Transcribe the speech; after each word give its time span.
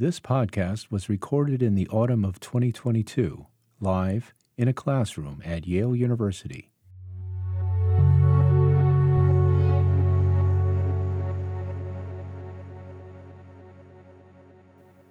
This 0.00 0.18
podcast 0.18 0.90
was 0.90 1.10
recorded 1.10 1.62
in 1.62 1.74
the 1.74 1.86
autumn 1.88 2.24
of 2.24 2.40
2022, 2.40 3.44
live 3.82 4.32
in 4.56 4.66
a 4.66 4.72
classroom 4.72 5.42
at 5.44 5.66
Yale 5.66 5.94
University. 5.94 6.70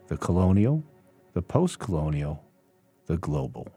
The 0.08 0.18
colonial, 0.18 0.84
the 1.34 1.44
post 1.44 1.78
colonial, 1.78 2.44
the 3.06 3.18
global. 3.18 3.68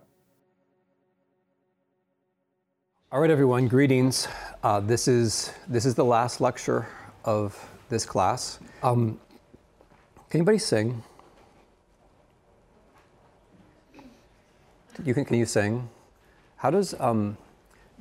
All 3.12 3.20
right, 3.20 3.28
everyone, 3.28 3.68
greetings. 3.68 4.28
Uh, 4.62 4.80
this, 4.80 5.06
is, 5.06 5.52
this 5.68 5.84
is 5.84 5.94
the 5.94 6.06
last 6.06 6.40
lecture 6.40 6.88
of 7.26 7.62
this 7.90 8.06
class. 8.06 8.58
Um, 8.82 9.20
can 10.32 10.40
anybody 10.40 10.56
sing? 10.56 11.02
You 15.04 15.12
can, 15.12 15.26
can 15.26 15.36
you 15.36 15.44
sing? 15.44 15.90
How 16.56 16.70
does, 16.70 16.94
um, 16.98 17.36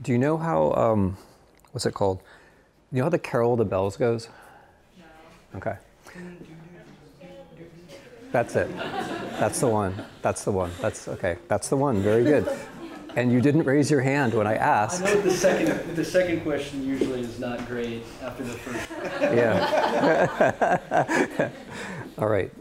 do 0.02 0.13
you 0.13 0.17
know 0.17 0.38
how, 0.38 0.71
um, 0.76 1.17
what's 1.73 1.85
it 1.85 1.94
called? 1.94 2.21
You 2.90 2.99
know 2.99 3.04
how 3.04 3.09
the 3.09 3.20
Carol 3.20 3.52
of 3.52 3.57
the 3.57 3.66
Bells 3.66 3.98
goes? 3.98 4.30
No. 4.98 5.04
Okay. 5.57 5.76
That's 8.32 8.55
it. 8.55 8.73
That's 8.77 9.59
the 9.59 9.68
one. 9.68 9.93
That's 10.21 10.45
the 10.45 10.54
one. 10.54 10.71
That's 10.79 11.09
okay. 11.09 11.35
That's 11.49 11.68
the 11.68 11.76
one. 11.76 12.02
Very 12.02 12.23
good. 12.23 12.48
And 13.18 13.29
you 13.29 13.41
didn't 13.41 13.66
raise 13.66 13.91
your 13.91 13.99
hand 13.99 14.34
when 14.34 14.48
I 14.48 14.55
asked. 14.55 15.04
I 15.04 15.16
know 15.16 15.20
the 15.20 15.32
second, 15.32 15.98
the 15.98 16.05
second 16.05 16.43
question 16.43 16.88
usually 16.88 17.20
is 17.20 17.40
not 17.40 17.68
great 17.68 18.04
after 18.23 18.45
the 18.45 18.54
first. 18.54 18.90
Yeah. 19.21 21.49
All 22.21 22.27
right. 22.27 22.52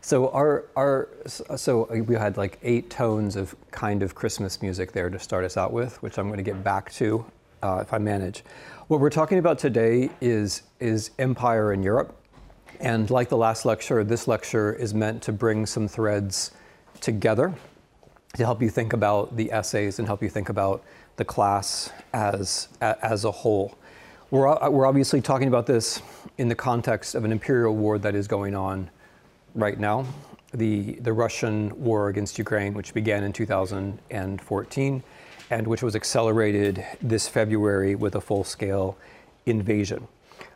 So 0.00 0.30
our 0.30 0.64
our 0.74 1.10
so 1.26 1.84
we 1.84 2.14
had 2.14 2.38
like 2.38 2.58
eight 2.62 2.88
tones 2.88 3.36
of 3.36 3.54
kind 3.70 4.02
of 4.02 4.14
Christmas 4.14 4.62
music 4.62 4.92
there 4.92 5.10
to 5.10 5.18
start 5.18 5.44
us 5.44 5.58
out 5.58 5.70
with, 5.70 6.02
which 6.02 6.18
I'm 6.18 6.28
going 6.28 6.38
to 6.38 6.42
get 6.42 6.64
back 6.64 6.90
to 6.94 7.22
uh, 7.62 7.80
if 7.82 7.92
I 7.92 7.98
manage. 7.98 8.42
What 8.88 9.00
we're 9.00 9.10
talking 9.10 9.36
about 9.36 9.58
today 9.58 10.08
is 10.22 10.62
is 10.80 11.10
empire 11.18 11.74
in 11.74 11.82
Europe, 11.82 12.16
and 12.80 13.10
like 13.10 13.28
the 13.28 13.36
last 13.36 13.66
lecture, 13.66 14.02
this 14.02 14.26
lecture 14.26 14.72
is 14.72 14.94
meant 14.94 15.22
to 15.24 15.32
bring 15.32 15.66
some 15.66 15.88
threads 15.88 16.52
together 17.02 17.52
to 18.38 18.44
help 18.46 18.62
you 18.62 18.70
think 18.70 18.94
about 18.94 19.36
the 19.36 19.52
essays 19.52 19.98
and 19.98 20.08
help 20.08 20.22
you 20.22 20.30
think 20.30 20.48
about 20.48 20.82
the 21.16 21.24
class 21.24 21.92
as 22.14 22.68
as 22.80 23.26
a 23.26 23.30
whole. 23.30 23.76
We're 24.30 24.70
we're 24.70 24.86
obviously 24.86 25.20
talking 25.20 25.48
about 25.48 25.66
this 25.66 26.00
in 26.38 26.48
the 26.48 26.54
context 26.54 27.14
of 27.14 27.26
an 27.26 27.30
imperial 27.30 27.76
war 27.76 27.98
that 27.98 28.14
is 28.14 28.26
going 28.26 28.54
on 28.54 28.88
right 29.54 29.78
now. 29.78 30.06
The, 30.54 30.94
the 30.94 31.12
Russian 31.12 31.72
war 31.82 32.08
against 32.08 32.38
Ukraine, 32.38 32.74
which 32.74 32.92
began 32.92 33.24
in 33.24 33.32
2014 33.32 35.02
and 35.50 35.66
which 35.66 35.82
was 35.82 35.94
accelerated 35.94 36.84
this 37.00 37.28
February 37.28 37.94
with 37.94 38.14
a 38.14 38.20
full 38.20 38.44
scale 38.44 38.96
invasion. 39.46 40.08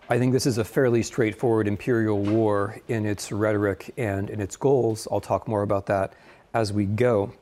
I 0.09 0.19
think 0.19 0.33
this 0.33 0.47
is 0.47 0.59
a 0.59 0.65
fairly 0.65 1.03
straightforward 1.03 1.67
imperial 1.67 2.21
war 2.21 2.81
in 2.89 3.05
its 3.05 3.33
rhetoric 3.33 3.93
and 3.97 4.31
in 4.31 4.41
its 4.41 4.57
goals. 4.57 5.09
I'll 5.11 5.21
talk 5.21 5.49
more 5.49 5.63
about 5.63 5.87
that 5.87 6.13
as 6.55 6.73
we 6.73 6.87
go. 6.87 7.33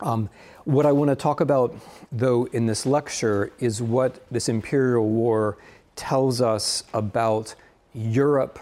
Um, 0.00 0.30
what 0.64 0.86
I 0.86 0.92
want 0.92 1.10
to 1.10 1.16
talk 1.16 1.40
about, 1.40 1.76
though, 2.10 2.46
in 2.46 2.66
this 2.66 2.86
lecture 2.86 3.52
is 3.58 3.82
what 3.82 4.24
this 4.30 4.48
imperial 4.48 5.08
war 5.08 5.58
tells 5.94 6.40
us 6.40 6.84
about 6.94 7.54
Europe 7.92 8.58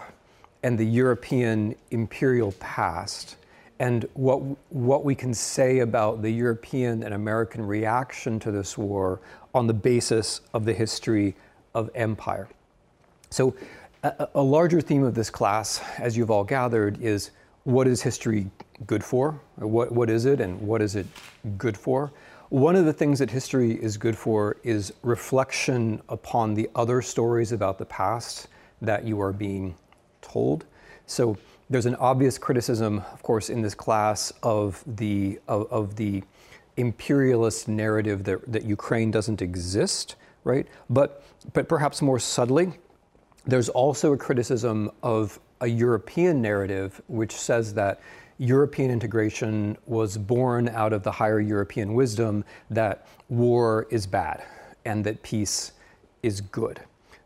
and 0.63 0.77
the 0.77 0.85
European 0.85 1.75
imperial 1.91 2.51
past 2.53 3.37
and 3.79 4.05
what, 4.13 4.39
what 4.69 5.05
we 5.05 5.15
can 5.15 5.33
say 5.33 5.79
about 5.79 6.21
the 6.21 6.29
European 6.29 7.01
and 7.03 7.13
American 7.13 7.65
reaction 7.65 8.39
to 8.39 8.51
this 8.51 8.77
war 8.77 9.21
on 9.53 9.67
the 9.67 9.73
basis 9.73 10.41
of 10.53 10.65
the 10.65 10.73
history 10.73 11.35
of 11.73 11.89
empire. 11.95 12.49
So, 13.29 13.55
a, 14.03 14.27
a 14.35 14.41
larger 14.41 14.81
theme 14.81 15.03
of 15.03 15.15
this 15.15 15.29
class, 15.29 15.81
as 15.97 16.17
you've 16.17 16.31
all 16.31 16.43
gathered, 16.43 17.01
is 17.01 17.31
what 17.63 17.87
is 17.87 18.01
history 18.01 18.49
good 18.85 19.03
for? 19.03 19.39
What, 19.55 19.91
what 19.91 20.09
is 20.09 20.25
it 20.25 20.41
and 20.41 20.59
what 20.61 20.81
is 20.81 20.95
it 20.95 21.05
good 21.57 21.77
for? 21.77 22.11
One 22.49 22.75
of 22.75 22.85
the 22.85 22.93
things 22.93 23.19
that 23.19 23.29
history 23.29 23.73
is 23.73 23.97
good 23.97 24.17
for 24.17 24.57
is 24.63 24.91
reflection 25.03 26.01
upon 26.09 26.53
the 26.53 26.69
other 26.75 27.01
stories 27.01 27.51
about 27.51 27.77
the 27.77 27.85
past 27.85 28.47
that 28.81 29.03
you 29.03 29.21
are 29.21 29.33
being 29.33 29.75
told. 30.21 30.65
So 31.05 31.37
there's 31.69 31.85
an 31.85 31.95
obvious 31.95 32.37
criticism, 32.37 33.03
of 33.13 33.21
course, 33.23 33.49
in 33.49 33.61
this 33.61 33.75
class 33.75 34.31
of 34.43 34.83
the 34.85 35.39
of, 35.47 35.71
of 35.71 35.95
the 35.95 36.23
imperialist 36.77 37.67
narrative 37.67 38.23
that, 38.23 38.51
that 38.51 38.63
Ukraine 38.63 39.11
doesn't 39.11 39.41
exist, 39.41 40.15
right? 40.43 40.67
But 40.89 41.23
but 41.53 41.67
perhaps 41.67 42.01
more 42.01 42.19
subtly, 42.19 42.73
there's 43.45 43.69
also 43.69 44.13
a 44.13 44.17
criticism 44.17 44.91
of 45.03 45.39
a 45.61 45.67
European 45.67 46.41
narrative 46.41 47.01
which 47.07 47.33
says 47.33 47.73
that 47.73 48.01
European 48.37 48.89
integration 48.89 49.77
was 49.85 50.17
born 50.17 50.69
out 50.69 50.93
of 50.93 51.03
the 51.03 51.11
higher 51.11 51.41
European 51.41 51.93
wisdom 51.93 52.45
that 52.69 53.07
war 53.27 53.85
is 53.89 54.07
bad 54.07 54.41
and 54.85 55.03
that 55.03 55.21
peace 55.23 55.73
is 56.23 56.39
good. 56.39 56.79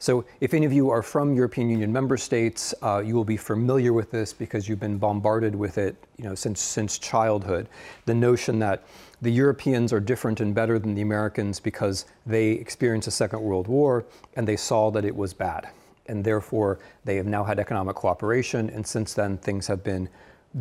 So, 0.04 0.26
if 0.42 0.54
any 0.54 0.66
of 0.66 0.74
you 0.74 0.90
are 0.90 1.02
from 1.02 1.34
European 1.34 1.70
Union 1.70 1.90
member 1.90 2.18
states, 2.18 2.74
uh, 2.82 3.02
you 3.06 3.16
will 3.16 3.24
be 3.24 3.38
familiar 3.38 3.94
with 3.94 4.12
this 4.12 4.34
because 4.34 4.68
you've 4.68 4.82
been 4.82 4.98
bombarded 4.98 5.56
with 5.56 5.78
it, 5.78 5.96
you 6.18 6.26
know, 6.26 6.36
since 6.36 6.60
since 6.60 7.00
childhood. 7.00 7.70
The 8.04 8.14
notion 8.14 8.60
that 8.60 8.84
the 9.22 9.32
Europeans 9.32 9.94
are 9.94 10.02
different 10.02 10.42
and 10.42 10.54
better 10.54 10.78
than 10.78 10.94
the 10.94 11.02
Americans 11.02 11.62
because 11.62 12.04
they 12.26 12.52
experienced 12.52 13.08
a 13.08 13.12
Second 13.12 13.44
World 13.44 13.70
War 13.70 14.04
and 14.36 14.46
they 14.46 14.58
saw 14.58 14.92
that 14.92 15.06
it 15.06 15.16
was 15.16 15.34
bad, 15.34 15.70
and 16.08 16.22
therefore 16.22 16.80
they 17.06 17.16
have 17.16 17.26
now 17.26 17.46
had 17.46 17.58
economic 17.58 17.96
cooperation, 17.96 18.70
and 18.72 18.86
since 18.86 19.14
then 19.14 19.38
things 19.38 19.68
have 19.68 19.86
been 19.86 20.10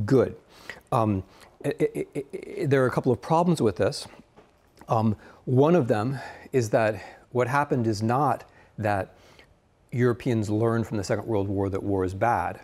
good. 0.07 0.37
Um, 0.93 1.25
it, 1.65 2.07
it, 2.15 2.27
it, 2.33 2.71
there 2.71 2.85
are 2.85 2.87
a 2.87 2.93
couple 2.93 3.11
of 3.11 3.21
problems 3.21 3.61
with 3.61 3.75
this. 3.75 4.07
Um, 4.89 5.17
one 5.47 5.75
of 5.75 5.89
them 5.89 6.21
is 6.53 6.71
that 6.71 7.03
what 7.33 7.49
happened 7.49 7.89
is 7.89 8.05
not 8.05 8.45
that 8.79 9.17
Europeans 9.93 10.51
learned 10.51 10.87
from 10.87 10.97
the 10.97 11.05
Second 11.05 11.27
World 11.27 11.49
War 11.49 11.69
that 11.69 11.83
war 11.83 12.05
is 12.05 12.15
bad. 12.15 12.61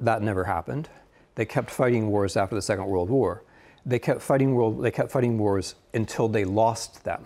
That 0.00 0.22
never 0.22 0.44
happened. 0.44 0.88
They 1.34 1.44
kept 1.44 1.70
fighting 1.70 2.08
wars 2.08 2.36
after 2.36 2.54
the 2.54 2.62
Second 2.62 2.86
World 2.86 3.10
War. 3.10 3.42
They 3.86 3.98
kept 3.98 4.20
fighting 4.20 4.54
world, 4.54 4.82
they 4.82 4.90
kept 4.90 5.10
fighting 5.10 5.38
wars 5.38 5.74
until 5.94 6.28
they 6.28 6.44
lost 6.44 7.04
them. 7.04 7.24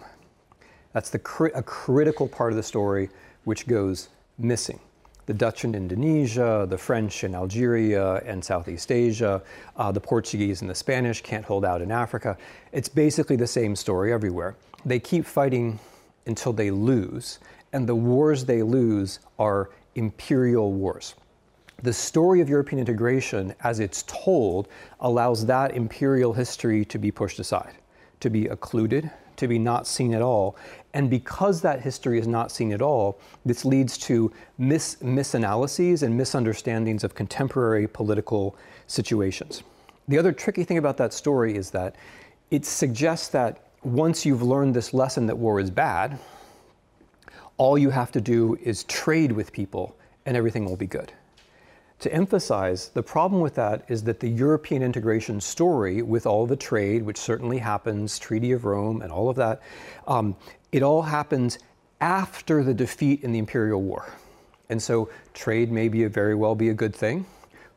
That's 0.93 1.11
the 1.11 1.51
a 1.55 1.63
critical 1.63 2.29
part 2.29 2.53
of 2.53 2.57
the 2.57 2.63
story 2.63 3.09
which 3.45 3.67
goes 3.67 4.11
missing. 4.39 4.79
The 5.27 5.35
Dutch 5.35 5.65
in 5.65 5.75
Indonesia, 5.75 6.67
the 6.69 6.79
French 6.79 7.25
in 7.25 7.35
Algeria 7.35 8.17
and 8.27 8.45
Southeast 8.45 8.93
Asia, 8.93 9.43
uh, 9.77 9.91
the 9.91 10.01
Portuguese 10.01 10.61
and 10.61 10.71
the 10.71 10.75
Spanish 10.75 11.23
can't 11.23 11.45
hold 11.45 11.65
out 11.65 11.81
in 11.81 11.91
Africa. 11.91 12.37
It's 12.73 12.89
basically 12.89 13.37
the 13.37 13.47
same 13.47 13.75
story 13.75 14.13
everywhere. 14.13 14.57
They 14.85 15.01
keep 15.01 15.25
fighting 15.25 15.79
until 16.27 16.53
they 16.53 16.71
lose, 16.71 17.39
and 17.73 17.89
the 17.89 17.95
wars 17.95 18.45
they 18.45 18.63
lose 18.63 19.21
are 19.39 19.71
imperial 19.95 20.73
wars. 20.73 21.15
The 21.83 21.93
story 21.93 22.41
of 22.41 22.49
European 22.49 22.79
integration, 22.79 23.55
as 23.65 23.81
it's 23.81 24.05
told, 24.05 24.69
allows 25.01 25.45
that 25.47 25.75
imperial 25.75 26.33
history 26.33 26.85
to 26.85 26.99
be 26.99 27.11
pushed 27.11 27.41
aside, 27.41 27.75
to 28.21 28.31
be 28.31 28.47
occluded, 28.47 29.11
to 29.37 29.49
be 29.49 29.59
not 29.59 29.87
seen 29.87 30.15
at 30.15 30.23
all. 30.23 30.57
And 30.95 31.11
because 31.11 31.61
that 31.63 31.81
history 31.81 32.19
is 32.21 32.29
not 32.29 32.53
seen 32.53 32.73
at 32.73 32.83
all, 32.83 33.19
this 33.45 33.65
leads 33.65 33.99
to 33.99 34.31
mis- 34.59 34.97
misanalyses 35.03 36.03
and 36.03 36.17
misunderstandings 36.17 37.03
of 37.03 37.15
contemporary 37.15 37.89
political 37.89 38.55
situations. 38.87 39.65
The 40.07 40.19
other 40.19 40.33
tricky 40.33 40.65
thing 40.65 40.79
about 40.79 40.97
that 40.99 41.13
story 41.13 41.57
is 41.57 41.71
that 41.71 41.97
it 42.51 42.65
suggests 42.65 43.29
that 43.29 43.67
once 43.83 44.25
you've 44.25 44.43
learned 44.43 44.75
this 44.75 44.95
lesson 44.95 45.27
that 45.27 45.37
war 45.37 45.59
is 45.59 45.71
bad, 45.71 46.19
all 47.63 47.79
you 47.79 47.91
have 47.91 48.11
to 48.11 48.21
do 48.21 48.59
is 48.61 48.83
trade 48.85 49.31
with 49.31 49.53
people 49.53 49.95
and 50.27 50.37
everything 50.37 50.65
will 50.65 50.77
be 50.77 50.89
good. 50.89 51.13
To 52.01 52.13
emphasize, 52.13 52.89
the 52.89 53.05
problem 53.05 53.41
with 53.41 53.55
that 53.55 53.85
is 53.87 54.03
that 54.03 54.19
the 54.19 54.29
European 54.29 54.83
integration 54.83 55.41
story, 55.41 56.03
with 56.03 56.27
all 56.27 56.45
the 56.45 56.57
trade, 56.57 57.05
which 57.05 57.19
certainly 57.19 57.59
happens, 57.59 58.19
Treaty 58.19 58.51
of 58.51 58.65
Rome 58.65 59.01
and 59.01 59.13
all 59.13 59.31
of 59.31 59.37
that, 59.37 59.63
um, 60.09 60.35
it 60.73 60.83
all 60.83 61.03
happens 61.03 61.61
after 62.01 62.65
the 62.65 62.75
defeat 62.75 63.23
in 63.23 63.31
the 63.31 63.39
Imperial 63.39 63.81
War. 63.81 64.13
And 64.69 64.83
so 64.83 65.09
trade 65.33 65.71
may 65.71 65.89
be 65.89 66.05
very 66.07 66.35
well 66.35 66.57
be 66.57 66.71
a 66.71 66.75
good 66.75 66.97
thing, 66.97 67.25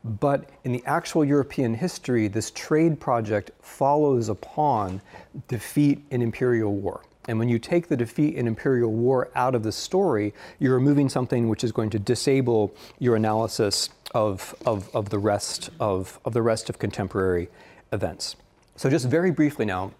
but 0.02 0.50
in 0.64 0.72
the 0.72 0.82
actual 0.84 1.24
European 1.24 1.74
history, 1.74 2.26
this 2.26 2.50
trade 2.50 2.98
project 2.98 3.52
follows 3.62 4.30
upon 4.30 5.00
defeat 5.46 6.04
in 6.10 6.22
Imperial 6.22 6.74
War. 6.74 7.02
And 7.28 7.38
when 7.38 7.48
you 7.48 7.58
take 7.58 7.88
the 7.88 7.96
defeat 7.96 8.34
in 8.34 8.46
imperial 8.46 8.92
war 8.92 9.30
out 9.34 9.54
of 9.54 9.62
the 9.62 9.72
story, 9.72 10.32
you're 10.58 10.74
removing 10.74 11.08
something 11.08 11.48
which 11.48 11.64
is 11.64 11.72
going 11.72 11.90
to 11.90 11.98
disable 11.98 12.74
your 12.98 13.16
analysis 13.16 13.90
of, 14.14 14.54
of, 14.64 14.94
of, 14.94 15.10
the, 15.10 15.18
rest 15.18 15.70
of, 15.80 16.20
of 16.24 16.32
the 16.32 16.42
rest 16.42 16.70
of 16.70 16.78
contemporary 16.78 17.48
events. 17.92 18.36
So 18.76 18.88
just 18.88 19.06
very 19.06 19.30
briefly 19.30 19.64
now, 19.64 19.92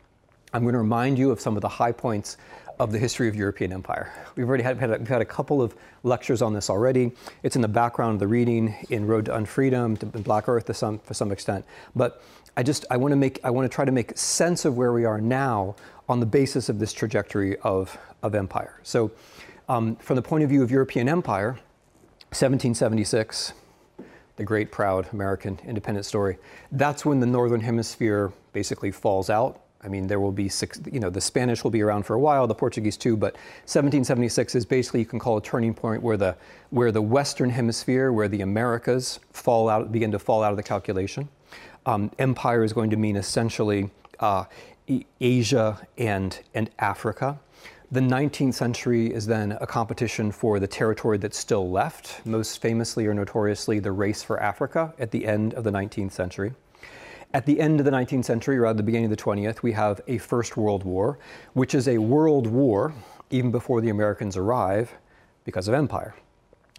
I'm 0.52 0.62
going 0.62 0.74
to 0.74 0.78
remind 0.78 1.18
you 1.18 1.30
of 1.30 1.40
some 1.40 1.56
of 1.56 1.62
the 1.62 1.68
high 1.68 1.92
points 1.92 2.36
of 2.78 2.92
the 2.92 2.98
history 2.98 3.26
of 3.28 3.34
European 3.34 3.72
empire. 3.72 4.12
We've 4.36 4.48
already 4.48 4.62
had, 4.62 4.78
had, 4.78 4.90
a, 4.90 4.98
we've 4.98 5.08
had 5.08 5.22
a 5.22 5.26
couple 5.26 5.62
of 5.62 5.74
lectures 6.02 6.42
on 6.42 6.52
this 6.52 6.68
already. 6.68 7.12
It's 7.42 7.56
in 7.56 7.62
the 7.62 7.68
background 7.68 8.14
of 8.14 8.20
the 8.20 8.28
reading 8.28 8.74
in 8.90 9.06
Road 9.06 9.24
to 9.26 9.32
Unfreedom, 9.32 9.98
to 9.98 10.06
Black 10.06 10.48
Earth 10.48 10.66
to 10.66 10.74
some, 10.74 10.98
for 11.00 11.14
some 11.14 11.32
extent. 11.32 11.64
But 11.94 12.22
I 12.56 12.62
just, 12.62 12.84
I 12.90 12.96
want 12.96 13.12
to 13.12 13.16
make, 13.16 13.40
I 13.44 13.50
want 13.50 13.70
to 13.70 13.74
try 13.74 13.84
to 13.84 13.92
make 13.92 14.16
sense 14.16 14.64
of 14.64 14.76
where 14.76 14.92
we 14.92 15.04
are 15.04 15.20
now 15.20 15.76
on 16.08 16.20
the 16.20 16.26
basis 16.26 16.68
of 16.68 16.78
this 16.78 16.92
trajectory 16.92 17.56
of, 17.58 17.96
of 18.22 18.34
empire. 18.34 18.80
So 18.82 19.10
um, 19.68 19.96
from 19.96 20.16
the 20.16 20.22
point 20.22 20.44
of 20.44 20.50
view 20.50 20.62
of 20.62 20.70
European 20.70 21.08
empire, 21.08 21.58
1776, 22.30 23.52
the 24.36 24.44
great 24.44 24.70
proud 24.70 25.08
American 25.12 25.58
independent 25.64 26.06
story, 26.06 26.38
that's 26.72 27.04
when 27.04 27.20
the 27.20 27.26
Northern 27.26 27.60
Hemisphere 27.60 28.32
basically 28.52 28.90
falls 28.90 29.30
out 29.30 29.60
I 29.86 29.88
mean, 29.88 30.08
there 30.08 30.18
will 30.18 30.32
be 30.32 30.48
six, 30.48 30.80
you 30.90 30.98
know, 30.98 31.10
the 31.10 31.20
Spanish 31.20 31.62
will 31.62 31.70
be 31.70 31.80
around 31.80 32.04
for 32.04 32.14
a 32.14 32.18
while, 32.18 32.48
the 32.48 32.54
Portuguese 32.56 32.96
too, 32.96 33.16
but 33.16 33.34
1776 33.66 34.56
is 34.56 34.66
basically, 34.66 34.98
you 34.98 35.06
can 35.06 35.20
call 35.20 35.36
a 35.36 35.42
turning 35.42 35.74
point 35.74 36.02
where 36.02 36.16
the, 36.16 36.36
where 36.70 36.90
the 36.90 37.00
Western 37.00 37.50
Hemisphere, 37.50 38.10
where 38.10 38.26
the 38.26 38.40
Americas 38.40 39.20
fall 39.32 39.68
out, 39.68 39.92
begin 39.92 40.10
to 40.10 40.18
fall 40.18 40.42
out 40.42 40.50
of 40.50 40.56
the 40.56 40.62
calculation. 40.62 41.28
Um, 41.86 42.10
empire 42.18 42.64
is 42.64 42.72
going 42.72 42.90
to 42.90 42.96
mean 42.96 43.14
essentially 43.14 43.90
uh, 44.18 44.44
Asia 45.20 45.86
and, 45.98 46.40
and 46.54 46.70
Africa. 46.78 47.38
The 47.92 48.00
19th 48.00 48.54
century 48.54 49.12
is 49.12 49.26
then 49.26 49.52
a 49.60 49.66
competition 49.66 50.32
for 50.32 50.58
the 50.58 50.66
territory 50.66 51.18
that's 51.18 51.38
still 51.38 51.70
left, 51.70 52.24
most 52.26 52.60
famously 52.60 53.06
or 53.06 53.14
notoriously 53.14 53.78
the 53.78 53.92
race 53.92 54.22
for 54.22 54.42
Africa 54.42 54.92
at 54.98 55.12
the 55.12 55.24
end 55.24 55.54
of 55.54 55.62
the 55.62 55.70
19th 55.70 56.12
century. 56.12 56.52
At 57.32 57.46
the 57.46 57.60
end 57.60 57.80
of 57.80 57.84
the 57.84 57.92
19th 57.92 58.24
century, 58.24 58.58
or 58.58 58.66
at 58.66 58.76
the 58.76 58.82
beginning 58.82 59.12
of 59.12 59.16
the 59.16 59.22
20th, 59.22 59.62
we 59.62 59.72
have 59.72 60.00
a 60.08 60.18
First 60.18 60.56
World 60.56 60.84
War, 60.84 61.18
which 61.52 61.74
is 61.74 61.86
a 61.86 61.98
world 61.98 62.46
war 62.46 62.92
even 63.30 63.50
before 63.50 63.80
the 63.80 63.90
Americans 63.90 64.36
arrive 64.36 64.92
because 65.44 65.68
of 65.68 65.74
empire. 65.74 66.14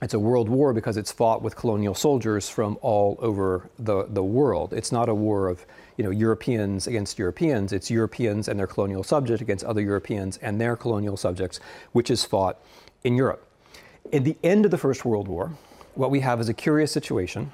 It's 0.02 0.14
a 0.14 0.20
world 0.20 0.48
war 0.48 0.74
because 0.74 0.96
it's 0.98 1.12
fought 1.12 1.42
with 1.42 1.56
colonial 1.56 1.96
soldiers 1.96 2.48
from 2.50 2.78
all 2.82 3.18
over 3.20 3.70
the, 3.80 4.06
the 4.10 4.24
world. 4.24 4.74
It's 4.74 4.92
not 4.92 5.10
a 5.10 5.16
war 5.16 5.48
of 5.48 5.66
you 5.98 6.04
know, 6.04 6.12
Europeans 6.12 6.88
against 6.88 7.20
Europeans. 7.20 7.74
It's 7.74 7.92
Europeans 7.92 8.48
and 8.48 8.58
their 8.60 8.68
colonial 8.68 9.04
subject 9.04 9.42
against 9.42 9.66
other 9.66 9.82
Europeans 9.82 10.38
and 10.38 10.62
their 10.62 10.76
colonial 10.76 11.18
subjects, 11.18 11.60
which 11.92 12.10
is 12.10 12.24
fought 12.24 12.60
in 13.04 13.16
Europe. 13.16 13.46
At 14.14 14.24
the 14.24 14.38
end 14.44 14.64
of 14.64 14.72
the 14.72 14.78
First 14.78 15.04
World 15.04 15.28
War, 15.28 15.52
what 15.96 16.12
we 16.12 16.20
have 16.22 16.40
is 16.40 16.48
a 16.48 16.54
curious 16.54 16.92
situation 16.92 17.52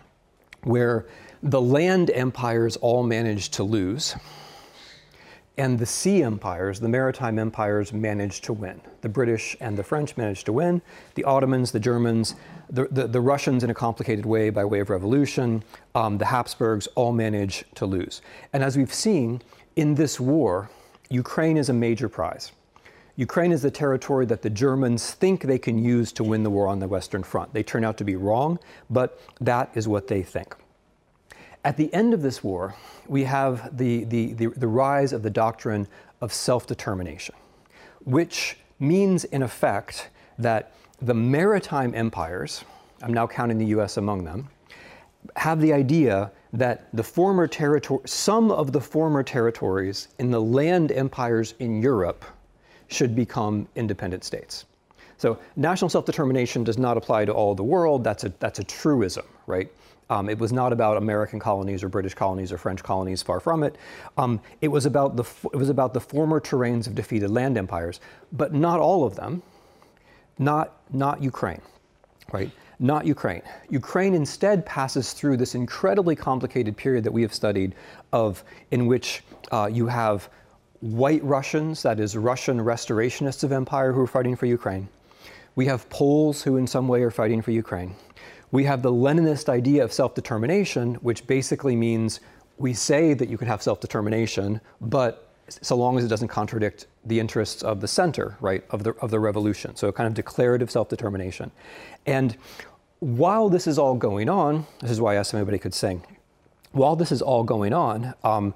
where 0.64 1.06
the 1.42 1.62
land 1.62 2.12
empires 2.12 2.76
all 2.78 3.04
managed 3.04 3.54
to 3.54 3.64
lose, 3.64 4.16
and 5.58 5.78
the 5.78 5.86
sea 5.86 6.24
empires, 6.24 6.80
the 6.80 6.90
maritime 6.90 7.38
empires, 7.38 7.94
managed 7.94 8.44
to 8.46 8.54
win. 8.54 8.82
The 9.02 9.10
British 9.10 9.56
and 9.60 9.78
the 9.78 9.84
French 9.84 10.18
managed 10.18 10.48
to 10.48 10.54
win. 10.54 10.82
The 11.14 11.24
Ottomans, 11.26 11.72
the 11.72 11.80
Germans, 11.80 12.36
the, 12.70 12.88
the, 12.90 13.08
the 13.08 13.22
Russians 13.22 13.64
in 13.64 13.70
a 13.70 13.74
complicated 13.74 14.26
way 14.26 14.50
by 14.50 14.66
way 14.66 14.80
of 14.80 14.90
revolution, 14.90 15.64
um, 15.94 16.18
the 16.18 16.26
Habsburgs 16.26 16.88
all 16.96 17.12
managed 17.12 17.66
to 17.76 17.86
lose. 17.86 18.22
And 18.54 18.64
as 18.64 18.78
we've 18.78 18.94
seen 18.94 19.42
in 19.76 19.94
this 19.94 20.20
war, 20.20 20.70
Ukraine 21.10 21.58
is 21.58 21.70
a 21.70 21.74
major 21.74 22.10
prize. 22.10 22.52
Ukraine 23.16 23.52
is 23.52 23.62
the 23.62 23.70
territory 23.70 24.26
that 24.26 24.42
the 24.42 24.50
Germans 24.50 25.12
think 25.12 25.44
they 25.44 25.60
can 25.60 25.78
use 25.78 26.12
to 26.14 26.24
win 26.24 26.42
the 26.42 26.50
war 26.50 26.68
on 26.68 26.80
the 26.80 26.88
Western 26.88 27.22
Front. 27.22 27.54
They 27.54 27.62
turn 27.62 27.86
out 27.86 27.96
to 27.98 28.04
be 28.04 28.16
wrong, 28.16 28.58
but 28.90 29.22
that 29.40 29.70
is 29.76 29.88
what 29.88 30.08
they 30.08 30.24
think. 30.24 30.56
At 31.66 31.78
the 31.78 31.94
end 31.94 32.14
of 32.14 32.22
this 32.22 32.44
war, 32.44 32.76
we 33.08 33.24
have 33.24 33.78
the, 33.78 34.04
the, 34.06 34.34
the, 34.34 34.48
the 34.48 34.68
rise 34.68 35.14
of 35.14 35.24
the 35.24 35.30
doctrine 35.30 35.88
of 36.22 36.34
self 36.34 36.68
determination, 36.68 37.36
which 38.04 38.58
means, 38.80 39.24
in 39.26 39.44
effect, 39.44 40.10
that 40.38 40.74
the 41.02 41.14
maritime 41.14 41.94
empires, 41.96 42.64
I'm 43.02 43.14
now 43.14 43.28
counting 43.28 43.58
the 43.58 43.68
US 43.78 43.98
among 43.98 44.24
them, 44.24 44.50
have 45.38 45.62
the 45.62 45.72
idea 45.72 46.32
that 46.52 46.88
the 46.94 47.04
former 47.04 47.48
territory, 47.48 48.02
some 48.06 48.52
of 48.52 48.72
the 48.72 48.82
former 48.82 49.24
territories 49.24 50.10
in 50.20 50.32
the 50.32 50.42
land 50.42 50.92
empires 50.92 51.56
in 51.60 51.82
Europe 51.82 52.26
should 52.88 53.16
become 53.16 53.68
independent 53.76 54.24
states. 54.24 54.66
So 55.18 55.40
national 55.56 55.90
self-determination 55.90 56.64
does 56.64 56.78
not 56.78 56.98
apply 56.98 57.26
to 57.26 57.32
all 57.32 57.56
the 57.56 57.64
world. 57.64 58.04
That's 58.04 58.26
a, 58.26 58.34
that's 58.40 58.60
a 58.60 58.64
truism, 58.64 59.26
right? 59.48 59.72
Um, 60.10 60.30
it 60.30 60.38
was 60.38 60.52
not 60.52 60.74
about 60.74 60.98
American 60.98 61.40
colonies 61.40 61.84
or 61.84 61.90
British 61.90 62.14
colonies 62.14 62.52
or 62.52 62.58
French 62.58 62.84
colonies, 62.84 63.22
far 63.22 63.40
from 63.40 63.64
it. 63.64 63.78
Um, 64.18 64.42
it, 64.62 64.68
was 64.68 64.86
about 64.86 65.16
the, 65.16 65.24
it 65.54 65.58
was 65.58 65.70
about 65.70 65.94
the 65.94 66.02
former 66.02 66.40
terrains 66.40 66.88
of 66.88 66.96
defeated 66.96 67.30
land 67.30 67.58
empires, 67.58 68.00
but 68.32 68.54
not 68.54 68.80
all 68.80 69.06
of 69.06 69.16
them, 69.16 69.42
not, 70.38 70.74
not 70.92 71.22
Ukraine, 71.24 71.62
right? 72.32 72.52
Not 72.80 73.06
Ukraine. 73.06 73.42
Ukraine 73.70 74.14
instead 74.14 74.66
passes 74.66 75.14
through 75.14 75.38
this 75.38 75.56
incredibly 75.56 76.16
complicated 76.16 76.76
period 76.76 77.04
that 77.06 77.12
we 77.12 77.22
have 77.22 77.34
studied 77.34 77.76
of 78.12 78.44
in 78.72 78.88
which 78.88 79.24
uh, 79.52 79.70
you 79.72 79.88
have 79.88 80.30
white 80.82 81.24
Russians, 81.24 81.82
that 81.84 82.00
is 82.00 82.18
Russian 82.18 82.60
restorationists 82.60 83.44
of 83.44 83.54
empire 83.54 83.94
who 83.94 84.02
are 84.02 84.08
fighting 84.08 84.36
for 84.36 84.48
Ukraine. 84.48 84.90
We 85.56 85.66
have 85.68 85.88
Poles 85.90 86.42
who 86.44 86.58
in 86.58 86.68
some 86.68 86.88
way 86.88 87.04
are 87.04 87.12
fighting 87.12 87.42
for 87.42 87.52
Ukraine 87.52 87.96
we 88.54 88.64
have 88.66 88.84
the 88.84 88.92
Leninist 88.92 89.50
idea 89.50 89.84
of 89.84 89.92
self 89.92 90.14
determination, 90.14 90.94
which 91.02 91.26
basically 91.26 91.76
means 91.76 92.20
we 92.60 92.72
say 92.72 93.16
that 93.16 93.28
you 93.28 93.36
can 93.36 93.48
have 93.48 93.64
self 93.64 93.82
determination, 93.82 94.62
but 94.80 95.28
so 95.50 95.76
long 95.76 95.98
as 95.98 96.06
it 96.06 96.08
doesn't 96.08 96.28
contradict 96.28 96.86
the 97.04 97.20
interests 97.20 97.64
of 97.64 97.82
the 97.82 97.88
center, 97.88 98.38
right, 98.40 98.64
of 98.70 98.84
the, 98.84 98.92
of 99.02 99.10
the 99.10 99.20
revolution. 99.20 99.76
So, 99.76 99.88
a 99.88 99.92
kind 99.92 100.06
of 100.06 100.14
declarative 100.14 100.70
self 100.70 100.88
determination. 100.88 101.50
And 102.06 102.38
while 103.00 103.50
this 103.50 103.66
is 103.66 103.80
all 103.80 103.96
going 103.96 104.30
on, 104.30 104.68
this 104.82 104.92
is 104.92 105.02
why 105.02 105.14
I 105.14 105.16
asked 105.16 105.32
if 105.32 105.38
anybody 105.38 105.58
could 105.58 105.74
sing. 105.74 106.06
While 106.74 106.96
this 106.96 107.12
is 107.12 107.24
all 107.24 107.44
going 107.44 107.74
on, 107.74 108.14
um, 108.24 108.54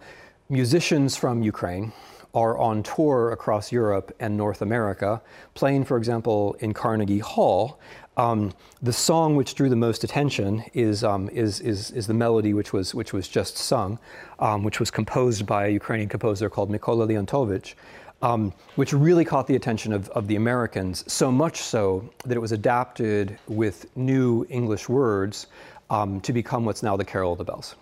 musicians 0.48 1.18
from 1.18 1.42
Ukraine 1.42 1.92
are 2.38 2.56
on 2.60 2.84
tour 2.84 3.32
across 3.32 3.72
Europe 3.72 4.16
and 4.20 4.38
North 4.38 4.62
America, 4.62 5.20
playing, 5.56 5.84
for 5.84 5.98
example, 5.98 6.56
in 6.60 6.72
Carnegie 6.72 7.18
Hall, 7.18 7.80
um, 8.16 8.54
the 8.80 8.94
song 8.94 9.36
which 9.36 9.56
drew 9.56 9.70
the 9.70 9.76
most 9.76 10.04
attention 10.04 10.64
is, 10.76 11.04
um, 11.04 11.30
is, 11.30 11.60
is, 11.62 11.90
is, 11.92 12.06
the 12.06 12.14
melody 12.14 12.54
which 12.54 12.74
was, 12.74 12.94
which 12.94 13.12
was 13.12 13.28
just 13.28 13.58
sung, 13.58 13.98
um, 14.38 14.64
which 14.64 14.80
was 14.80 14.92
composed 14.92 15.48
by 15.48 15.66
a 15.66 15.70
Ukrainian 15.70 16.10
composer 16.10 16.48
called 16.48 16.70
Mykola 16.70 17.08
Leontovich, 17.08 17.74
um, 18.22 18.54
which 18.76 18.94
really 18.94 19.26
caught 19.26 19.48
the 19.48 19.56
attention 19.56 19.92
of, 19.92 20.08
of 20.10 20.28
the 20.28 20.36
Americans, 20.36 21.12
so 21.12 21.32
much 21.32 21.58
so 21.58 22.08
that 22.24 22.36
it 22.38 22.42
was 22.42 22.52
adapted 22.52 23.40
with 23.48 23.86
new 23.98 24.46
English 24.50 24.88
words 24.88 25.48
um, 25.90 26.22
to 26.22 26.34
become 26.34 26.66
what's 26.66 26.84
now 26.84 26.96
the 26.96 27.06
Carol 27.06 27.32
of 27.32 27.40
the 27.40 27.44
Bells. 27.44 27.76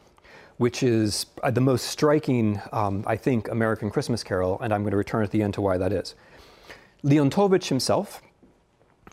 Which 0.57 0.83
is 0.83 1.25
uh, 1.43 1.51
the 1.51 1.61
most 1.61 1.87
striking, 1.87 2.61
um, 2.71 3.03
I 3.05 3.17
think, 3.17 3.49
American 3.49 3.91
Christmas 3.91 4.23
carol, 4.23 4.59
and 4.61 4.73
I'm 4.73 4.81
going 4.81 4.91
to 4.91 4.97
return 4.97 5.23
at 5.23 5.31
the 5.31 5.41
end 5.41 5.53
to 5.55 5.61
why 5.61 5.77
that 5.77 5.91
is. 5.91 6.15
Leontovich 7.03 7.67
himself, 7.67 8.21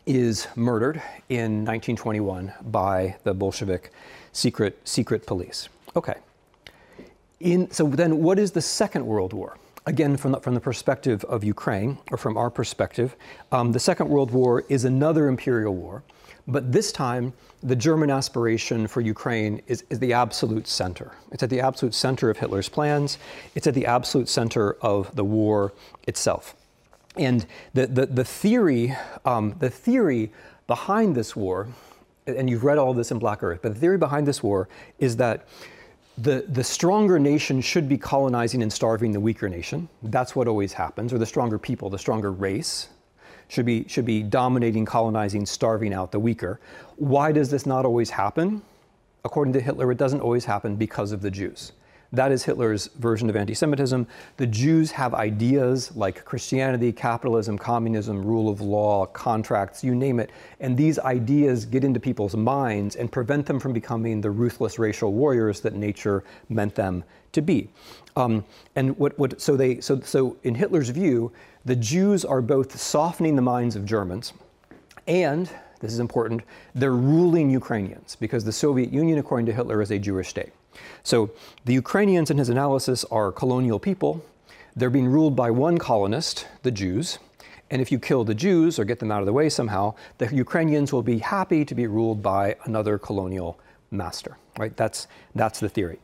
is 0.07 0.49
murdered 0.57 0.97
in 1.29 1.65
1921 1.65 2.53
by 2.63 3.17
the 3.25 3.33
Bolshevik 3.33 3.93
secret, 4.33 4.79
secret 4.85 5.27
police. 5.27 5.69
Okay. 5.95 6.15
In, 7.41 7.71
so 7.71 7.87
then, 7.87 8.23
what 8.23 8.39
is 8.39 8.53
the 8.53 8.61
Second 8.61 9.07
World 9.07 9.33
War? 9.33 9.57
Again, 9.87 10.17
from 10.17 10.33
the, 10.33 10.41
from 10.41 10.55
the 10.55 10.61
perspective 10.61 11.25
of 11.25 11.43
Ukraine, 11.43 11.99
or 12.11 12.17
from 12.17 12.37
our 12.37 12.51
perspective, 12.51 13.17
um, 13.51 13.73
the 13.73 13.81
Second 13.81 14.09
World 14.09 14.31
War 14.31 14.65
is 14.69 14.85
another 14.85 15.29
imperial 15.29 15.75
war, 15.75 16.03
but 16.47 16.73
this 16.73 16.93
time 16.93 17.33
the 17.63 17.77
German 17.77 18.11
aspiration 18.11 18.87
for 18.87 19.01
Ukraine 19.01 19.63
is, 19.67 19.85
is 19.89 20.01
the 20.01 20.13
absolute 20.13 20.67
center. 20.67 21.13
It's 21.31 21.43
at 21.43 21.51
the 21.51 21.61
absolute 21.61 21.95
center 21.95 22.29
of 22.29 22.39
Hitler's 22.39 22.69
plans, 22.69 23.19
it's 23.55 23.67
at 23.67 23.75
the 23.75 23.87
absolute 23.87 24.29
center 24.29 24.75
of 24.83 25.15
the 25.15 25.25
war 25.25 25.73
itself. 26.07 26.57
And 27.17 27.47
the, 27.75 27.87
the, 27.87 28.07
the 28.07 28.25
theory, 28.25 28.97
um, 29.25 29.55
the 29.59 29.71
theory 29.71 30.33
behind 30.67 31.15
this 31.15 31.37
war, 31.37 31.69
and 32.27 32.49
you've 32.49 32.65
read 32.65 32.79
all 32.79 32.95
this 32.95 33.11
in 33.11 33.19
Black 33.19 33.43
Earth, 33.43 33.61
but 33.63 33.75
the 33.75 33.81
theory 33.81 33.99
behind 33.99 34.27
this 34.27 34.43
war 34.43 34.69
is 34.99 35.17
that 35.17 35.47
the, 36.19 36.45
the 36.49 36.65
stronger 36.65 37.19
nation 37.19 37.61
should 37.61 37.89
be 37.89 37.97
colonizing 37.97 38.63
and 38.63 38.73
starving 38.73 39.13
the 39.13 39.21
weaker 39.21 39.49
nation. 39.49 39.89
That's 40.03 40.37
what 40.37 40.49
always 40.49 40.73
happens, 40.73 41.13
or 41.13 41.19
the 41.19 41.27
stronger 41.27 41.59
people, 41.59 41.91
the 41.91 41.99
stronger 41.99 42.33
race 42.33 42.89
should 43.53 43.67
be, 43.67 43.85
should 43.87 44.07
be 44.07 44.23
dominating, 44.23 44.87
colonizing, 44.87 45.45
starving 45.45 45.93
out 45.93 46.11
the 46.11 46.19
weaker. 46.19 46.59
Why 46.97 47.33
does 47.33 47.51
this 47.51 47.67
not 47.67 47.85
always 47.85 48.09
happen? 48.09 48.63
According 49.27 49.53
to 49.53 49.61
Hitler, 49.61 49.93
it 49.93 49.99
doesn't 49.99 50.23
always 50.23 50.47
happen 50.47 50.75
because 50.75 51.13
of 51.13 51.21
the 51.21 51.31
Jews 51.31 51.73
That 52.15 52.33
is 52.33 52.45
Hitler's 52.45 52.87
version 52.99 53.29
of 53.29 53.37
anti 53.37 53.53
Semitism. 53.53 54.07
The 54.39 54.47
Jews 54.47 54.91
have 54.93 55.13
ideas 55.13 55.95
like 55.95 56.25
Christianity, 56.25 56.93
capitalism, 56.93 57.59
communism, 57.59 58.25
rule 58.25 58.49
of 58.49 58.63
law, 58.63 59.05
contracts, 59.05 59.85
you 59.85 59.95
name 59.95 60.19
it. 60.19 60.31
And 60.61 60.75
these 60.75 60.99
ideas 60.99 61.67
get 61.67 61.85
into 61.85 62.01
people's 62.01 62.35
minds 62.35 62.97
and 62.97 63.13
prevent 63.13 63.45
them 63.45 63.61
from 63.61 63.75
becoming 63.75 64.23
the 64.23 64.31
ruthless 64.31 64.79
racial 64.79 65.13
warriors 65.13 65.61
that 65.61 65.75
nature 65.75 66.25
meant 66.49 66.75
them 66.75 67.05
to 67.33 67.43
be. 67.43 67.69
Um, 68.17 68.45
and 68.77 68.97
what, 68.99 69.19
what, 69.19 69.41
so, 69.41 69.57
they, 69.57 69.81
so, 69.81 70.01
so 70.01 70.37
in 70.43 70.55
Hitler's 70.55 70.91
view, 70.91 71.33
the 71.65 71.77
Jews 71.77 72.25
are 72.25 72.41
both 72.41 72.79
softening 72.79 73.37
the 73.37 73.43
minds 73.43 73.77
of 73.77 73.85
Germans 73.85 74.33
and 75.07 75.51
this 75.83 75.93
is 75.93 75.99
important, 75.99 76.43
they're 76.77 76.95
ruling 76.95 77.51
Ukrainians 77.51 78.17
because 78.17 78.45
the 78.45 78.53
Soviet 78.53 78.93
Union, 78.93 79.19
according 79.19 79.47
to 79.47 79.53
Hitler, 79.53 79.83
is 79.83 79.91
a 79.91 79.99
Jewish 79.99 80.29
state. 80.29 80.53
So 81.03 81.31
the 81.65 81.73
Ukrainians, 81.75 82.31
in 82.31 82.39
his 82.39 82.49
analysis, 82.49 83.05
are 83.07 83.33
colonial 83.33 83.81
people. 83.81 84.25
They're 84.77 84.91
being 84.91 85.09
ruled 85.09 85.35
by 85.35 85.51
one 85.51 85.79
colonist, 85.79 86.47
the 86.63 86.71
Jews. 86.71 87.19
And 87.69 87.83
if 87.83 87.91
you 87.91 87.99
kill 87.99 88.23
the 88.23 88.35
Jews 88.35 88.79
or 88.79 88.85
get 88.85 89.01
them 89.01 89.11
out 89.11 89.21
of 89.21 89.27
the 89.27 89.33
way 89.33 89.49
somehow, 89.49 89.95
the 90.19 90.33
Ukrainians 90.33 90.93
will 90.93 91.03
be 91.03 91.19
happy 91.19 91.65
to 91.65 91.75
be 91.75 91.89
ruled 91.89 92.23
by 92.23 92.55
another 92.65 92.97
colonial 92.97 93.59
master. 93.91 94.37
Right? 94.59 94.77
That's, 94.77 95.09
that's 95.35 95.59
the 95.59 95.69
theory. 95.69 95.99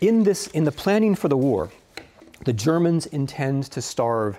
In, 0.00 0.22
this, 0.22 0.48
in 0.48 0.64
the 0.64 0.72
planning 0.72 1.14
for 1.14 1.28
the 1.28 1.36
war, 1.36 1.70
the 2.44 2.52
Germans 2.52 3.06
intend 3.06 3.64
to 3.70 3.80
starve 3.80 4.38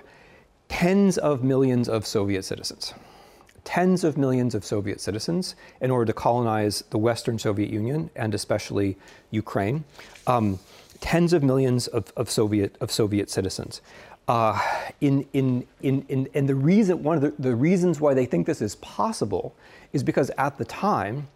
tens 0.69 1.17
of 1.17 1.43
millions 1.43 1.87
of 1.87 2.05
Soviet 2.05 2.43
citizens 2.43 2.93
tens 3.65 4.03
of 4.03 4.17
millions 4.17 4.55
of 4.55 4.63
Soviet 4.63 5.01
citizens 5.01 5.55
in 5.81 5.91
order 5.91 6.05
to 6.05 6.13
colonize 6.13 6.83
the 6.91 6.97
Western 6.97 7.37
Soviet 7.37 7.69
Union 7.69 8.09
and 8.15 8.33
especially 8.33 8.95
Ukraine. 9.31 9.83
Um, 10.27 10.59
tens 11.01 11.33
of 11.33 11.43
millions 11.43 11.87
of, 11.87 12.13
of, 12.15 12.29
Soviet, 12.29 12.77
of 12.79 12.91
Soviet 12.91 13.29
citizens. 13.29 13.81
Uh, 14.27 14.59
in, 15.01 15.27
in, 15.33 15.67
in, 15.81 16.05
in, 16.07 16.29
and 16.33 16.47
the 16.47 16.55
reason, 16.55 17.03
one 17.03 17.17
of 17.17 17.21
the, 17.21 17.33
the 17.37 17.55
reasons 17.55 17.99
why 17.99 18.13
they 18.13 18.25
think 18.25 18.47
this 18.47 18.61
is 18.61 18.75
possible 18.75 19.55
is 19.93 20.03
because 20.03 20.31
at 20.37 20.57
the 20.57 20.65
time, 20.65 21.27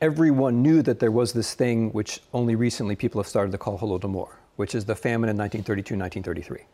everyone 0.00 0.62
knew 0.62 0.82
that 0.82 1.00
there 1.00 1.10
was 1.10 1.32
this 1.32 1.54
thing 1.54 1.90
which 1.90 2.20
only 2.34 2.54
recently 2.54 2.94
people 2.94 3.20
have 3.20 3.28
started 3.28 3.50
to 3.50 3.58
call 3.58 3.78
Holodomor, 3.78 4.28
which 4.56 4.74
is 4.74 4.84
the 4.84 4.94
famine 4.94 5.30
in 5.30 5.36
1932 5.36 5.96
1933. 5.96 6.66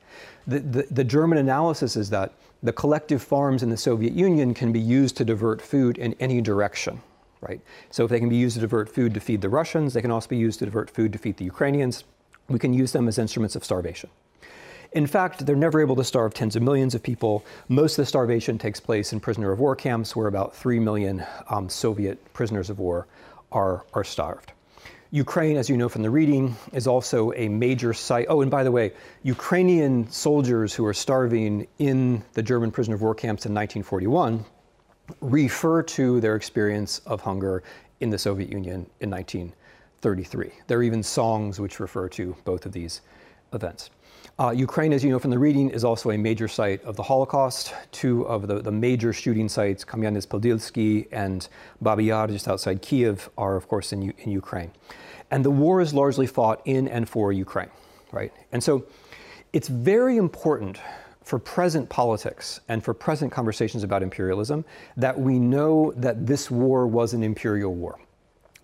The, 0.47 0.59
the, 0.61 0.95
the, 0.95 1.05
German 1.05 1.39
analysis 1.39 1.97
is 1.97 2.11
that 2.11 2.33
the 2.63 2.73
collective 2.73 3.23
farms 3.23 3.63
in 3.63 3.71
the 3.71 3.77
Soviet 3.77 4.13
Union 4.13 4.55
can 4.55 4.73
be 4.73 4.81
used 4.81 5.17
to 5.17 5.25
divert 5.25 5.61
food 5.61 5.99
in 5.99 6.15
any 6.21 6.41
direction. 6.41 7.01
Right? 7.41 7.61
So 7.91 8.05
if 8.05 8.11
they 8.11 8.21
can 8.21 8.29
be 8.29 8.37
used 8.37 8.55
to 8.55 8.61
divert 8.61 8.89
food 8.89 9.15
to 9.15 9.21
feed 9.21 9.41
the 9.41 9.49
Russians, 9.49 9.95
they 9.95 10.01
can 10.01 10.13
also 10.13 10.29
be 10.29 10.37
used 10.37 10.61
to 10.61 10.65
divert 10.65 10.91
food 10.91 11.13
to 11.13 11.19
feed 11.19 11.37
the 11.39 11.45
Ukrainians. 11.45 12.05
We 12.49 12.59
can 12.59 12.73
use 12.73 12.93
them 12.93 13.09
as 13.09 13.19
instruments 13.19 13.57
of 13.57 13.65
starvation. 13.65 14.11
In 14.93 15.07
fact, 15.07 15.47
they're 15.47 15.57
never 15.57 15.81
able 15.81 15.97
to 15.97 16.05
starve 16.05 16.35
tens 16.35 16.55
of 16.55 16.63
millions 16.63 16.95
of 16.95 17.03
people. 17.03 17.45
Most 17.69 17.99
of 17.99 18.03
the 18.03 18.07
starvation 18.07 18.59
takes 18.59 18.79
place 18.79 19.13
in 19.13 19.21
prisoner 19.21 19.51
of 19.51 19.59
war 19.59 19.75
camps, 19.75 20.15
where 20.15 20.27
about 20.27 20.55
3 20.55 20.79
million 20.79 21.25
um, 21.49 21.69
Soviet 21.69 22.33
prisoners 22.35 22.69
of 22.69 22.79
war 22.79 23.07
are, 23.51 23.85
are 23.95 24.05
starved. 24.05 24.53
Ukraine, 25.15 25.59
as 25.59 25.69
you 25.69 25.77
know 25.77 25.91
from 25.91 26.01
the 26.01 26.09
reading, 26.09 26.57
is 26.73 26.87
also 26.87 27.35
a 27.35 27.47
major 27.47 27.93
site. 27.93 28.25
Oh, 28.31 28.41
and 28.41 28.51
by 28.51 28.65
the 28.65 28.71
way, 28.71 28.95
Ukrainian 29.25 30.11
soldiers 30.11 30.73
who 30.73 30.87
are 30.87 30.95
starving 30.95 31.67
in 31.79 32.25
the 32.33 32.43
German 32.43 32.71
prisoner 32.71 32.95
of 32.95 33.03
war 33.03 33.15
camps 33.15 33.45
in 33.45 33.53
1941 33.53 34.43
refer 35.21 35.83
to 35.83 36.19
their 36.23 36.35
experience 36.35 37.01
of 37.01 37.21
hunger 37.21 37.63
in 38.01 38.09
the 38.09 38.17
Soviet 38.17 38.51
Union 38.51 38.89
in 39.01 39.11
1933. 39.11 40.51
There 40.67 40.79
are 40.79 40.83
even 40.83 41.03
songs 41.03 41.61
which 41.61 41.79
refer 41.79 42.09
to 42.09 42.35
both 42.47 42.65
of 42.65 42.73
these 42.73 43.03
events. 43.53 43.91
Uh, 44.39 44.51
Ukraine, 44.51 44.95
as 44.95 45.05
you 45.05 45.11
know 45.11 45.19
from 45.19 45.31
the 45.31 45.39
reading, 45.39 45.69
is 45.69 45.85
also 45.85 46.11
a 46.11 46.17
major 46.17 46.49
site 46.49 46.83
of 46.85 46.97
the 46.97 47.03
Holocaust. 47.03 47.75
Two 47.93 48.27
of 48.27 48.49
the, 48.49 48.61
the 48.61 48.73
major 48.73 49.13
shooting 49.13 49.47
sites, 49.47 49.85
Kamyanets-Podilsky 49.85 51.07
and 51.13 51.49
Babi 51.83 52.05
Yar, 52.05 52.29
just 52.29 52.49
outside 52.49 52.81
Kiev, 52.81 53.29
are 53.37 53.57
of 53.57 53.69
course 53.69 53.93
in, 53.93 54.11
in 54.11 54.31
Ukraine. 54.31 54.71
And 55.31 55.45
the 55.45 55.51
war 55.51 55.83
is 55.83 55.93
largely 55.93 56.27
fought 56.27 56.63
in 56.65 56.89
and 56.89 57.07
for 57.07 57.31
Ukraine, 57.31 57.69
right? 58.11 58.33
And 58.53 58.65
so 58.65 58.87
it's 59.53 59.69
very 59.69 60.17
important 60.17 60.81
for 61.23 61.39
present 61.39 61.89
politics 61.91 62.61
and 62.69 62.83
for 62.83 62.95
present 62.95 63.31
conversations 63.31 63.85
about 63.85 64.03
imperialism 64.03 64.65
that 64.97 65.19
we 65.19 65.39
know 65.39 65.93
that 65.97 66.27
this 66.27 66.51
war 66.51 66.87
was 66.87 67.13
an 67.13 67.23
imperial 67.23 67.75
war. 67.75 67.99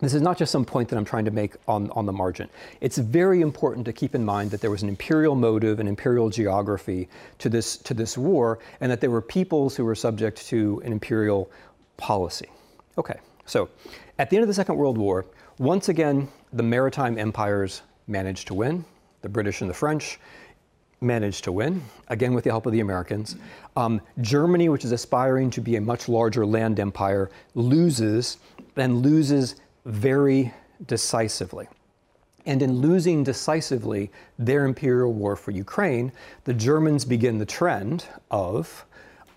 This 0.00 0.14
is 0.14 0.22
not 0.22 0.38
just 0.38 0.52
some 0.52 0.64
point 0.64 0.88
that 0.90 0.96
I'm 0.96 1.04
trying 1.04 1.24
to 1.24 1.32
make 1.32 1.56
on, 1.66 1.90
on 1.90 2.06
the 2.06 2.12
margin. 2.12 2.48
It's 2.80 2.98
very 2.98 3.40
important 3.40 3.84
to 3.86 3.92
keep 3.92 4.14
in 4.14 4.24
mind 4.24 4.52
that 4.52 4.60
there 4.60 4.70
was 4.70 4.84
an 4.84 4.88
imperial 4.88 5.34
motive, 5.34 5.80
an 5.80 5.88
imperial 5.88 6.30
geography 6.30 7.08
to 7.38 7.48
this, 7.48 7.76
to 7.78 7.94
this 7.94 8.16
war, 8.16 8.60
and 8.80 8.92
that 8.92 9.00
there 9.00 9.10
were 9.10 9.20
peoples 9.22 9.74
who 9.74 9.84
were 9.84 9.96
subject 9.96 10.46
to 10.48 10.80
an 10.84 10.92
imperial 10.92 11.50
policy. 11.96 12.46
Okay, 12.96 13.18
so 13.44 13.68
at 14.20 14.30
the 14.30 14.36
end 14.36 14.42
of 14.42 14.48
the 14.48 14.54
Second 14.54 14.76
World 14.76 14.98
War, 14.98 15.26
once 15.58 15.88
again, 15.88 16.28
the 16.52 16.62
maritime 16.62 17.18
empires 17.18 17.82
managed 18.06 18.46
to 18.48 18.54
win. 18.54 18.84
The 19.22 19.28
British 19.28 19.62
and 19.62 19.68
the 19.68 19.74
French 19.74 20.20
managed 21.00 21.42
to 21.44 21.52
win, 21.52 21.82
again 22.08 22.34
with 22.34 22.44
the 22.44 22.50
help 22.50 22.66
of 22.66 22.72
the 22.72 22.80
Americans. 22.80 23.36
Um, 23.76 24.00
Germany, 24.20 24.68
which 24.68 24.84
is 24.84 24.92
aspiring 24.92 25.50
to 25.50 25.60
be 25.60 25.76
a 25.76 25.80
much 25.80 26.08
larger 26.08 26.46
land 26.46 26.78
empire, 26.78 27.30
loses 27.54 28.38
and 28.76 29.02
loses 29.02 29.56
very 29.88 30.52
decisively. 30.86 31.66
And 32.46 32.62
in 32.62 32.78
losing 32.78 33.24
decisively 33.24 34.10
their 34.38 34.64
imperial 34.64 35.12
war 35.12 35.34
for 35.34 35.50
Ukraine, 35.50 36.12
the 36.44 36.54
Germans 36.54 37.04
begin 37.04 37.38
the 37.38 37.46
trend 37.46 38.06
of 38.30 38.84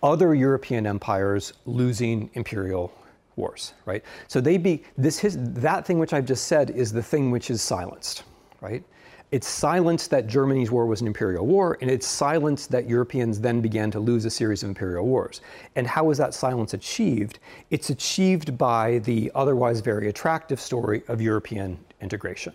other 0.03 0.34
European 0.34 0.86
empires 0.86 1.53
losing 1.65 2.29
imperial 2.34 2.93
wars, 3.36 3.74
right? 3.86 4.03
So 4.27 4.41
they 4.41 4.58
be 4.58 4.84
this 4.98 5.17
his, 5.20 5.38
that 5.39 5.86
thing 5.86 6.00
which 6.00 6.13
I've 6.13 6.25
just 6.25 6.48
said 6.48 6.70
is 6.72 6.91
the 6.91 7.03
thing 7.03 7.31
which 7.31 7.50
is 7.50 7.62
silenced, 7.62 8.24
right? 8.62 8.84
It's 9.31 9.47
silenced 9.47 10.09
that 10.09 10.27
Germany's 10.27 10.71
war 10.71 10.85
was 10.85 11.00
an 11.00 11.07
imperial 11.07 11.45
war, 11.45 11.77
and 11.79 11.89
it's 11.89 12.05
silenced 12.05 12.69
that 12.71 12.89
Europeans 12.89 13.39
then 13.39 13.61
began 13.61 13.89
to 13.91 14.00
lose 14.00 14.25
a 14.25 14.29
series 14.29 14.61
of 14.61 14.67
imperial 14.69 15.05
wars. 15.05 15.39
And 15.77 15.88
how 15.88 16.09
is 16.09 16.17
that 16.17 16.33
silence 16.33 16.73
achieved? 16.73 17.39
It's 17.69 17.89
achieved 17.89 18.57
by 18.57 18.97
the 19.00 19.31
otherwise 19.33 19.79
very 19.79 20.09
attractive 20.09 20.59
story 20.59 21.03
of 21.07 21.21
European 21.21 21.79
integration 22.01 22.53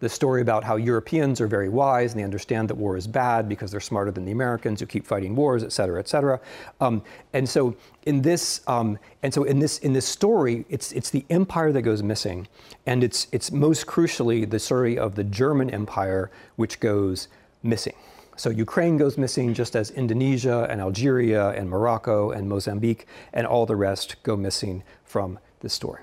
the 0.00 0.08
story 0.08 0.42
about 0.42 0.64
how 0.64 0.76
Europeans 0.76 1.40
are 1.40 1.46
very 1.46 1.68
wise 1.68 2.12
and 2.12 2.20
they 2.20 2.24
understand 2.24 2.68
that 2.68 2.74
war 2.74 2.96
is 2.96 3.06
bad 3.06 3.48
because 3.48 3.70
they're 3.70 3.80
smarter 3.80 4.10
than 4.10 4.24
the 4.24 4.32
Americans 4.32 4.80
who 4.80 4.86
keep 4.86 5.06
fighting 5.06 5.34
wars, 5.34 5.62
et 5.62 5.72
cetera, 5.72 5.98
et 5.98 6.08
cetera. 6.08 6.40
Um, 6.80 7.02
and 7.32 7.48
so 7.48 7.76
in 8.06 8.22
this, 8.22 8.60
um, 8.66 8.98
and 9.22 9.32
so 9.32 9.44
in 9.44 9.58
this 9.58 9.78
in 9.78 9.92
this 9.92 10.06
story, 10.06 10.64
it's 10.68 10.92
it's 10.92 11.10
the 11.10 11.24
empire 11.30 11.72
that 11.72 11.82
goes 11.82 12.02
missing, 12.02 12.48
and 12.86 13.04
it's 13.04 13.26
it's 13.32 13.50
most 13.50 13.86
crucially 13.86 14.48
the 14.48 14.58
story 14.58 14.98
of 14.98 15.14
the 15.14 15.24
German 15.24 15.70
Empire 15.70 16.30
which 16.56 16.80
goes 16.80 17.28
missing. 17.62 17.94
So 18.36 18.50
Ukraine 18.50 18.96
goes 18.96 19.18
missing 19.18 19.52
just 19.52 19.74
as 19.74 19.90
Indonesia 19.90 20.66
and 20.70 20.80
Algeria 20.80 21.50
and 21.50 21.68
Morocco 21.68 22.30
and 22.30 22.48
Mozambique 22.48 23.06
and 23.32 23.44
all 23.44 23.66
the 23.66 23.74
rest 23.74 24.22
go 24.22 24.36
missing 24.36 24.84
from 25.04 25.40
this 25.58 25.72
story. 25.72 26.02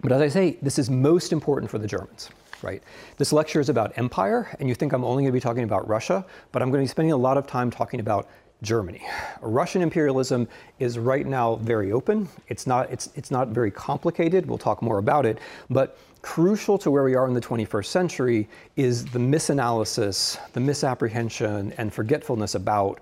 But 0.00 0.10
as 0.10 0.22
I 0.22 0.28
say, 0.28 0.56
this 0.62 0.78
is 0.78 0.88
most 0.88 1.32
important 1.32 1.70
for 1.70 1.78
the 1.78 1.86
Germans 1.86 2.30
right? 2.62 2.82
This 3.16 3.32
lecture 3.32 3.60
is 3.60 3.68
about 3.68 3.96
empire, 3.96 4.54
and 4.58 4.68
you 4.68 4.74
think 4.74 4.92
I'm 4.92 5.04
only 5.04 5.22
going 5.22 5.32
to 5.32 5.36
be 5.36 5.40
talking 5.40 5.64
about 5.64 5.88
Russia, 5.88 6.24
but 6.52 6.62
I'm 6.62 6.70
going 6.70 6.80
to 6.80 6.84
be 6.84 6.90
spending 6.90 7.12
a 7.12 7.16
lot 7.16 7.36
of 7.36 7.46
time 7.46 7.70
talking 7.70 8.00
about 8.00 8.28
Germany. 8.62 9.02
Russian 9.42 9.82
imperialism 9.82 10.48
is 10.78 10.98
right 10.98 11.26
now 11.26 11.56
very 11.56 11.92
open. 11.92 12.28
It's 12.48 12.66
not, 12.66 12.90
it's, 12.90 13.10
it's 13.14 13.30
not 13.30 13.48
very 13.48 13.70
complicated. 13.70 14.46
We'll 14.46 14.58
talk 14.58 14.80
more 14.82 14.98
about 14.98 15.26
it. 15.26 15.38
But 15.68 15.98
crucial 16.22 16.78
to 16.78 16.90
where 16.90 17.04
we 17.04 17.14
are 17.14 17.28
in 17.28 17.34
the 17.34 17.40
21st 17.40 17.86
century 17.86 18.48
is 18.76 19.04
the 19.04 19.18
misanalysis, 19.18 20.38
the 20.52 20.60
misapprehension, 20.60 21.72
and 21.76 21.92
forgetfulness 21.92 22.54
about 22.54 23.00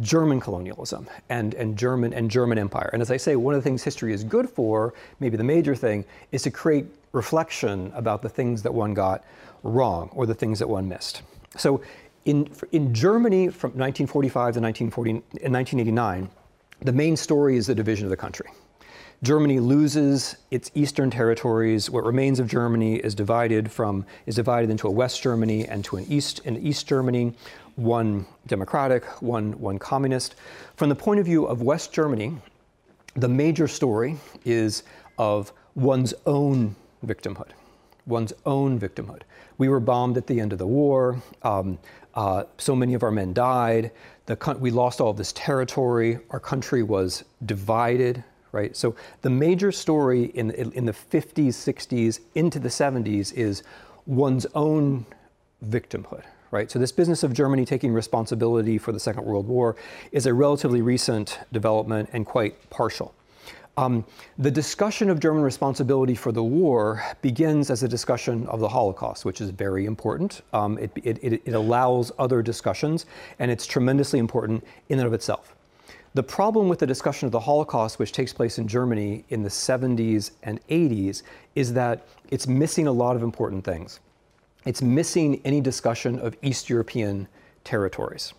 German 0.00 0.40
colonialism 0.40 1.08
and, 1.28 1.54
and 1.54 1.76
German 1.76 2.12
and 2.12 2.30
German 2.30 2.58
empire. 2.58 2.90
And 2.92 3.02
as 3.02 3.10
I 3.10 3.16
say, 3.16 3.36
one 3.36 3.54
of 3.54 3.62
the 3.62 3.68
things 3.68 3.82
history 3.82 4.12
is 4.12 4.22
good 4.22 4.48
for, 4.48 4.94
maybe 5.18 5.36
the 5.36 5.44
major 5.44 5.74
thing, 5.74 6.04
is 6.30 6.42
to 6.42 6.50
create 6.50 6.86
reflection 7.12 7.92
about 7.94 8.22
the 8.22 8.28
things 8.28 8.62
that 8.62 8.72
one 8.72 8.94
got 8.94 9.24
wrong 9.62 10.10
or 10.12 10.26
the 10.26 10.34
things 10.34 10.58
that 10.58 10.68
one 10.68 10.88
missed. 10.88 11.22
So 11.56 11.82
in, 12.24 12.50
in 12.72 12.94
Germany 12.94 13.48
from 13.48 13.70
1945 13.70 14.54
to 14.54 14.60
1940, 14.60 15.12
1989, 15.12 16.28
the 16.80 16.92
main 16.92 17.16
story 17.16 17.56
is 17.56 17.66
the 17.66 17.74
division 17.74 18.06
of 18.06 18.10
the 18.10 18.16
country. 18.16 18.48
Germany 19.22 19.58
loses 19.58 20.36
its 20.52 20.70
eastern 20.74 21.10
territories. 21.10 21.90
What 21.90 22.04
remains 22.04 22.38
of 22.38 22.46
Germany 22.46 22.96
is 22.96 23.16
divided 23.16 23.70
from 23.70 24.06
is 24.26 24.36
divided 24.36 24.70
into 24.70 24.86
a 24.86 24.90
West 24.90 25.20
Germany 25.22 25.66
and 25.66 25.84
to 25.86 25.96
an 25.96 26.06
East 26.08 26.40
an 26.46 26.56
East 26.56 26.86
Germany, 26.86 27.34
one 27.74 28.26
democratic, 28.46 29.04
one 29.20 29.58
one 29.58 29.76
communist. 29.78 30.36
From 30.76 30.88
the 30.88 30.94
point 30.94 31.18
of 31.18 31.26
view 31.26 31.46
of 31.46 31.62
West 31.62 31.92
Germany, 31.92 32.36
the 33.16 33.28
major 33.28 33.66
story 33.66 34.16
is 34.44 34.84
of 35.18 35.52
one's 35.74 36.14
own 36.24 36.76
victimhood, 37.04 37.50
one's 38.06 38.32
own 38.46 38.78
victimhood. 38.78 39.22
we 39.58 39.68
were 39.68 39.80
bombed 39.80 40.16
at 40.16 40.26
the 40.26 40.40
end 40.40 40.52
of 40.52 40.58
the 40.58 40.66
war. 40.66 41.20
Um, 41.42 41.78
uh, 42.14 42.44
so 42.56 42.74
many 42.74 42.94
of 42.94 43.02
our 43.02 43.10
men 43.10 43.32
died. 43.32 43.90
We 44.58 44.70
lost 44.70 45.00
all 45.00 45.10
of 45.10 45.16
this 45.16 45.32
territory. 45.32 46.18
Our 46.30 46.40
country 46.40 46.82
was 46.82 47.24
divided, 47.46 48.24
right? 48.52 48.76
So 48.76 48.94
the 49.22 49.30
major 49.30 49.72
story 49.72 50.24
in, 50.34 50.50
in 50.50 50.84
the 50.84 50.92
50s, 50.92 51.48
60s, 51.48 52.20
into 52.34 52.58
the 52.58 52.68
70s 52.68 53.32
is 53.34 53.62
one's 54.06 54.46
own 54.54 55.06
victimhood, 55.66 56.24
right? 56.50 56.70
So 56.70 56.78
this 56.78 56.92
business 56.92 57.22
of 57.22 57.32
Germany 57.32 57.64
taking 57.64 57.92
responsibility 57.92 58.78
for 58.78 58.92
the 58.92 59.00
Second 59.00 59.24
World 59.24 59.46
War 59.46 59.76
is 60.12 60.26
a 60.26 60.34
relatively 60.34 60.82
recent 60.82 61.38
development 61.52 62.10
and 62.12 62.26
quite 62.26 62.70
partial. 62.70 63.14
Um, 63.78 64.04
the 64.38 64.50
discussion 64.50 65.08
of 65.08 65.20
German 65.20 65.44
responsibility 65.44 66.16
for 66.16 66.32
the 66.32 66.42
war 66.42 67.00
begins 67.22 67.70
as 67.70 67.84
a 67.84 67.88
discussion 67.88 68.44
of 68.48 68.58
the 68.58 68.66
Holocaust, 68.66 69.24
which 69.24 69.40
is 69.40 69.50
very 69.50 69.86
important. 69.86 70.42
Um, 70.52 70.78
it, 70.78 70.90
it, 71.04 71.42
it, 71.44 71.52
allows 71.52 72.10
other 72.18 72.42
discussions, 72.42 73.06
and 73.38 73.52
it's 73.52 73.66
tremendously 73.66 74.18
important 74.18 74.64
in 74.88 74.98
and 74.98 75.06
of 75.06 75.12
itself. 75.12 75.54
The 76.14 76.24
problem 76.24 76.68
with 76.68 76.80
the 76.80 76.88
discussion 76.88 77.26
of 77.26 77.30
the 77.30 77.38
Holocaust, 77.38 78.00
which 78.00 78.10
takes 78.10 78.32
place 78.32 78.58
in 78.58 78.66
Germany 78.66 79.24
in 79.28 79.44
the 79.44 79.48
70s 79.48 80.32
and 80.42 80.58
80s, 80.66 81.22
is 81.54 81.72
that 81.74 82.04
it's 82.32 82.48
missing 82.48 82.88
a 82.88 82.92
lot 82.92 83.14
of 83.14 83.22
important 83.22 83.64
things. 83.64 84.00
It's 84.64 84.82
missing 84.82 85.40
any 85.44 85.60
discussion 85.60 86.18
of 86.18 86.36
East 86.42 86.68
European 86.68 87.28
territories. 87.62 88.34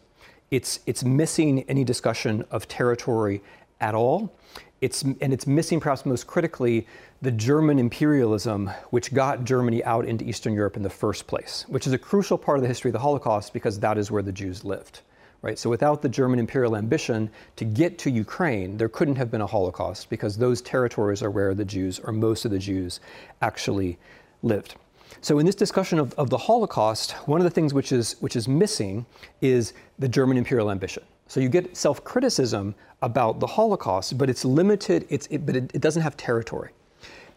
It's, 0.51 0.81
it's 0.85 1.05
missing 1.05 1.63
any 1.69 1.85
discussion 1.85 2.43
of 2.51 2.67
territory 2.67 3.41
at 3.79 3.95
all 3.95 4.33
it's, 4.81 5.03
and 5.03 5.33
it's 5.33 5.45
missing, 5.45 5.79
perhaps 5.79 6.05
most 6.05 6.25
critically, 6.27 6.87
the 7.21 7.31
German 7.31 7.79
imperialism, 7.79 8.69
which 8.91 9.13
got 9.13 9.43
Germany 9.43 9.83
out 9.83 10.05
into 10.05 10.25
Eastern 10.25 10.53
Europe 10.53 10.77
in 10.77 10.83
the 10.83 10.89
first 10.89 11.27
place, 11.27 11.65
which 11.67 11.85
is 11.85 11.93
a 11.93 11.97
crucial 11.97 12.37
part 12.37 12.57
of 12.57 12.61
the 12.61 12.67
history 12.67 12.89
of 12.89 12.93
the 12.93 12.99
Holocaust 12.99 13.51
because 13.53 13.79
that 13.79 13.97
is 13.97 14.09
where 14.09 14.21
the 14.21 14.31
Jews 14.31 14.63
lived. 14.63 15.01
Right? 15.41 15.57
So 15.57 15.69
without 15.69 16.01
the 16.01 16.09
German 16.09 16.37
imperial 16.37 16.75
ambition 16.75 17.29
to 17.55 17.63
get 17.63 17.97
to 17.99 18.11
Ukraine, 18.11 18.75
there 18.75 18.89
couldn't 18.89 19.15
have 19.15 19.31
been 19.31 19.41
a 19.41 19.47
Holocaust 19.47 20.09
because 20.09 20.37
those 20.37 20.61
territories 20.61 21.23
are 21.23 21.31
where 21.31 21.53
the 21.53 21.63
Jews, 21.63 21.99
or 21.99 22.11
most 22.11 22.43
of 22.43 22.51
the 22.51 22.59
Jews, 22.59 22.99
actually 23.41 23.97
lived. 24.43 24.75
So 25.21 25.39
in 25.39 25.45
this 25.45 25.55
discussion 25.55 25.97
of, 25.97 26.13
of 26.13 26.29
the 26.29 26.37
Holocaust, 26.37 27.11
one 27.25 27.39
of 27.39 27.45
the 27.45 27.49
things 27.49 27.73
which 27.73 27.91
is, 27.91 28.15
which 28.19 28.35
is 28.35 28.47
missing 28.47 29.05
is 29.41 29.73
the 29.97 30.07
German 30.07 30.37
imperial 30.37 30.71
ambition. 30.71 31.03
So 31.29 31.39
you 31.39 31.47
get 31.47 31.77
self-criticism 31.77 32.73
about 33.03 33.39
the 33.39 33.45
Holocaust, 33.45 34.17
but 34.17 34.31
it's 34.31 34.43
limited, 34.43 35.05
it's, 35.09 35.27
it, 35.27 35.45
but 35.45 35.55
it, 35.55 35.71
it 35.75 35.79
doesn't 35.79 36.01
have 36.01 36.17
territory. 36.17 36.71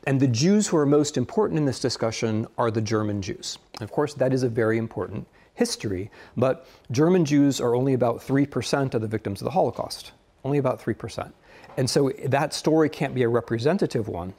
And 0.06 0.18
the 0.18 0.26
Jews 0.26 0.66
who 0.66 0.78
are 0.78 0.87
most 0.87 1.18
important 1.18 1.58
in 1.58 1.66
this 1.66 1.78
discussion 1.78 2.46
are 2.56 2.70
the 2.70 2.80
German 2.80 3.20
Jews. 3.20 3.58
of 3.80 3.92
course, 3.92 4.14
that 4.14 4.32
is 4.32 4.44
a 4.44 4.49
very 4.49 4.78
important 4.78 5.26
history, 5.54 6.11
but 6.38 6.66
German 6.90 7.26
Jews 7.26 7.61
are 7.61 7.75
only 7.75 7.92
about 7.92 8.18
3% 8.18 8.94
of 8.94 9.02
the 9.02 9.06
victims 9.06 9.42
of 9.42 9.44
the 9.44 9.50
Holocaust, 9.50 10.12
only 10.42 10.56
about 10.56 10.80
3%. 10.80 11.30
And 11.76 11.88
so 11.88 12.11
that 12.25 12.54
story 12.54 12.88
can't 12.88 13.14
be 13.14 13.25
a 13.25 13.28
representative 13.28 14.08
one, 14.08 14.32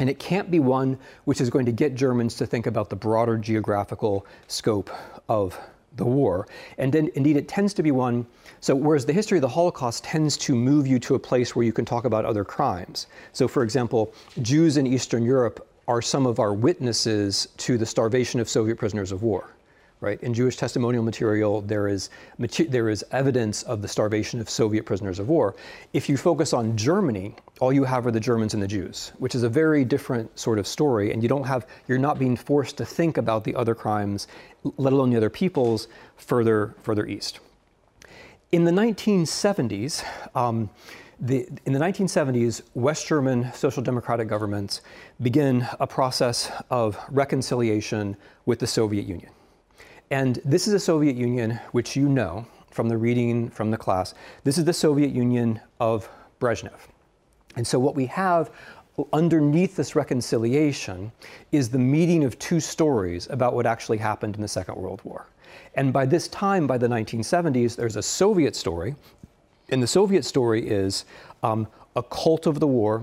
and 0.00 0.10
it 0.10 0.18
can't 0.18 0.50
be 0.50 0.58
one 0.58 0.98
which 1.26 1.40
is 1.40 1.48
going 1.48 1.66
to 1.66 1.72
get 1.72 1.94
Germans 1.94 2.34
to 2.38 2.46
think 2.46 2.66
about 2.66 2.90
the 2.90 2.96
broader 2.96 3.38
geographical 3.38 4.26
scope 4.48 4.90
of 5.28 5.56
the 5.96 6.04
war. 6.04 6.46
And 6.78 6.92
then, 6.92 7.10
indeed, 7.14 7.36
it 7.36 7.48
tends 7.48 7.74
to 7.74 7.82
be 7.82 7.90
one. 7.90 8.26
So, 8.60 8.74
whereas 8.74 9.04
the 9.06 9.12
history 9.12 9.38
of 9.38 9.42
the 9.42 9.48
Holocaust 9.48 10.04
tends 10.04 10.36
to 10.38 10.54
move 10.54 10.86
you 10.86 10.98
to 11.00 11.14
a 11.14 11.18
place 11.18 11.54
where 11.54 11.64
you 11.64 11.72
can 11.72 11.84
talk 11.84 12.04
about 12.04 12.24
other 12.24 12.44
crimes. 12.44 13.06
So, 13.32 13.48
for 13.48 13.62
example, 13.62 14.14
Jews 14.42 14.76
in 14.76 14.86
Eastern 14.86 15.24
Europe 15.24 15.66
are 15.88 16.02
some 16.02 16.26
of 16.26 16.38
our 16.40 16.52
witnesses 16.52 17.48
to 17.58 17.78
the 17.78 17.86
starvation 17.86 18.40
of 18.40 18.48
Soviet 18.48 18.76
prisoners 18.76 19.12
of 19.12 19.22
war 19.22 19.55
right? 20.00 20.20
In 20.22 20.34
Jewish 20.34 20.56
testimonial 20.56 21.02
material, 21.02 21.62
there 21.62 21.88
is, 21.88 22.10
there 22.38 22.88
is 22.88 23.04
evidence 23.12 23.62
of 23.62 23.80
the 23.80 23.88
starvation 23.88 24.40
of 24.40 24.50
Soviet 24.50 24.84
prisoners 24.84 25.18
of 25.18 25.28
war. 25.28 25.56
If 25.92 26.08
you 26.08 26.16
focus 26.16 26.52
on 26.52 26.76
Germany, 26.76 27.34
all 27.60 27.72
you 27.72 27.84
have 27.84 28.06
are 28.06 28.10
the 28.10 28.20
Germans 28.20 28.52
and 28.54 28.62
the 28.62 28.68
Jews, 28.68 29.12
which 29.18 29.34
is 29.34 29.42
a 29.42 29.48
very 29.48 29.84
different 29.84 30.38
sort 30.38 30.58
of 30.58 30.66
story, 30.66 31.12
and 31.12 31.22
you 31.22 31.28
don't 31.28 31.46
have, 31.46 31.66
you're 31.88 31.98
not 31.98 32.18
being 32.18 32.36
forced 32.36 32.76
to 32.76 32.84
think 32.84 33.16
about 33.16 33.44
the 33.44 33.54
other 33.54 33.74
crimes, 33.74 34.28
let 34.76 34.92
alone 34.92 35.10
the 35.10 35.16
other 35.16 35.30
peoples, 35.30 35.88
further, 36.16 36.74
further 36.82 37.06
east. 37.06 37.40
In 38.52 38.64
the 38.64 38.72
1970s, 38.72 40.04
um, 40.34 40.68
the, 41.18 41.48
in 41.64 41.72
the 41.72 41.78
1970s, 41.78 42.60
West 42.74 43.06
German 43.06 43.50
social 43.54 43.82
democratic 43.82 44.28
governments 44.28 44.82
begin 45.22 45.66
a 45.80 45.86
process 45.86 46.52
of 46.70 46.98
reconciliation 47.08 48.16
with 48.44 48.58
the 48.58 48.66
Soviet 48.66 49.06
Union. 49.06 49.30
And 50.10 50.40
this 50.44 50.68
is 50.68 50.74
a 50.74 50.80
Soviet 50.80 51.16
Union 51.16 51.58
which 51.72 51.96
you 51.96 52.08
know 52.08 52.46
from 52.70 52.88
the 52.88 52.96
reading 52.96 53.50
from 53.50 53.70
the 53.70 53.76
class. 53.76 54.14
This 54.44 54.58
is 54.58 54.64
the 54.64 54.72
Soviet 54.72 55.10
Union 55.10 55.60
of 55.80 56.08
Brezhnev. 56.40 56.78
And 57.56 57.66
so 57.66 57.78
what 57.78 57.94
we 57.94 58.06
have 58.06 58.50
underneath 59.12 59.76
this 59.76 59.96
reconciliation 59.96 61.10
is 61.52 61.68
the 61.68 61.78
meeting 61.78 62.22
of 62.24 62.38
two 62.38 62.60
stories 62.60 63.26
about 63.30 63.54
what 63.54 63.66
actually 63.66 63.98
happened 63.98 64.36
in 64.36 64.42
the 64.42 64.48
Second 64.48 64.76
World 64.76 65.00
War. 65.04 65.26
And 65.74 65.92
by 65.92 66.06
this 66.06 66.28
time, 66.28 66.66
by 66.66 66.78
the 66.78 66.88
1970s, 66.88 67.76
there's 67.76 67.96
a 67.96 68.02
Soviet 68.02 68.54
story. 68.54 68.94
And 69.70 69.82
the 69.82 69.86
Soviet 69.86 70.24
story 70.24 70.66
is 70.66 71.04
um, 71.42 71.66
a 71.96 72.02
cult 72.02 72.46
of 72.46 72.60
the 72.60 72.66
war 72.66 73.02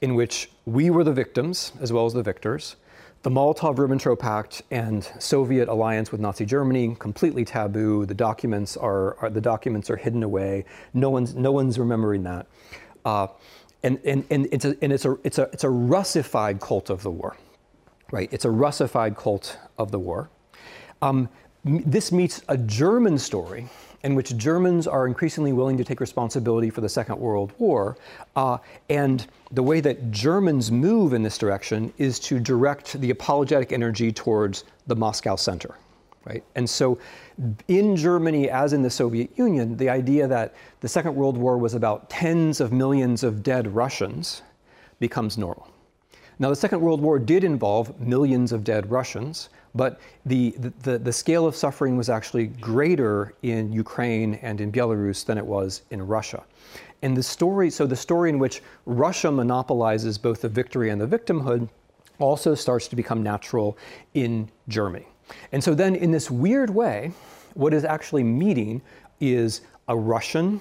in 0.00 0.14
which 0.14 0.50
we 0.64 0.90
were 0.90 1.04
the 1.04 1.12
victims 1.12 1.72
as 1.80 1.92
well 1.92 2.06
as 2.06 2.14
the 2.14 2.22
victors 2.22 2.76
the 3.22 3.30
Molotov-Ribbentrop 3.30 4.18
Pact 4.18 4.62
and 4.70 5.06
Soviet 5.18 5.68
alliance 5.68 6.10
with 6.10 6.20
Nazi 6.20 6.46
Germany 6.46 6.96
completely 6.98 7.44
taboo. 7.44 8.06
The 8.06 8.14
documents 8.14 8.76
are, 8.76 9.16
are 9.18 9.28
the 9.28 9.42
documents 9.42 9.90
are 9.90 9.96
hidden 9.96 10.22
away. 10.22 10.64
No 10.94 11.10
one's 11.10 11.34
no 11.34 11.52
one's 11.52 11.78
remembering 11.78 12.22
that. 12.22 12.46
Uh, 13.04 13.26
and, 13.82 13.98
and, 14.04 14.24
and, 14.30 14.46
it's 14.52 14.64
a, 14.64 14.76
and 14.82 14.92
it's 14.92 15.04
a 15.04 15.18
it's 15.22 15.38
a 15.38 15.42
it's 15.52 15.64
a 15.64 15.70
Russified 15.70 16.60
cult 16.60 16.88
of 16.88 17.02
the 17.02 17.10
war, 17.10 17.36
right? 18.10 18.28
It's 18.32 18.46
a 18.46 18.50
Russified 18.50 19.16
cult 19.16 19.58
of 19.78 19.90
the 19.90 19.98
war. 19.98 20.30
Um, 21.02 21.28
this 21.64 22.12
meets 22.12 22.42
a 22.48 22.56
German 22.56 23.18
story 23.18 23.68
in 24.02 24.14
which 24.14 24.36
Germans 24.36 24.86
are 24.86 25.06
increasingly 25.06 25.52
willing 25.52 25.76
to 25.76 25.84
take 25.84 26.00
responsibility 26.00 26.70
for 26.70 26.80
the 26.80 26.88
Second 26.88 27.18
World 27.18 27.52
War. 27.58 27.96
Uh, 28.34 28.58
and 28.88 29.26
the 29.52 29.62
way 29.62 29.80
that 29.80 30.10
Germans 30.10 30.70
move 30.70 31.12
in 31.12 31.22
this 31.22 31.36
direction 31.36 31.92
is 31.98 32.18
to 32.20 32.38
direct 32.38 33.00
the 33.00 33.10
apologetic 33.10 33.72
energy 33.72 34.10
towards 34.10 34.64
the 34.86 34.96
Moscow 34.96 35.36
center. 35.36 35.74
Right? 36.24 36.44
And 36.54 36.68
so, 36.68 36.98
in 37.68 37.96
Germany, 37.96 38.50
as 38.50 38.74
in 38.74 38.82
the 38.82 38.90
Soviet 38.90 39.30
Union, 39.36 39.76
the 39.76 39.88
idea 39.88 40.28
that 40.28 40.54
the 40.80 40.88
Second 40.88 41.14
World 41.14 41.36
War 41.36 41.56
was 41.56 41.72
about 41.72 42.10
tens 42.10 42.60
of 42.60 42.72
millions 42.72 43.22
of 43.22 43.42
dead 43.42 43.74
Russians 43.74 44.42
becomes 44.98 45.38
normal. 45.38 45.68
Now, 46.38 46.50
the 46.50 46.56
Second 46.56 46.80
World 46.80 47.00
War 47.00 47.18
did 47.18 47.42
involve 47.42 47.98
millions 48.00 48.52
of 48.52 48.64
dead 48.64 48.90
Russians, 48.90 49.48
but 49.74 50.00
the, 50.26 50.54
the, 50.82 50.98
the, 50.98 51.12
scale 51.12 51.46
of 51.46 51.54
suffering 51.54 51.96
was 51.96 52.08
actually 52.08 52.46
greater 52.46 53.34
in 53.42 53.72
Ukraine 53.72 54.34
and 54.36 54.60
in 54.60 54.72
Belarus 54.72 55.24
than 55.24 55.38
it 55.38 55.46
was 55.46 55.82
in 55.90 56.06
Russia. 56.06 56.42
And 57.02 57.16
the 57.16 57.22
story, 57.22 57.70
so 57.70 57.86
the 57.86 57.96
story 57.96 58.30
in 58.30 58.38
which 58.38 58.62
Russia 58.84 59.30
monopolizes 59.30 60.18
both 60.18 60.42
the 60.42 60.48
victory 60.48 60.90
and 60.90 61.00
the 61.00 61.06
victimhood 61.06 61.68
also 62.18 62.54
starts 62.54 62.88
to 62.88 62.96
become 62.96 63.22
natural 63.22 63.78
in 64.14 64.50
Germany. 64.68 65.06
And 65.52 65.62
so 65.62 65.74
then, 65.74 65.94
in 65.94 66.10
this 66.10 66.30
weird 66.30 66.70
way, 66.70 67.12
what 67.54 67.72
is 67.72 67.84
actually 67.84 68.24
meeting 68.24 68.82
is 69.20 69.62
a 69.88 69.96
Russian 69.96 70.60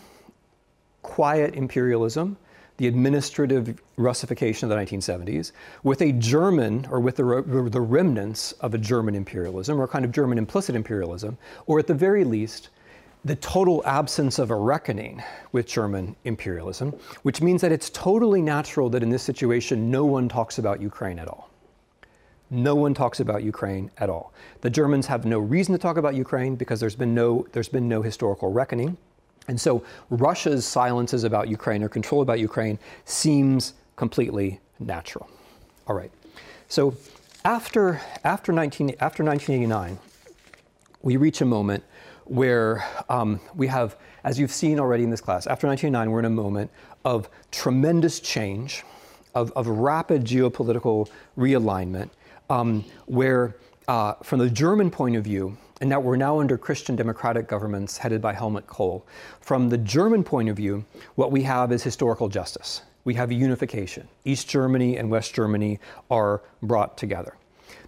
quiet 1.02 1.56
imperialism 1.56 2.38
the 2.80 2.88
administrative 2.88 3.78
Russification 3.98 4.72
of 4.72 4.76
the 4.76 4.84
1970s, 4.84 5.52
with 5.84 6.02
a 6.02 6.14
German, 6.14 6.88
or 6.90 7.02
with 7.02 7.18
the, 7.18 7.24
the 7.70 7.82
remnants 7.82 8.54
of 8.54 8.74
a 8.74 8.78
German 8.78 9.16
imperialism, 9.16 9.80
or 9.82 9.86
kind 9.86 10.06
of 10.06 10.14
German 10.14 10.38
implicit 10.38 10.76
imperialism, 10.76 11.38
or 11.68 11.78
at 11.78 11.88
the 11.88 11.94
very 11.94 12.24
least, 12.24 12.70
the 13.26 13.36
total 13.36 13.84
absence 13.86 14.40
of 14.40 14.50
a 14.50 14.56
reckoning 14.56 15.22
with 15.52 15.68
German 15.68 16.16
imperialism, 16.24 16.92
which 17.24 17.42
means 17.42 17.60
that 17.60 17.74
it's 17.74 17.90
totally 17.90 18.42
natural 18.42 18.90
that 18.90 19.04
in 19.04 19.10
this 19.10 19.24
situation 19.24 19.92
no 19.92 20.06
one 20.06 20.30
talks 20.30 20.58
about 20.58 20.82
Ukraine 20.82 21.20
at 21.20 21.28
all. 21.28 21.50
No 22.50 22.76
one 22.76 22.94
talks 22.94 23.20
about 23.20 23.44
Ukraine 23.44 23.92
at 23.98 24.10
all. 24.10 24.34
The 24.62 24.70
Germans 24.70 25.06
have 25.08 25.26
no 25.26 25.38
reason 25.38 25.74
to 25.74 25.78
talk 25.78 25.98
about 25.98 26.16
Ukraine 26.16 26.56
because 26.56 26.80
there's 26.80 26.96
been 26.96 27.14
no, 27.14 27.46
there's 27.52 27.68
been 27.68 27.90
no 27.90 28.02
historical 28.02 28.54
reckoning. 28.54 28.98
And 29.48 29.60
so 29.60 29.84
Russia's 30.10 30.66
silences 30.66 31.24
about 31.24 31.48
Ukraine 31.48 31.84
or 31.84 31.90
control 31.90 32.22
about 32.22 32.40
Ukraine 32.40 32.78
seems 33.06 33.74
completely 33.96 34.60
natural. 34.80 35.30
All 35.88 35.96
right. 35.96 36.12
So 36.68 36.96
after, 37.44 38.00
after, 38.24 38.52
19, 38.52 38.96
after 39.00 39.24
1989, 39.24 39.98
we 41.02 41.18
reach 41.18 41.42
a 41.42 41.46
moment 41.46 41.84
where 42.26 42.86
um, 43.10 43.40
we 43.56 43.68
have, 43.68 43.96
as 44.24 44.38
you've 44.40 44.52
seen 44.52 44.80
already 44.80 45.04
in 45.04 45.10
this 45.10 45.22
class, 45.22 45.48
after 45.48 45.68
1989, 45.68 46.12
we're 46.12 46.20
in 46.20 46.26
a 46.26 46.30
moment 46.30 46.70
of 47.06 47.30
tremendous 47.52 48.20
change, 48.20 48.84
of, 49.34 49.52
of 49.54 49.68
rapid 49.68 50.26
geopolitical 50.26 51.10
realignment, 51.38 52.10
um, 52.50 52.86
where 53.06 53.56
uh, 53.88 54.14
from 54.22 54.40
the 54.40 54.50
German 54.50 54.92
point 54.92 55.16
of 55.16 55.24
view, 55.24 55.58
and 55.82 55.92
that 55.92 56.04
we're 56.04 56.16
now 56.16 56.40
under 56.40 56.58
Christian 56.58 56.96
democratic 56.96 57.48
governments 57.48 57.98
headed 57.98 58.22
by 58.22 58.34
Helmut 58.34 58.68
Kohl. 58.68 59.06
From 59.40 59.70
the 59.70 59.78
German 59.78 60.24
point 60.24 60.50
of 60.50 60.58
view, 60.58 60.86
what 61.16 61.32
we 61.32 61.44
have 61.44 61.72
is 61.72 61.84
historical 61.84 62.28
justice. 62.28 62.82
We 63.06 63.14
have 63.14 63.32
unification. 63.32 64.08
East 64.26 64.50
Germany 64.50 64.98
and 64.98 65.10
West 65.10 65.34
Germany 65.34 65.80
are 66.12 66.42
brought 66.62 66.98
together. 66.98 67.36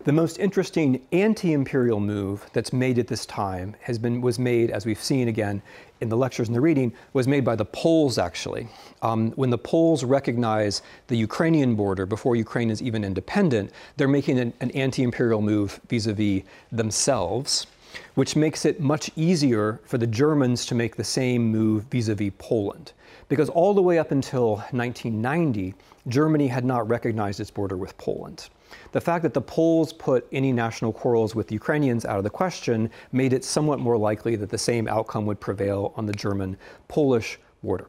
The 0.04 0.12
most 0.12 0.40
interesting 0.40 1.06
anti-imperial 1.12 2.00
move 2.00 2.50
that's 2.54 2.74
made 2.74 2.98
at 2.98 3.08
this 3.08 3.28
time 3.28 3.76
has 3.82 4.00
been 4.00 4.20
was 4.20 4.40
made, 4.40 4.72
as 4.72 4.84
we've 4.84 5.02
seen 5.02 5.28
again 5.28 5.62
in 6.00 6.10
the 6.10 6.18
lectures 6.18 6.48
and 6.48 6.56
the 6.56 6.62
reading, 6.62 6.92
was 7.14 7.28
made 7.28 7.46
by 7.46 7.56
the 7.56 7.66
Poles 7.66 8.18
actually. 8.18 8.68
Um, 9.04 9.32
when 9.34 9.52
the 9.52 9.60
Poles 9.60 10.04
recognize 10.04 10.82
the 11.06 11.16
Ukrainian 11.18 11.76
border 11.76 12.08
before 12.08 12.36
Ukraine 12.36 12.72
is 12.72 12.82
even 12.82 13.04
independent, 13.04 13.70
they're 13.98 14.08
making 14.08 14.40
an, 14.40 14.54
an 14.60 14.72
anti-imperial 14.72 15.42
move 15.42 15.80
vis-a-vis 15.88 16.42
themselves, 16.72 17.68
which 18.16 18.36
makes 18.36 18.66
it 18.66 18.80
much 18.80 19.10
easier 19.16 19.80
for 19.86 19.98
the 19.98 20.08
Germans 20.08 20.66
to 20.68 20.76
make 20.76 20.96
the 20.96 21.04
same 21.04 21.52
move 21.52 21.84
vis-a-vis 21.86 22.32
Poland. 22.38 22.94
Because 23.30 23.50
all 23.50 23.74
the 23.74 23.82
way 23.82 23.98
up 24.00 24.12
until 24.12 24.58
1990, 24.72 25.74
Germany 26.08 26.48
had 26.48 26.66
not 26.66 26.88
recognized 26.88 27.40
its 27.40 27.52
border 27.52 27.78
with 27.78 27.98
Poland. 27.98 28.50
The 28.92 29.02
fact 29.02 29.24
that 29.24 29.34
the 29.34 29.42
Poles 29.42 29.94
put 29.94 30.28
any 30.32 30.52
national 30.52 30.94
quarrels 30.94 31.36
with 31.36 31.48
the 31.48 31.56
Ukrainians 31.56 32.06
out 32.06 32.18
of 32.18 32.24
the 32.24 32.30
question 32.30 32.90
made 33.12 33.34
it 33.34 33.44
somewhat 33.44 33.80
more 33.80 33.98
likely 33.98 34.36
that 34.38 34.50
the 34.50 34.58
same 34.58 34.88
outcome 34.88 35.26
would 35.26 35.40
prevail 35.40 35.94
on 35.96 36.06
the 36.06 36.14
German 36.14 36.58
Polish 36.88 37.40
border. 37.64 37.88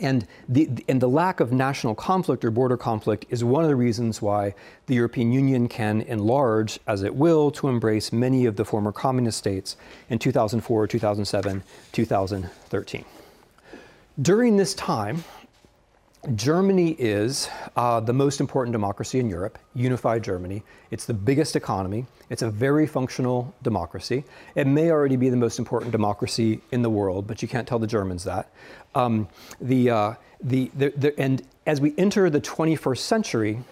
And 0.00 0.26
the, 0.48 0.68
and 0.88 1.00
the 1.00 1.08
lack 1.08 1.40
of 1.40 1.52
national 1.52 1.94
conflict 1.94 2.44
or 2.44 2.50
border 2.50 2.78
conflict 2.78 3.26
is 3.28 3.44
one 3.44 3.62
of 3.62 3.68
the 3.68 3.76
reasons 3.76 4.22
why 4.22 4.54
the 4.86 4.94
European 4.94 5.30
Union 5.30 5.68
can 5.68 6.00
enlarge, 6.00 6.80
as 6.86 7.02
it 7.02 7.14
will, 7.14 7.50
to 7.52 7.68
embrace 7.68 8.12
many 8.12 8.46
of 8.46 8.56
the 8.56 8.64
former 8.64 8.92
communist 8.92 9.36
states 9.36 9.76
in 10.08 10.18
2004, 10.18 10.86
2007, 10.86 11.62
2013. 11.92 13.04
During 14.20 14.56
this 14.56 14.74
time, 14.74 15.24
Germany 16.34 16.96
is 16.98 17.48
uh, 17.76 17.98
the 17.98 18.12
most 18.12 18.40
important 18.40 18.72
democracy 18.72 19.20
in 19.20 19.30
Europe, 19.30 19.58
unified 19.74 20.22
Germany. 20.22 20.62
It's 20.90 21.06
the 21.06 21.14
biggest 21.14 21.56
economy. 21.56 22.04
It's 22.28 22.42
a 22.42 22.50
very 22.50 22.86
functional 22.86 23.54
democracy. 23.62 24.24
It 24.54 24.66
may 24.66 24.90
already 24.90 25.16
be 25.16 25.30
the 25.30 25.36
most 25.36 25.58
important 25.58 25.92
democracy 25.92 26.60
in 26.72 26.82
the 26.82 26.90
world, 26.90 27.26
but 27.26 27.40
you 27.40 27.48
can't 27.48 27.66
tell 27.66 27.78
the 27.78 27.86
Germans 27.86 28.22
that. 28.24 28.52
Um, 28.94 29.28
the, 29.62 29.88
uh, 29.88 30.14
the, 30.42 30.70
the, 30.74 30.90
the, 30.90 31.18
and 31.18 31.42
as 31.66 31.80
we 31.80 31.94
enter 31.96 32.28
the 32.28 32.40
21st 32.40 32.98
century, 32.98 33.64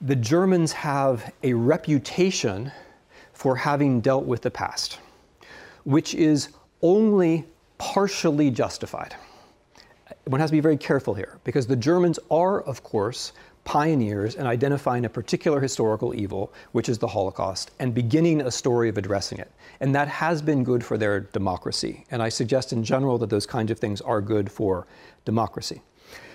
the 0.00 0.16
Germans 0.16 0.72
have 0.72 1.32
a 1.44 1.52
reputation 1.52 2.72
for 3.32 3.54
having 3.54 4.00
dealt 4.00 4.24
with 4.24 4.42
the 4.42 4.50
past, 4.50 4.98
which 5.84 6.16
is 6.16 6.48
only 6.82 7.44
partially 7.78 8.50
justified 8.50 9.14
one 10.24 10.40
has 10.40 10.50
to 10.50 10.56
be 10.56 10.60
very 10.60 10.76
careful 10.76 11.14
here 11.14 11.38
because 11.44 11.66
the 11.66 11.76
Germans 11.76 12.18
are, 12.30 12.62
of 12.62 12.82
course, 12.82 13.32
pioneers 13.64 14.34
in 14.34 14.46
identifying 14.46 15.04
a 15.04 15.08
particular 15.08 15.60
historical 15.60 16.14
evil, 16.14 16.52
which 16.72 16.88
is 16.88 16.98
the 16.98 17.06
Holocaust, 17.06 17.70
and 17.78 17.94
beginning 17.94 18.40
a 18.40 18.50
story 18.50 18.88
of 18.88 18.98
addressing 18.98 19.38
it. 19.38 19.50
And 19.80 19.94
that 19.94 20.08
has 20.08 20.42
been 20.42 20.64
good 20.64 20.84
for 20.84 20.98
their 20.98 21.20
democracy. 21.20 22.04
And 22.10 22.22
I 22.22 22.28
suggest 22.28 22.72
in 22.72 22.82
general 22.82 23.18
that 23.18 23.30
those 23.30 23.46
kinds 23.46 23.70
of 23.70 23.78
things 23.78 24.00
are 24.00 24.20
good 24.20 24.50
for 24.50 24.86
democracy. 25.24 25.82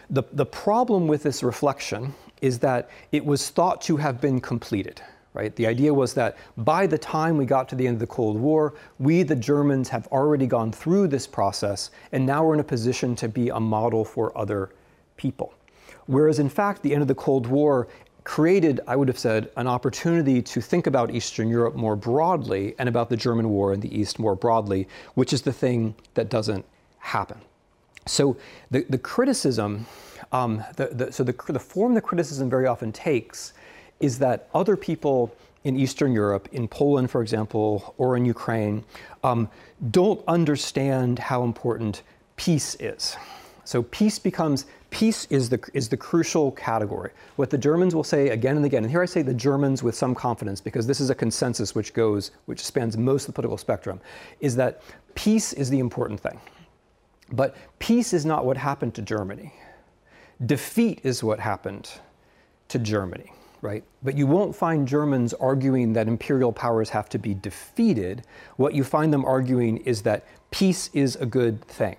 The, 0.09 0.23
the 0.31 0.45
problem 0.45 1.07
with 1.07 1.23
this 1.23 1.43
reflection 1.43 2.13
is 2.41 2.59
that 2.59 2.89
it 3.11 3.25
was 3.25 3.49
thought 3.49 3.81
to 3.81 3.97
have 3.97 4.21
been 4.21 4.39
completed 4.39 5.01
right? 5.37 5.55
The 5.55 5.67
idea 5.67 5.93
was 5.93 6.13
that 6.15 6.35
by 6.57 6.87
the 6.87 6.97
time 6.97 7.37
we 7.37 7.45
got 7.45 7.69
to 7.69 7.75
the 7.75 7.85
end 7.85 7.95
of 7.95 7.99
the 7.99 8.07
Cold 8.07 8.37
War, 8.37 8.73
we, 8.97 9.21
the 9.21 9.35
Germans, 9.35 9.87
have 9.89 10.07
already 10.07 10.47
gone 10.47 10.71
through 10.71 11.07
this 11.09 11.27
process, 11.27 11.91
and 12.11 12.25
now 12.25 12.43
we're 12.43 12.55
in 12.55 12.59
a 12.59 12.63
position 12.63 13.15
to 13.17 13.29
be 13.29 13.49
a 13.49 13.59
model 13.59 14.03
for 14.03 14.35
other 14.35 14.71
people. 15.15 15.53
Whereas, 16.07 16.39
in 16.39 16.49
fact, 16.49 16.81
the 16.81 16.91
end 16.93 17.03
of 17.03 17.07
the 17.07 17.15
Cold 17.15 17.45
War 17.45 17.87
created, 18.23 18.81
I 18.87 18.95
would 18.95 19.07
have 19.07 19.19
said, 19.19 19.51
an 19.57 19.67
opportunity 19.67 20.41
to 20.41 20.59
think 20.59 20.87
about 20.87 21.11
Eastern 21.11 21.49
Europe 21.49 21.75
more 21.75 21.95
broadly 21.95 22.73
and 22.79 22.89
about 22.89 23.09
the 23.09 23.17
German 23.17 23.49
war 23.49 23.73
in 23.73 23.79
the 23.79 23.95
East 23.95 24.19
more 24.19 24.35
broadly, 24.35 24.87
which 25.13 25.33
is 25.33 25.43
the 25.43 25.53
thing 25.53 25.95
that 26.15 26.29
doesn't 26.29 26.65
happen. 26.99 27.37
So 28.05 28.37
the, 28.71 28.85
the 28.89 28.97
criticism, 28.97 29.85
um, 30.31 30.63
the, 30.75 30.87
the, 30.87 31.11
so 31.11 31.23
the, 31.23 31.35
the 31.47 31.59
form 31.59 31.93
the 31.93 32.01
criticism 32.01 32.49
very 32.49 32.65
often 32.65 32.91
takes 32.91 33.53
is 33.99 34.19
that 34.19 34.49
other 34.53 34.75
people 34.75 35.35
in 35.63 35.77
Eastern 35.77 36.13
Europe, 36.13 36.47
in 36.51 36.67
Poland, 36.67 37.11
for 37.11 37.21
example, 37.21 37.93
or 37.97 38.15
in 38.15 38.25
Ukraine, 38.25 38.83
um, 39.23 39.49
don't 39.91 40.21
understand 40.27 41.19
how 41.19 41.43
important 41.43 42.03
peace 42.37 42.75
is. 42.79 43.17
So 43.65 43.83
peace 43.83 44.17
becomes 44.17 44.65
peace 44.91 45.27
is 45.29 45.49
the 45.49 45.59
is 45.73 45.89
the 45.89 45.97
crucial 45.97 46.51
category. 46.53 47.11
What 47.35 47.49
the 47.49 47.57
Germans 47.57 47.93
will 47.93 48.05
say 48.05 48.29
again 48.29 48.55
and 48.55 48.65
again, 48.65 48.83
and 48.83 48.89
here 48.89 49.01
I 49.01 49.05
say 49.05 49.21
the 49.23 49.33
Germans 49.33 49.83
with 49.83 49.93
some 49.93 50.15
confidence 50.15 50.61
because 50.61 50.87
this 50.87 51.01
is 51.01 51.09
a 51.09 51.15
consensus 51.15 51.75
which 51.75 51.93
goes 51.93 52.31
which 52.45 52.63
spans 52.63 52.95
most 52.95 53.23
of 53.23 53.27
the 53.27 53.33
political 53.33 53.57
spectrum, 53.57 53.99
is 54.39 54.55
that 54.55 54.81
peace 55.15 55.51
is 55.51 55.69
the 55.69 55.79
important 55.79 56.19
thing. 56.19 56.39
But 57.33 57.57
peace 57.79 58.13
is 58.13 58.25
not 58.25 58.45
what 58.45 58.55
happened 58.55 58.93
to 58.95 59.01
Germany. 59.01 59.53
Defeat 60.45 61.01
is 61.03 61.21
what 61.21 61.41
happened 61.41 61.89
to 62.69 62.79
Germany 62.79 63.33
right? 63.61 63.83
But 64.03 64.17
you 64.17 64.27
won't 64.27 64.55
find 64.55 64.87
Germans 64.87 65.33
arguing 65.33 65.93
that 65.93 66.07
imperial 66.07 66.51
powers 66.51 66.89
have 66.89 67.09
to 67.09 67.17
be 67.17 67.33
defeated. 67.33 68.23
What 68.57 68.73
you 68.73 68.83
find 68.83 69.13
them 69.13 69.25
arguing 69.25 69.77
is 69.77 70.01
that 70.03 70.25
peace 70.51 70.89
is 70.93 71.15
a 71.17 71.25
good 71.25 71.63
thing. 71.65 71.97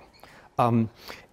Um, 0.58 0.90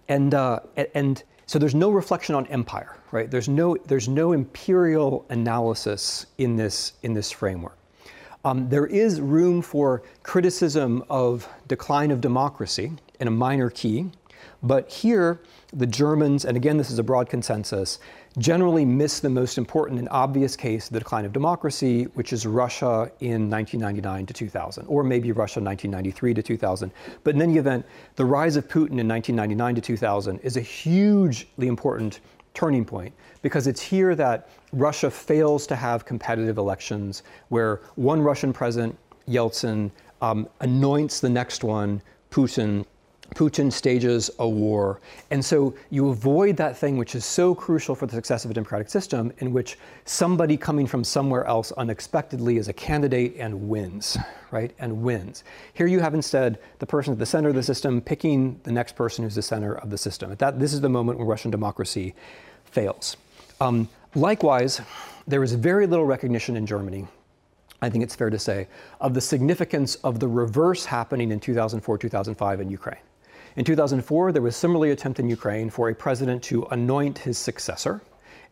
and, 0.08 0.34
uh, 0.34 0.60
and 0.94 1.22
so 1.46 1.58
there's 1.58 1.74
no 1.74 1.90
reflection 1.90 2.34
on 2.34 2.46
empire, 2.48 2.96
right? 3.12 3.30
There's 3.30 3.48
no, 3.48 3.76
there's 3.86 4.08
no 4.08 4.32
imperial 4.32 5.24
analysis 5.30 6.26
in 6.38 6.56
this, 6.56 6.94
in 7.02 7.14
this 7.14 7.30
framework. 7.30 7.78
Um, 8.44 8.68
there 8.68 8.86
is 8.86 9.20
room 9.20 9.60
for 9.60 10.02
criticism 10.22 11.04
of 11.10 11.48
decline 11.66 12.12
of 12.12 12.20
democracy 12.20 12.92
in 13.18 13.26
a 13.26 13.30
minor 13.30 13.70
key, 13.70 14.10
but 14.62 14.90
here 14.90 15.40
the 15.72 15.86
Germans, 15.86 16.44
and 16.44 16.56
again 16.56 16.76
this 16.76 16.90
is 16.90 16.98
a 16.98 17.02
broad 17.02 17.28
consensus, 17.28 17.98
generally 18.38 18.84
miss 18.84 19.20
the 19.20 19.30
most 19.30 19.58
important 19.58 19.98
and 19.98 20.08
obvious 20.10 20.56
case 20.56 20.86
of 20.86 20.92
the 20.92 20.98
decline 20.98 21.24
of 21.24 21.32
democracy, 21.32 22.04
which 22.14 22.32
is 22.32 22.46
Russia 22.46 23.10
in 23.20 23.48
1999 23.50 24.26
to 24.26 24.34
2000, 24.34 24.86
or 24.86 25.02
maybe 25.02 25.32
Russia 25.32 25.60
1993 25.60 26.34
to 26.34 26.42
2000. 26.42 26.90
But 27.24 27.34
in 27.34 27.42
any 27.42 27.56
event, 27.56 27.86
the 28.16 28.24
rise 28.24 28.56
of 28.56 28.68
Putin 28.68 28.98
in 28.98 29.08
1999 29.08 29.74
to 29.76 29.80
2000 29.80 30.38
is 30.40 30.56
a 30.56 30.60
hugely 30.60 31.68
important 31.68 32.20
turning 32.54 32.84
point 32.84 33.14
because 33.42 33.66
it's 33.66 33.80
here 33.80 34.14
that 34.14 34.48
Russia 34.72 35.10
fails 35.10 35.66
to 35.66 35.76
have 35.76 36.04
competitive 36.04 36.58
elections 36.58 37.22
where 37.48 37.80
one 37.94 38.20
Russian 38.20 38.52
president, 38.52 38.98
Yeltsin, 39.28 39.90
um, 40.22 40.48
anoints 40.60 41.20
the 41.20 41.28
next 41.28 41.62
one, 41.62 42.00
Putin, 42.30 42.84
Putin 43.34 43.72
stages 43.72 44.30
a 44.38 44.48
war. 44.48 45.00
And 45.30 45.44
so 45.44 45.74
you 45.90 46.08
avoid 46.10 46.56
that 46.56 46.76
thing 46.76 46.96
which 46.96 47.14
is 47.14 47.24
so 47.24 47.54
crucial 47.54 47.94
for 47.94 48.06
the 48.06 48.14
success 48.14 48.44
of 48.44 48.50
a 48.50 48.54
democratic 48.54 48.88
system, 48.88 49.32
in 49.38 49.52
which 49.52 49.78
somebody 50.04 50.56
coming 50.56 50.86
from 50.86 51.04
somewhere 51.04 51.44
else 51.44 51.72
unexpectedly 51.72 52.56
is 52.56 52.68
a 52.68 52.72
candidate 52.72 53.36
and 53.38 53.68
wins, 53.68 54.16
right? 54.50 54.72
And 54.78 55.02
wins. 55.02 55.44
Here 55.74 55.86
you 55.86 56.00
have 56.00 56.14
instead 56.14 56.58
the 56.78 56.86
person 56.86 57.12
at 57.12 57.18
the 57.18 57.26
center 57.26 57.48
of 57.48 57.54
the 57.54 57.62
system 57.62 58.00
picking 58.00 58.60
the 58.62 58.72
next 58.72 58.96
person 58.96 59.24
who's 59.24 59.34
the 59.34 59.42
center 59.42 59.74
of 59.74 59.90
the 59.90 59.98
system. 59.98 60.32
At 60.32 60.38
that, 60.38 60.58
this 60.58 60.72
is 60.72 60.80
the 60.80 60.88
moment 60.88 61.18
when 61.18 61.26
Russian 61.26 61.50
democracy 61.50 62.14
fails. 62.64 63.16
Um, 63.60 63.88
likewise, 64.14 64.80
there 65.26 65.42
is 65.42 65.52
very 65.54 65.86
little 65.86 66.06
recognition 66.06 66.56
in 66.56 66.66
Germany 66.66 67.06
I 67.82 67.90
think 67.90 68.02
it's 68.02 68.14
fair 68.14 68.30
to 68.30 68.38
say, 68.38 68.68
of 69.00 69.14
the 69.14 69.20
significance 69.20 69.96
of 69.96 70.18
the 70.18 70.28
reverse 70.28 70.84
happening 70.84 71.30
in 71.30 71.40
2004 71.40 71.98
2005 71.98 72.60
in 72.60 72.70
Ukraine. 72.70 72.96
In 73.56 73.64
2004, 73.64 74.32
there 74.32 74.42
was 74.42 74.54
similarly 74.54 74.90
attempt 74.90 75.18
in 75.18 75.30
Ukraine 75.30 75.70
for 75.70 75.88
a 75.88 75.94
president 75.94 76.42
to 76.44 76.64
anoint 76.70 77.16
his 77.16 77.38
successor, 77.38 78.02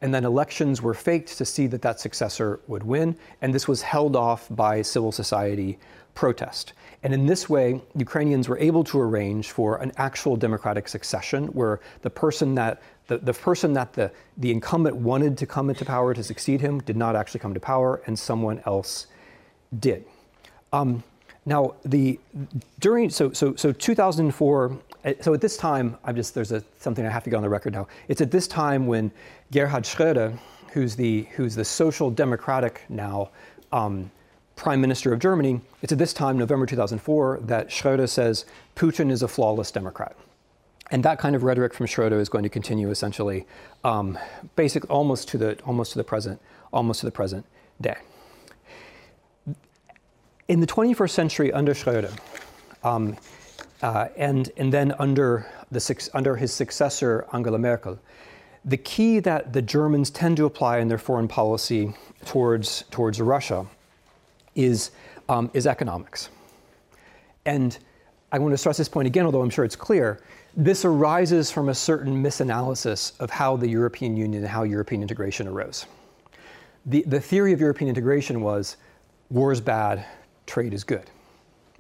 and 0.01 0.15
then 0.15 0.25
elections 0.25 0.81
were 0.81 0.95
faked 0.95 1.37
to 1.37 1.45
see 1.45 1.67
that 1.67 1.83
that 1.83 2.01
successor 2.01 2.61
would 2.69 2.83
win, 2.83 3.15
and 3.43 3.55
this 3.55 3.69
was 3.69 3.83
held 3.83 4.17
off 4.17 4.47
by 4.51 4.81
civil 4.81 5.13
society 5.13 5.79
protest. 6.15 6.73
And 7.03 7.13
in 7.13 7.27
this 7.27 7.51
way, 7.51 7.83
Ukrainians 7.95 8.49
were 8.49 8.59
able 8.59 8.83
to 8.85 8.99
arrange 8.99 9.51
for 9.51 9.77
an 9.77 9.93
actual 9.99 10.37
democratic 10.37 10.89
succession 10.89 11.49
where 11.49 11.81
the 12.01 12.09
person 12.09 12.55
that 12.55 12.81
the, 13.07 13.19
the 13.19 13.35
person 13.35 13.75
that 13.75 13.93
the, 13.93 14.11
the 14.39 14.51
incumbent 14.51 14.97
wanted 14.97 15.37
to 15.37 15.45
come 15.45 15.69
into 15.69 15.85
power 15.85 16.15
to 16.15 16.23
succeed 16.23 16.63
him 16.63 16.81
did 16.81 16.97
not 16.97 17.15
actually 17.15 17.41
come 17.41 17.53
to 17.53 17.61
power, 17.61 18.01
and 18.07 18.19
someone 18.19 18.63
else 18.65 19.07
did. 19.79 20.07
Um, 20.73 21.05
now, 21.47 21.75
the 21.85 22.19
during 22.81 23.11
so 23.11 23.33
so 23.33 23.55
so 23.55 23.73
2004 23.73 24.79
so 25.21 25.35
at 25.35 25.41
this 25.43 25.59
time, 25.59 25.99
I'm 26.05 26.17
just 26.17 26.35
there's 26.35 26.53
a, 26.53 26.65
something 26.79 27.05
I 27.05 27.11
have 27.11 27.25
to 27.25 27.31
get 27.31 27.37
on 27.37 27.43
the 27.43 27.49
record 27.49 27.75
now. 27.75 27.87
It's 28.09 28.23
at 28.23 28.31
this 28.31 28.49
time 28.49 28.87
when 28.87 29.11
Gerhard 29.53 29.85
Schröder, 29.85 30.39
who's 30.73 30.97
the 30.97 31.29
who's 31.33 31.55
the 31.55 31.65
social 31.65 32.11
democratic 32.11 32.83
now 32.89 33.29
um, 33.73 34.11
prime 34.57 34.81
minister 34.81 35.13
of 35.13 35.19
Germany, 35.19 35.61
it's 35.83 35.93
at 35.93 35.99
this 35.99 36.15
time, 36.15 36.39
November 36.39 36.65
2004, 36.65 37.41
that 37.43 37.69
Schröder 37.69 38.09
says 38.09 38.47
Putin 38.77 39.11
is 39.11 39.23
a 39.23 39.29
flawless 39.29 39.71
Democrat. 39.71 40.17
And 40.91 41.03
that 41.05 41.19
kind 41.19 41.35
of 41.35 41.43
rhetoric 41.43 41.75
from 41.75 41.87
Schröder 41.87 42.21
is 42.21 42.29
going 42.29 42.45
to 42.45 42.49
continue 42.49 42.91
essentially, 42.91 43.47
um, 43.83 44.19
basic, 44.57 44.89
almost 44.89 45.29
to 45.29 45.39
the 45.39 45.61
almost 45.67 45.93
to 45.93 45.99
the 45.99 46.05
present, 46.05 46.41
almost 46.73 47.01
to 47.01 47.07
the 47.07 47.13
present 47.13 47.45
day. 47.81 47.97
In 50.47 50.61
the 50.61 50.67
21st 50.67 51.11
century, 51.11 51.53
under 51.53 51.73
Schröder, 51.73 52.13
um, 52.83 53.17
uh, 53.83 54.09
and 54.17 54.51
and 54.59 54.71
then 54.71 54.93
under 54.99 55.47
the 55.71 56.11
under 56.13 56.37
his 56.37 56.53
successor 56.53 57.27
Angela 57.33 57.59
Merkel, 57.59 57.99
the 58.65 58.77
key 58.77 59.21
that 59.21 59.55
the 59.55 59.63
Germans 59.63 60.11
tend 60.11 60.37
to 60.37 60.45
apply 60.45 60.79
in 60.79 60.89
their 60.89 60.99
foreign 60.99 61.29
policy 61.29 61.95
towards 62.27 62.85
towards 62.91 63.23
Russia 63.23 63.65
is 64.55 64.91
um, 65.31 65.51
is 65.55 65.67
economics. 65.67 66.29
And 67.47 67.79
I 68.31 68.39
want 68.39 68.53
to 68.53 68.59
stress 68.59 68.77
this 68.77 68.89
point 68.89 69.07
again, 69.07 69.25
although 69.25 69.43
I'm 69.43 69.51
sure 69.51 69.65
it's 69.65 69.77
clear. 69.77 70.21
This 70.57 70.85
arises 70.85 71.51
from 71.51 71.71
a 71.71 71.75
certain 71.75 72.23
misanalysis 72.23 73.19
of 73.19 73.31
how 73.31 73.57
the 73.57 73.69
European 73.69 74.15
Union 74.15 74.43
and 74.43 74.51
how 74.51 74.63
European 74.65 75.01
integration 75.01 75.49
arose. 75.49 75.87
The, 76.87 77.03
the 77.07 77.21
theory 77.21 77.53
of 77.53 77.61
European 77.61 77.89
integration 77.89 78.43
was 78.43 78.77
war 79.31 79.53
is 79.53 79.61
bad, 79.61 80.05
trade 80.47 80.75
is 80.75 80.85
good. 80.85 81.11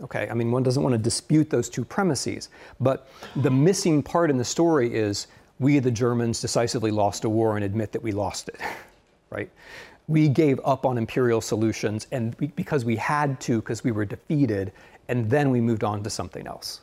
Okay, 0.02 0.28
I 0.28 0.34
mean, 0.34 0.50
one 0.50 0.62
doesn't 0.62 0.82
want 0.82 0.92
to 0.92 0.98
dispute 0.98 1.50
those 1.50 1.68
two 1.68 1.84
premises, 1.84 2.48
but 2.80 3.08
the 3.36 3.50
missing 3.50 4.02
part 4.02 4.28
in 4.28 4.36
the 4.36 4.44
story 4.44 4.92
is 4.92 5.28
we, 5.60 5.78
the 5.78 5.90
Germans, 5.90 6.40
decisively 6.40 6.90
lost 6.90 7.24
a 7.24 7.28
war 7.28 7.54
and 7.56 7.64
admit 7.64 7.92
that 7.92 8.02
we 8.02 8.10
lost 8.10 8.48
it, 8.48 8.60
right? 9.30 9.48
We 10.08 10.28
gave 10.28 10.60
up 10.64 10.84
on 10.84 10.98
imperial 10.98 11.40
solutions 11.40 12.08
and 12.10 12.34
we, 12.40 12.48
because 12.48 12.84
we 12.84 12.96
had 12.96 13.40
to, 13.42 13.60
because 13.60 13.84
we 13.84 13.92
were 13.92 14.04
defeated, 14.04 14.72
and 15.08 15.30
then 15.30 15.50
we 15.50 15.60
moved 15.60 15.84
on 15.84 16.02
to 16.02 16.10
something 16.10 16.46
else 16.46 16.80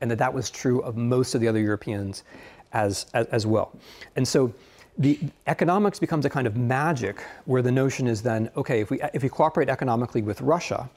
and 0.00 0.10
that 0.10 0.18
that 0.18 0.32
was 0.32 0.50
true 0.50 0.80
of 0.80 0.96
most 0.96 1.34
of 1.34 1.40
the 1.40 1.48
other 1.48 1.60
Europeans 1.60 2.24
as, 2.72 3.06
as, 3.14 3.26
as 3.26 3.46
well. 3.46 3.72
And 4.16 4.26
so 4.26 4.52
the 4.98 5.18
economics 5.46 5.98
becomes 5.98 6.24
a 6.24 6.30
kind 6.30 6.46
of 6.46 6.56
magic 6.56 7.22
where 7.44 7.62
the 7.62 7.72
notion 7.72 8.06
is 8.06 8.22
then, 8.22 8.50
okay, 8.56 8.80
if 8.80 8.90
we, 8.90 9.00
if 9.14 9.22
we 9.22 9.28
cooperate 9.28 9.68
economically 9.68 10.22
with 10.22 10.40
Russia, 10.40 10.88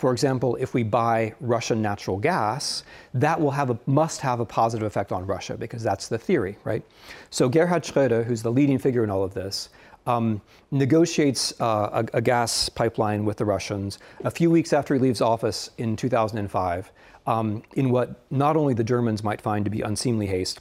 for 0.00 0.12
example, 0.12 0.56
if 0.56 0.72
we 0.72 0.82
buy 0.82 1.34
Russian 1.40 1.82
natural 1.82 2.16
gas, 2.16 2.84
that 3.12 3.38
will 3.38 3.50
have 3.50 3.68
a, 3.68 3.78
must 3.84 4.22
have 4.22 4.40
a 4.40 4.46
positive 4.46 4.86
effect 4.86 5.12
on 5.12 5.26
Russia 5.26 5.58
because 5.58 5.82
that's 5.82 6.08
the 6.08 6.16
theory, 6.16 6.56
right? 6.64 6.82
So 7.28 7.50
Gerhard 7.50 7.82
Schröder, 7.84 8.24
who's 8.24 8.42
the 8.42 8.50
leading 8.50 8.78
figure 8.78 9.04
in 9.04 9.10
all 9.10 9.22
of 9.22 9.34
this, 9.34 9.68
um, 10.06 10.40
negotiates 10.70 11.52
uh, 11.60 12.02
a, 12.14 12.16
a, 12.16 12.22
gas 12.22 12.70
pipeline 12.70 13.26
with 13.26 13.36
the 13.36 13.44
Russians. 13.44 13.98
A 14.24 14.30
few 14.30 14.50
weeks 14.50 14.72
after 14.72 14.94
he 14.94 15.00
leaves 15.00 15.20
office 15.20 15.68
in 15.76 15.96
2005, 15.96 16.92
um, 17.26 17.62
in 17.74 17.90
what 17.90 18.24
not 18.30 18.56
only 18.56 18.72
the 18.72 18.82
Germans 18.82 19.22
might 19.22 19.42
find 19.42 19.66
to 19.66 19.70
be 19.70 19.82
unseemly 19.82 20.26
haste. 20.26 20.60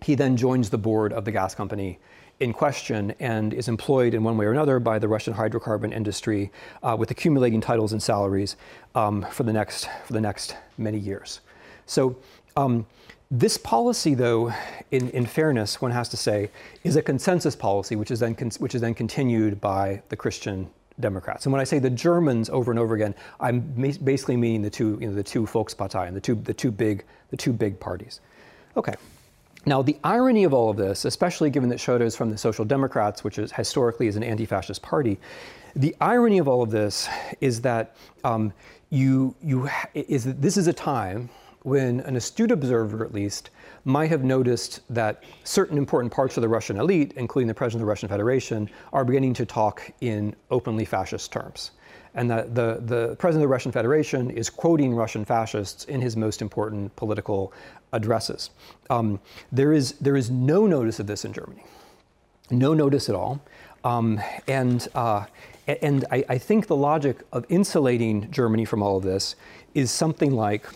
He 0.00 0.14
then 0.14 0.38
joins 0.38 0.70
the 0.70 0.78
board 0.78 1.12
of 1.12 1.26
the 1.26 1.32
gas 1.32 1.54
company 1.54 1.98
in 2.40 2.52
question 2.52 3.14
and 3.20 3.52
is 3.52 3.68
employed 3.68 4.14
in 4.14 4.24
one 4.24 4.36
way 4.36 4.46
or 4.46 4.50
another 4.50 4.80
by 4.80 4.98
the 4.98 5.06
Russian 5.06 5.34
hydrocarbon 5.34 5.92
industry 5.92 6.50
uh, 6.82 6.96
with 6.98 7.10
accumulating 7.10 7.60
titles 7.60 7.92
and 7.92 8.02
salaries 8.02 8.56
um, 8.94 9.26
for, 9.30 9.42
the 9.42 9.52
next, 9.52 9.88
for 10.06 10.14
the 10.14 10.20
next 10.20 10.56
many 10.78 10.98
years. 10.98 11.40
So, 11.86 12.16
um, 12.56 12.86
this 13.32 13.56
policy, 13.56 14.14
though, 14.14 14.52
in, 14.90 15.08
in 15.10 15.24
fairness, 15.24 15.80
one 15.80 15.92
has 15.92 16.08
to 16.08 16.16
say, 16.16 16.50
is 16.82 16.96
a 16.96 17.02
consensus 17.02 17.54
policy, 17.54 17.94
which 17.94 18.10
is 18.10 18.18
then, 18.18 18.34
which 18.58 18.74
is 18.74 18.80
then 18.80 18.92
continued 18.92 19.60
by 19.60 20.02
the 20.08 20.16
Christian 20.16 20.68
Democrats. 20.98 21.46
And 21.46 21.52
when 21.52 21.60
I 21.60 21.64
say 21.64 21.78
the 21.78 21.90
Germans 21.90 22.50
over 22.50 22.72
and 22.72 22.80
over 22.80 22.96
again, 22.96 23.14
I'm 23.38 23.60
basically 24.02 24.36
meaning 24.36 24.62
the 24.62 24.70
two, 24.70 24.98
you 25.00 25.06
know, 25.06 25.14
the 25.14 25.22
two 25.22 25.42
Volksparteien, 25.42 26.12
the 26.12 26.20
two, 26.20 26.34
the 26.34 26.52
two 26.52 26.72
big, 26.72 27.04
the 27.30 27.36
two 27.36 27.52
big 27.52 27.78
parties. 27.78 28.20
Okay. 28.76 28.94
Now, 29.66 29.82
the 29.82 29.96
irony 30.02 30.44
of 30.44 30.54
all 30.54 30.70
of 30.70 30.76
this, 30.76 31.04
especially 31.04 31.50
given 31.50 31.68
that 31.68 31.78
Schröder 31.78 32.02
is 32.02 32.16
from 32.16 32.30
the 32.30 32.38
Social 32.38 32.64
Democrats, 32.64 33.22
which 33.22 33.38
is 33.38 33.52
historically 33.52 34.06
is 34.06 34.16
an 34.16 34.22
anti-fascist 34.22 34.80
party, 34.80 35.18
the 35.76 35.94
irony 36.00 36.38
of 36.38 36.48
all 36.48 36.62
of 36.62 36.70
this 36.70 37.08
is 37.40 37.60
that 37.60 37.94
um, 38.24 38.52
you, 38.88 39.34
you 39.42 39.68
is 39.94 40.24
that 40.24 40.40
this 40.40 40.56
is 40.56 40.66
a 40.66 40.72
time 40.72 41.28
when 41.62 42.00
an 42.00 42.16
astute 42.16 42.50
observer, 42.50 43.04
at 43.04 43.12
least, 43.12 43.50
might 43.84 44.08
have 44.08 44.24
noticed 44.24 44.80
that 44.88 45.24
certain 45.44 45.76
important 45.76 46.12
parts 46.12 46.38
of 46.38 46.40
the 46.40 46.48
Russian 46.48 46.78
elite, 46.78 47.12
including 47.16 47.46
the 47.46 47.54
president 47.54 47.82
of 47.82 47.86
the 47.86 47.90
Russian 47.90 48.08
Federation, 48.08 48.68
are 48.94 49.04
beginning 49.04 49.34
to 49.34 49.44
talk 49.44 49.90
in 50.00 50.34
openly 50.50 50.86
fascist 50.86 51.30
terms. 51.32 51.72
And 52.14 52.30
that 52.30 52.54
the, 52.54 52.80
the 52.84 53.16
president 53.16 53.44
of 53.44 53.48
the 53.48 53.52
Russian 53.52 53.72
Federation 53.72 54.30
is 54.30 54.50
quoting 54.50 54.94
Russian 54.94 55.24
fascists 55.24 55.84
in 55.84 56.00
his 56.00 56.16
most 56.16 56.42
important 56.42 56.94
political 56.96 57.52
addresses. 57.92 58.50
Um, 58.88 59.20
there, 59.52 59.72
is, 59.72 59.92
there 59.92 60.16
is 60.16 60.30
no 60.30 60.66
notice 60.66 60.98
of 60.98 61.06
this 61.06 61.24
in 61.24 61.32
Germany, 61.32 61.64
no 62.50 62.74
notice 62.74 63.08
at 63.08 63.14
all. 63.14 63.40
Um, 63.84 64.20
and 64.46 64.86
uh, 64.94 65.24
and 65.82 66.04
I, 66.10 66.24
I 66.28 66.38
think 66.38 66.66
the 66.66 66.76
logic 66.76 67.18
of 67.32 67.46
insulating 67.48 68.30
Germany 68.30 68.64
from 68.64 68.82
all 68.82 68.96
of 68.96 69.04
this 69.04 69.36
is 69.74 69.90
something 69.90 70.32
like 70.32 70.66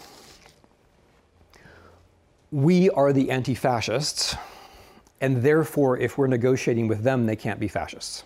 we 2.51 2.89
are 2.91 3.13
the 3.13 3.31
anti 3.31 3.55
fascists, 3.55 4.37
and 5.21 5.43
therefore, 5.43 5.99
if 5.99 6.17
we're 6.17 6.29
negotiating 6.29 6.87
with 6.87 7.03
them, 7.03 7.27
they 7.27 7.37
can't 7.37 7.59
be 7.59 7.67
fascists. 7.67 8.23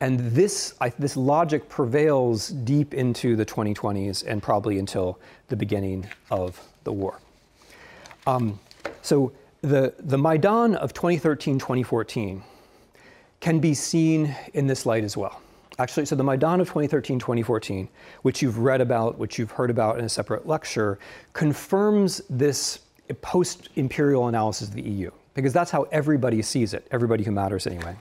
And 0.00 0.18
this, 0.18 0.74
I, 0.80 0.88
this 0.90 1.16
logic 1.16 1.68
prevails 1.68 2.48
deep 2.48 2.94
into 2.94 3.36
the 3.36 3.44
2020s 3.44 4.24
and 4.26 4.42
probably 4.42 4.78
until 4.78 5.18
the 5.48 5.56
beginning 5.56 6.08
of 6.30 6.60
the 6.84 6.92
war. 6.92 7.20
Um, 8.26 8.58
so 9.02 9.32
the, 9.62 9.92
the 9.98 10.16
Maidan 10.16 10.74
of 10.76 10.94
2013 10.94 11.58
2014 11.58 12.42
can 13.40 13.58
be 13.58 13.74
seen 13.74 14.34
in 14.54 14.66
this 14.66 14.86
light 14.86 15.04
as 15.04 15.16
well. 15.16 15.40
Actually, 15.78 16.04
so 16.04 16.14
the 16.14 16.24
Maidan 16.24 16.60
of 16.60 16.68
2013 16.68 17.18
2014, 17.18 17.88
which 18.22 18.42
you've 18.42 18.58
read 18.58 18.80
about, 18.80 19.18
which 19.18 19.38
you've 19.38 19.50
heard 19.50 19.70
about 19.70 19.98
in 19.98 20.04
a 20.04 20.08
separate 20.08 20.46
lecture, 20.46 20.98
confirms 21.32 22.20
this 22.28 22.80
post 23.22 23.70
imperial 23.76 24.28
analysis 24.28 24.68
of 24.68 24.74
the 24.74 24.82
EU, 24.82 25.10
because 25.34 25.52
that's 25.52 25.70
how 25.70 25.82
everybody 25.84 26.42
sees 26.42 26.74
it, 26.74 26.86
everybody 26.90 27.24
who 27.24 27.30
matters 27.30 27.66
anyway. 27.66 27.96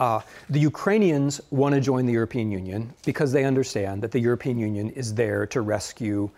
Uh, 0.00 0.20
the 0.48 0.60
Ukrainians 0.60 1.40
want 1.50 1.74
to 1.74 1.80
join 1.80 2.06
the 2.06 2.12
European 2.12 2.50
Union 2.52 2.92
because 3.04 3.32
they 3.32 3.44
understand 3.44 4.00
that 4.02 4.12
the 4.12 4.20
European 4.20 4.58
Union 4.58 4.90
is 4.90 5.14
there 5.14 5.46
to 5.46 5.60
rescue 5.60 6.30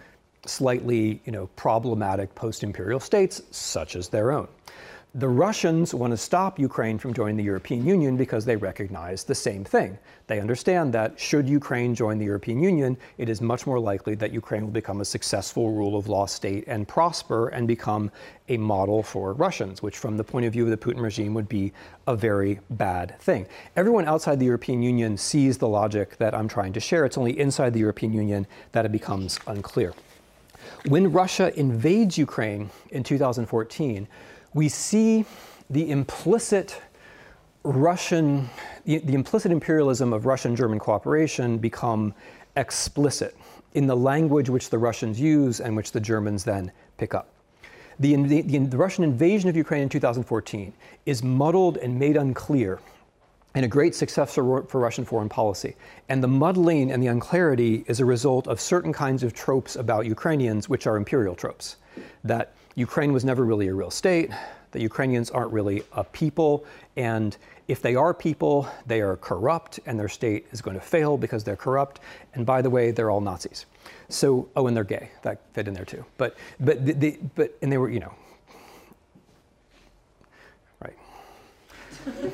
slightly 0.46 1.20
you 1.27 1.33
know, 1.33 1.46
problematic 1.57 2.35
post 2.35 2.62
imperial 2.62 3.01
states, 3.01 3.42
such 3.51 3.96
as 3.96 4.09
their 4.09 4.33
own. 4.33 4.49
The 5.16 5.29
Russians 5.29 5.92
want 5.92 6.12
to 6.12 6.16
stop 6.16 6.57
Ukraine 6.57 6.96
from 6.96 7.12
joining 7.12 7.37
the 7.37 7.42
European 7.42 7.85
Union 7.85 8.16
because 8.16 8.44
they 8.44 8.55
recognize 8.55 9.25
the 9.25 9.35
same 9.35 9.64
thing. 9.64 9.99
They 10.29 10.38
understand 10.38 10.94
that 10.94 11.18
should 11.18 11.49
Ukraine 11.49 11.96
join 11.96 12.16
the 12.16 12.27
European 12.27 12.62
Union, 12.62 12.96
it 13.18 13.29
is 13.29 13.40
much 13.40 13.66
more 13.66 13.81
likely 13.81 14.14
that 14.14 14.33
Ukraine 14.33 14.62
will 14.62 14.70
become 14.70 15.01
a 15.01 15.05
successful 15.05 15.73
rule 15.73 15.99
of 15.99 16.07
law 16.07 16.27
state 16.27 16.62
and 16.68 16.87
prosper 16.87 17.49
and 17.49 17.66
become 17.66 18.12
a 18.49 18.57
model 18.57 19.03
for 19.03 19.33
Russians, 19.33 19.83
which, 19.83 19.99
from 19.99 20.16
the 20.16 20.23
point 20.23 20.46
of 20.46 20.53
view 20.53 20.62
of 20.62 20.70
the 20.70 20.77
Putin 20.77 21.03
regime, 21.03 21.35
would 21.35 21.49
be 21.49 21.73
a 22.07 22.14
very 22.14 22.61
bad 22.70 23.18
thing. 23.18 23.46
Everyone 23.75 24.05
outside 24.05 24.38
the 24.38 24.46
European 24.46 24.81
Union 24.81 25.16
sees 25.16 25.59
the 25.59 25.66
logic 25.66 26.18
that 26.18 26.37
I'm 26.37 26.46
trying 26.46 26.73
to 26.75 26.81
share. 26.81 27.05
It's 27.05 27.18
only 27.18 27.37
inside 27.37 27.73
the 27.73 27.81
European 27.81 28.12
Union 28.12 28.46
that 28.70 28.87
it 28.87 28.92
becomes 28.92 29.40
unclear. 29.49 29.92
When 30.87 31.11
Russia 31.11 31.53
invades 31.59 32.16
Ukraine 32.16 32.70
in 32.90 33.03
2014, 33.03 34.07
we 34.54 34.68
see 34.68 35.24
the 35.68 35.90
implicit 35.90 36.80
Russian, 37.62 38.48
the, 38.84 38.98
the 38.98 39.14
implicit 39.14 39.52
imperialism 39.52 40.12
of 40.12 40.26
Russian 40.26 40.56
German 40.56 40.78
cooperation 40.78 41.58
become 41.58 42.14
explicit 42.56 43.36
in 43.74 43.86
the 43.86 43.96
language 43.96 44.48
which 44.48 44.70
the 44.70 44.78
Russians 44.78 45.20
use 45.20 45.60
and 45.60 45.76
which 45.76 45.92
the 45.92 46.00
Germans 46.00 46.44
then 46.44 46.72
pick 46.96 47.14
up. 47.14 47.28
The, 48.00 48.16
the, 48.16 48.40
the, 48.42 48.76
Russian 48.76 49.04
invasion 49.04 49.50
of 49.50 49.56
Ukraine 49.56 49.82
in 49.82 49.88
2014 49.90 50.72
is 51.04 51.22
muddled 51.22 51.76
and 51.76 51.98
made 51.98 52.16
unclear 52.16 52.80
and 53.54 53.64
a 53.64 53.68
great 53.68 53.94
success 53.94 54.34
for, 54.34 54.62
for, 54.62 54.80
Russian 54.80 55.04
foreign 55.04 55.28
policy. 55.28 55.76
And 56.08 56.22
the 56.22 56.28
muddling 56.28 56.92
and 56.92 57.02
the 57.02 57.08
unclarity 57.08 57.84
is 57.88 58.00
a 58.00 58.04
result 58.04 58.46
of 58.46 58.60
certain 58.60 58.92
kinds 58.92 59.22
of 59.22 59.34
tropes 59.34 59.76
about 59.76 60.06
Ukrainians, 60.06 60.68
which 60.68 60.86
are 60.86 60.96
imperial 60.96 61.34
tropes. 61.34 61.76
That 62.24 62.54
Ukraine 62.81 63.12
was 63.12 63.25
never 63.25 63.45
really 63.45 63.69
a 63.69 63.75
real 63.75 63.90
state, 63.90 64.31
that 64.73 64.81
Ukrainians 64.81 65.31
aren't 65.31 65.53
really 65.53 65.83
a 65.93 66.03
people, 66.03 66.64
and 66.97 67.37
if 67.69 67.83
they 67.83 67.95
are 67.95 68.14
people, 68.14 68.69
they 68.87 69.01
are 69.01 69.16
corrupt, 69.16 69.79
and 69.87 70.01
their 70.01 70.09
state 70.09 70.47
is 70.51 70.62
going 70.62 70.75
to 70.75 70.81
fail 70.81 71.16
because 71.16 71.45
they're 71.45 71.57
corrupt. 71.57 72.01
And 72.35 72.47
by 72.47 72.62
the 72.62 72.71
way, 72.71 72.90
they're 72.90 73.11
all 73.11 73.21
Nazis. 73.21 73.66
So, 74.09 74.49
oh, 74.57 74.66
and 74.66 74.77
they're 74.77 74.83
gay. 74.83 75.11
That 75.23 75.40
fit 75.53 75.69
in 75.69 75.75
there 75.75 75.85
too. 75.85 76.05
But, 76.16 76.37
but, 76.59 76.85
the, 76.85 76.93
the, 76.95 77.19
but, 77.35 77.57
and 77.62 77.71
they 77.71 77.79
were, 77.79 77.90
you 77.90 78.01
know, 78.01 78.14
right. 80.83 80.99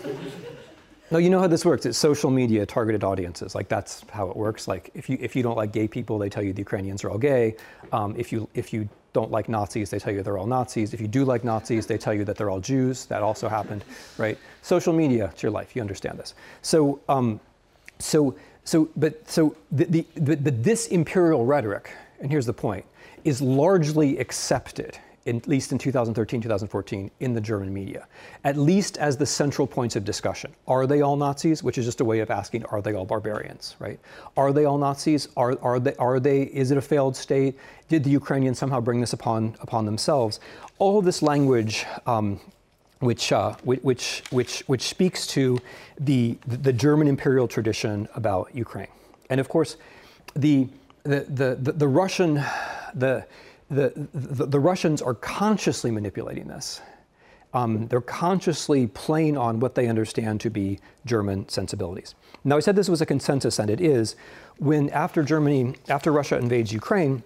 No, 1.13 1.19
you 1.19 1.31
know 1.31 1.39
how 1.39 1.47
this 1.47 1.65
works. 1.65 1.87
It's 1.87 1.97
social 1.97 2.31
media 2.31 2.67
targeted 2.67 3.05
audiences. 3.05 3.55
Like 3.55 3.69
that's 3.69 4.05
how 4.11 4.29
it 4.29 4.37
works. 4.37 4.67
Like 4.67 4.91
if 4.95 5.09
you 5.09 5.17
if 5.21 5.37
you 5.37 5.43
don't 5.45 5.57
like 5.57 5.73
gay 5.73 5.87
people, 5.87 6.19
they 6.19 6.29
tell 6.29 6.43
you 6.43 6.53
the 6.53 6.63
Ukrainians 6.63 7.05
are 7.05 7.11
all 7.11 7.19
gay. 7.19 7.55
Um, 7.93 8.17
if 8.19 8.33
you 8.33 8.49
if 8.55 8.73
you 8.73 8.89
don't 9.17 9.31
like 9.31 9.49
Nazis, 9.49 9.89
they 9.89 9.99
tell 9.99 10.13
you 10.13 10.23
they're 10.23 10.37
all 10.37 10.53
Nazis. 10.59 10.93
If 10.93 11.01
you 11.01 11.09
do 11.09 11.25
like 11.25 11.43
Nazis, 11.43 11.87
they 11.87 11.97
tell 11.97 12.13
you 12.13 12.25
that 12.27 12.37
they're 12.37 12.51
all 12.51 12.61
Jews. 12.61 13.07
That 13.07 13.23
also 13.23 13.49
happened, 13.49 13.83
right? 14.19 14.37
Social 14.61 14.93
media, 14.93 15.31
it's 15.33 15.43
your 15.43 15.53
life. 15.59 15.75
You 15.75 15.81
understand 15.81 16.19
this. 16.19 16.35
So 16.61 17.01
um, 17.09 17.41
so 17.99 18.37
so 18.65 18.91
but 18.95 19.13
so 19.27 19.57
the, 19.73 19.85
the, 20.17 20.35
the, 20.35 20.51
this 20.51 20.89
imperial 20.89 21.47
rhetoric, 21.47 21.91
and 22.21 22.31
here's 22.31 22.45
the 22.45 22.59
point, 22.67 22.85
is 23.25 23.41
largely 23.41 24.19
accepted 24.19 24.99
at 25.27 25.49
least 25.49 25.73
in 25.73 25.79
2013, 25.79 26.41
2014, 26.41 27.11
in 27.21 27.35
the 27.35 27.41
German 27.41 27.73
media, 27.73 28.07
at 28.45 28.57
least 28.57 28.97
as 28.99 29.17
the 29.17 29.27
central 29.27 29.67
points 29.67 29.97
of 29.97 30.05
discussion. 30.05 30.55
Are 30.69 30.87
they 30.87 31.03
all 31.03 31.17
Nazis? 31.17 31.63
Which 31.63 31.79
is 31.79 31.85
just 31.85 32.01
a 32.01 32.05
way 32.05 32.21
of 32.21 32.31
asking, 32.31 32.65
are 32.67 32.81
they 32.81 32.95
all 32.95 33.05
barbarians, 33.05 33.77
right? 33.79 33.99
Are 34.37 34.53
they 34.53 34.65
all 34.65 34.79
Nazis? 34.79 35.29
Are, 35.37 35.59
are, 35.63 35.81
they, 35.81 35.95
are 35.97 36.21
they, 36.21 36.43
is 36.43 36.71
it 36.71 36.79
a 36.79 36.83
failed 36.83 37.17
state? 37.17 37.59
Did 37.89 38.05
the 38.05 38.11
Ukrainians 38.11 38.59
somehow 38.59 38.81
bring 38.81 39.01
this 39.01 39.13
upon, 39.13 39.57
upon 39.61 39.85
themselves? 39.85 40.41
All 40.79 40.99
of 40.99 41.05
this 41.05 41.23
language, 41.23 41.87
um, 42.07 42.41
which, 43.01 43.33
uh, 43.33 43.55
which, 43.65 44.23
which, 44.31 44.63
which 44.67 44.83
speaks 44.83 45.27
to 45.29 45.59
the, 45.99 46.39
the 46.47 46.73
German 46.73 47.09
imperial 47.09 47.49
tradition 47.49 48.09
about 48.15 48.55
Ukraine. 48.55 48.89
And 49.29 49.41
of 49.41 49.49
course, 49.49 49.77
the, 50.35 50.69
the, 51.03 51.21
the, 51.29 51.59
the, 51.61 51.73
the 51.73 51.89
Russian, 51.89 52.35
the, 52.95 53.27
the, 53.71 54.09
the, 54.15 54.47
the 54.47 54.61
Russians 54.61 55.03
are 55.03 55.15
consciously 55.15 55.91
manipulating 55.91 56.49
this. 56.49 56.81
Um, 57.55 57.89
they're 57.89 58.01
consciously 58.01 58.87
playing 58.89 59.39
on 59.39 59.61
what 59.61 59.75
they 59.75 59.87
understand 59.89 60.41
to 60.43 60.51
be 60.51 60.79
German 61.07 61.49
sensibilities. 61.49 62.15
Now, 62.45 62.57
I 62.57 62.61
said 62.61 62.77
this 62.77 62.89
was 62.89 63.01
a 63.01 63.07
consensus, 63.07 63.59
and 63.59 63.71
it 63.71 63.81
is. 63.81 64.15
When 64.59 64.91
after 64.91 65.23
Germany, 65.23 65.75
after 65.89 66.13
Russia 66.13 66.37
invades 66.37 66.73
Ukraine, 66.73 67.23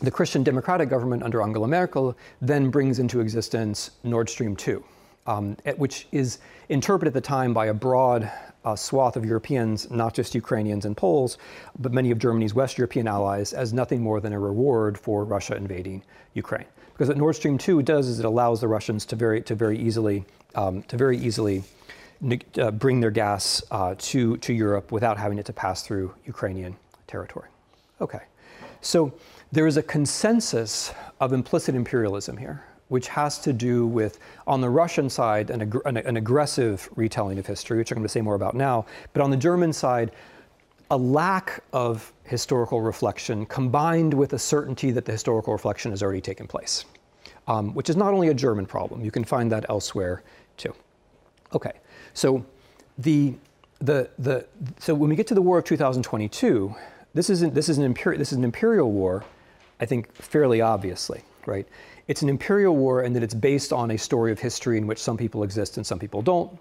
the 0.00 0.10
Christian 0.10 0.42
Democratic 0.42 0.88
government 0.88 1.22
under 1.22 1.42
Angela 1.42 1.68
Merkel 1.68 2.16
then 2.40 2.70
brings 2.70 2.98
into 2.98 3.20
existence 3.20 3.92
Nord 4.02 4.28
Stream 4.28 4.56
2, 4.56 4.82
um, 5.26 5.56
which 5.76 6.08
is 6.12 6.38
interpreted 6.68 7.08
at 7.08 7.14
the 7.14 7.26
time 7.26 7.54
by 7.54 7.66
a 7.66 7.74
broad 7.74 8.30
swath 8.76 9.16
of 9.16 9.24
Europeans, 9.24 9.90
not 9.90 10.14
just 10.14 10.34
Ukrainians 10.34 10.84
and 10.84 10.96
Poles, 10.96 11.38
but 11.78 11.92
many 11.92 12.10
of 12.10 12.18
Germany's 12.18 12.54
West 12.54 12.78
European 12.78 13.06
allies, 13.06 13.52
as 13.52 13.72
nothing 13.72 14.00
more 14.02 14.20
than 14.20 14.32
a 14.32 14.38
reward 14.38 14.98
for 14.98 15.24
Russia 15.24 15.56
invading 15.56 16.02
Ukraine. 16.34 16.66
Because 16.92 17.08
what 17.08 17.16
Nord 17.16 17.36
Stream 17.36 17.58
2 17.58 17.82
does 17.82 18.08
is 18.08 18.18
it 18.18 18.24
allows 18.24 18.60
the 18.60 18.68
Russians 18.68 19.06
to 19.06 19.16
very, 19.16 19.40
to 19.42 19.54
very 19.54 19.78
easily, 19.78 20.24
um, 20.54 20.82
to 20.84 20.96
very 20.96 21.16
easily 21.16 21.62
uh, 22.58 22.70
bring 22.72 23.00
their 23.00 23.12
gas 23.12 23.62
uh, 23.70 23.94
to, 23.98 24.36
to 24.38 24.52
Europe 24.52 24.90
without 24.90 25.16
having 25.16 25.38
it 25.38 25.46
to 25.46 25.52
pass 25.52 25.82
through 25.82 26.12
Ukrainian 26.26 26.76
territory. 27.06 27.48
Okay, 28.00 28.22
so 28.80 29.12
there 29.52 29.66
is 29.66 29.76
a 29.76 29.82
consensus 29.82 30.92
of 31.20 31.32
implicit 31.32 31.74
imperialism 31.74 32.36
here 32.36 32.64
which 32.88 33.08
has 33.08 33.38
to 33.38 33.52
do 33.52 33.86
with, 33.86 34.18
on 34.46 34.60
the 34.60 34.68
Russian 34.68 35.08
side, 35.10 35.50
an, 35.50 35.62
ag- 35.62 35.80
an, 35.84 35.96
an, 35.98 36.16
aggressive 36.16 36.88
retelling 36.96 37.38
of 37.38 37.46
history, 37.46 37.78
which 37.78 37.90
I'm 37.90 37.96
going 37.96 38.04
to 38.04 38.08
say 38.08 38.20
more 38.20 38.34
about 38.34 38.54
now, 38.54 38.86
but 39.12 39.22
on 39.22 39.30
the 39.30 39.36
German 39.36 39.72
side, 39.72 40.10
a 40.90 40.96
lack 40.96 41.62
of 41.72 42.12
historical 42.24 42.80
reflection 42.80 43.44
combined 43.46 44.14
with 44.14 44.32
a 44.32 44.38
certainty 44.38 44.90
that 44.90 45.04
the 45.04 45.12
historical 45.12 45.52
reflection 45.52 45.90
has 45.90 46.02
already 46.02 46.20
taken 46.20 46.46
place, 46.46 46.86
um, 47.46 47.74
which 47.74 47.90
is 47.90 47.96
not 47.96 48.14
only 48.14 48.28
a 48.28 48.34
German 48.34 48.64
problem, 48.64 49.04
you 49.04 49.10
can 49.10 49.24
find 49.24 49.52
that 49.52 49.66
elsewhere 49.68 50.22
too. 50.56 50.74
Okay, 51.54 51.72
so 52.14 52.44
the, 52.96 53.34
the, 53.80 54.08
the, 54.18 54.46
so 54.78 54.94
when 54.94 55.10
we 55.10 55.16
get 55.16 55.26
to 55.26 55.34
the 55.34 55.42
war 55.42 55.58
of 55.58 55.64
2022, 55.64 56.74
this, 57.14 57.30
isn't, 57.30 57.54
this, 57.54 57.68
is 57.68 57.78
an 57.78 57.94
imperi- 57.94 58.18
this 58.18 58.32
is 58.32 58.38
an 58.38 58.44
imperial 58.44 58.90
war, 58.90 59.24
I 59.80 59.86
think 59.86 60.14
fairly 60.14 60.60
obviously, 60.60 61.22
right? 61.46 61.66
It's 62.08 62.22
an 62.22 62.30
imperial 62.30 62.74
war 62.74 63.02
and 63.02 63.14
that 63.14 63.22
it's 63.22 63.34
based 63.34 63.70
on 63.70 63.90
a 63.90 63.98
story 63.98 64.32
of 64.32 64.40
history 64.40 64.78
in 64.78 64.86
which 64.86 64.98
some 64.98 65.18
people 65.18 65.42
exist 65.42 65.76
and 65.76 65.86
some 65.86 65.98
people 65.98 66.22
don't. 66.22 66.58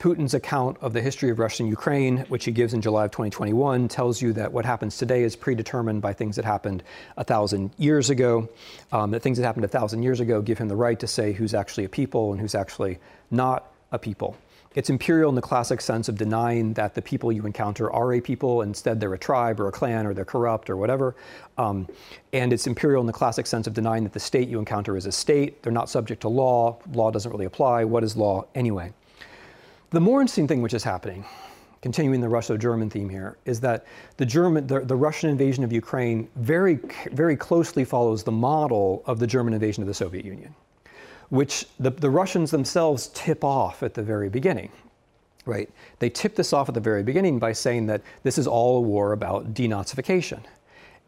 Putin's 0.00 0.34
account 0.34 0.76
of 0.82 0.92
the 0.92 1.00
history 1.00 1.30
of 1.30 1.38
Russia 1.38 1.62
and 1.62 1.70
Ukraine, 1.70 2.18
which 2.28 2.44
he 2.44 2.50
gives 2.52 2.74
in 2.74 2.82
July 2.82 3.06
of 3.06 3.12
2021, 3.12 3.88
tells 3.88 4.20
you 4.20 4.32
that 4.34 4.52
what 4.52 4.66
happens 4.66 4.98
today 4.98 5.22
is 5.22 5.36
predetermined 5.36 6.02
by 6.02 6.12
things 6.12 6.36
that 6.36 6.44
happened 6.44 6.82
a 7.16 7.24
thousand 7.24 7.70
years 7.78 8.10
ago. 8.10 8.48
Um, 8.92 9.12
that 9.12 9.20
things 9.20 9.38
that 9.38 9.44
happened 9.44 9.64
a 9.64 9.68
thousand 9.68 10.02
years 10.02 10.20
ago 10.20 10.42
give 10.42 10.58
him 10.58 10.68
the 10.68 10.76
right 10.76 10.98
to 11.00 11.06
say 11.06 11.32
who's 11.32 11.54
actually 11.54 11.84
a 11.84 11.88
people 11.88 12.32
and 12.32 12.40
who's 12.40 12.54
actually 12.54 12.98
not 13.30 13.72
a 13.92 13.98
people. 13.98 14.36
It's 14.76 14.90
imperial 14.90 15.30
in 15.30 15.34
the 15.34 15.40
classic 15.42 15.80
sense 15.80 16.06
of 16.10 16.16
denying 16.18 16.74
that 16.74 16.94
the 16.94 17.00
people 17.00 17.32
you 17.32 17.46
encounter 17.46 17.90
are 17.90 18.12
a 18.12 18.20
people, 18.20 18.60
instead 18.60 19.00
they're 19.00 19.14
a 19.14 19.18
tribe 19.18 19.58
or 19.58 19.68
a 19.68 19.72
clan 19.72 20.06
or 20.06 20.12
they're 20.12 20.26
corrupt 20.26 20.68
or 20.68 20.76
whatever. 20.76 21.16
Um, 21.56 21.88
and 22.34 22.52
it's 22.52 22.66
imperial 22.66 23.00
in 23.00 23.06
the 23.06 23.12
classic 23.12 23.46
sense 23.46 23.66
of 23.66 23.72
denying 23.72 24.04
that 24.04 24.12
the 24.12 24.20
state 24.20 24.50
you 24.50 24.58
encounter 24.58 24.94
is 24.94 25.06
a 25.06 25.12
state. 25.12 25.62
They're 25.62 25.72
not 25.72 25.88
subject 25.88 26.20
to 26.20 26.28
law. 26.28 26.78
Law 26.92 27.10
doesn't 27.10 27.32
really 27.32 27.46
apply. 27.46 27.84
What 27.84 28.04
is 28.04 28.18
law 28.18 28.44
anyway? 28.54 28.92
The 29.90 30.00
more 30.00 30.20
interesting 30.20 30.46
thing 30.46 30.60
which 30.60 30.74
is 30.74 30.84
happening, 30.84 31.24
continuing 31.80 32.20
the 32.20 32.28
Russo-German 32.28 32.90
theme 32.90 33.08
here, 33.08 33.38
is 33.46 33.60
that 33.60 33.86
the 34.18 34.26
German, 34.26 34.66
the, 34.66 34.80
the 34.80 34.96
Russian 34.96 35.30
invasion 35.30 35.64
of 35.64 35.72
Ukraine 35.72 36.28
very, 36.36 36.80
very 37.12 37.36
closely 37.36 37.86
follows 37.86 38.24
the 38.24 38.32
model 38.32 39.02
of 39.06 39.20
the 39.20 39.26
German 39.26 39.54
invasion 39.54 39.82
of 39.82 39.86
the 39.86 39.94
Soviet 39.94 40.26
Union 40.26 40.54
which 41.28 41.66
the, 41.78 41.90
the 41.90 42.10
Russians 42.10 42.50
themselves 42.50 43.08
tip 43.08 43.44
off 43.44 43.82
at 43.82 43.94
the 43.94 44.02
very 44.02 44.28
beginning. 44.28 44.70
Right? 45.44 45.70
They 46.00 46.10
tip 46.10 46.34
this 46.34 46.52
off 46.52 46.68
at 46.68 46.74
the 46.74 46.80
very 46.80 47.04
beginning 47.04 47.38
by 47.38 47.52
saying 47.52 47.86
that 47.86 48.02
this 48.24 48.36
is 48.36 48.48
all 48.48 48.78
a 48.78 48.80
war 48.80 49.12
about 49.12 49.54
denazification. 49.54 50.40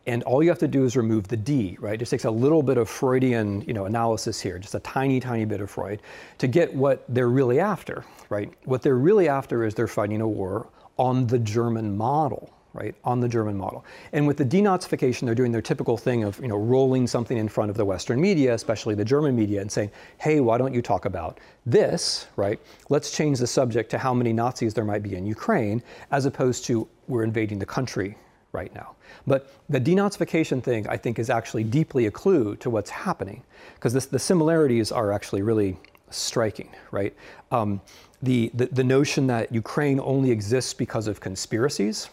And 0.07 0.23
all 0.23 0.43
you 0.43 0.49
have 0.49 0.61
to 0.61 0.69
do 0.69 0.85
is 0.85 0.97
remove 0.97 1.29
the 1.29 1.37
D, 1.37 1.77
right? 1.81 1.95
It 1.95 1.99
just 1.99 2.11
takes 2.11 2.25
a 2.25 2.31
little 2.31 2.63
bit 2.63 2.79
of 2.79 2.89
Freudian, 2.89 3.63
you 3.67 3.75
know, 3.75 3.85
analysis 3.85 4.41
here, 4.41 4.59
just 4.59 4.75
a 4.75 4.81
tiny, 4.81 5.21
tiny 5.21 5.45
bit 5.45 5.61
of 5.61 5.71
Freud, 5.71 6.01
to 6.39 6.47
get 6.47 6.73
what 6.73 7.05
they're 7.11 7.29
really 7.29 7.61
after, 7.61 8.05
right? 8.31 8.51
What 8.65 8.81
they're 8.81 8.97
really 8.97 9.29
after 9.29 9.65
is 9.65 9.75
they're 9.75 9.87
fighting 9.87 10.23
a 10.23 10.29
war 10.29 10.69
on 10.97 11.27
the 11.27 11.39
German 11.39 11.97
model, 11.97 12.51
right, 12.79 12.95
on 13.05 13.21
the 13.21 13.29
German 13.29 13.57
model. 13.57 13.85
And 14.13 14.27
with 14.27 14.37
the 14.37 14.45
denazification, 14.45 15.27
they're 15.27 15.35
doing 15.35 15.53
their 15.53 15.63
typical 15.63 15.97
thing 15.97 16.25
of, 16.25 16.39
you 16.41 16.49
know, 16.49 16.57
rolling 16.57 17.07
something 17.07 17.37
in 17.37 17.49
front 17.49 17.71
of 17.71 17.77
the 17.77 17.85
Western 17.85 18.21
media, 18.21 18.55
especially 18.55 18.95
the 18.95 19.05
German 19.05 19.35
media, 19.35 19.61
and 19.61 19.71
saying, 19.71 19.91
hey, 20.19 20.41
why 20.41 20.57
don't 20.59 20.75
you 20.75 20.83
talk 20.83 21.05
about 21.05 21.39
this, 21.67 22.27
right? 22.37 22.59
Let's 22.89 23.11
change 23.11 23.39
the 23.39 23.47
subject 23.47 23.91
to 23.91 23.99
how 23.99 24.15
many 24.15 24.33
Nazis 24.33 24.75
there 24.75 24.85
might 24.85 25.03
be 25.03 25.17
in 25.17 25.27
Ukraine, 25.27 25.83
as 26.11 26.27
opposed 26.27 26.65
to 26.67 26.87
we're 27.09 27.25
invading 27.25 27.59
the 27.59 27.67
country 27.67 28.17
right 28.53 28.75
now. 28.75 28.95
But 29.27 29.53
the 29.69 29.81
denazification 29.81 30.63
thing, 30.63 30.89
I 30.89 30.97
think, 30.97 31.19
is 31.19 31.31
actually 31.31 31.65
deeply 31.65 32.07
a 32.07 32.11
clue 32.11 32.57
to 32.57 32.71
what's 32.71 32.91
happening, 32.91 33.43
because 33.75 33.93
the 34.07 34.19
similarities 34.19 34.93
are 34.93 35.13
actually 35.13 35.43
really 35.43 35.77
striking, 36.11 36.71
right? 36.91 37.15
Um, 37.51 37.81
the, 38.23 38.51
the, 38.55 38.67
the 38.67 38.85
notion 38.85 39.27
that 39.27 39.53
Ukraine 39.53 40.01
only 40.01 40.31
exists 40.31 40.75
because 40.75 41.07
of 41.07 41.21
conspiracies, 41.21 42.09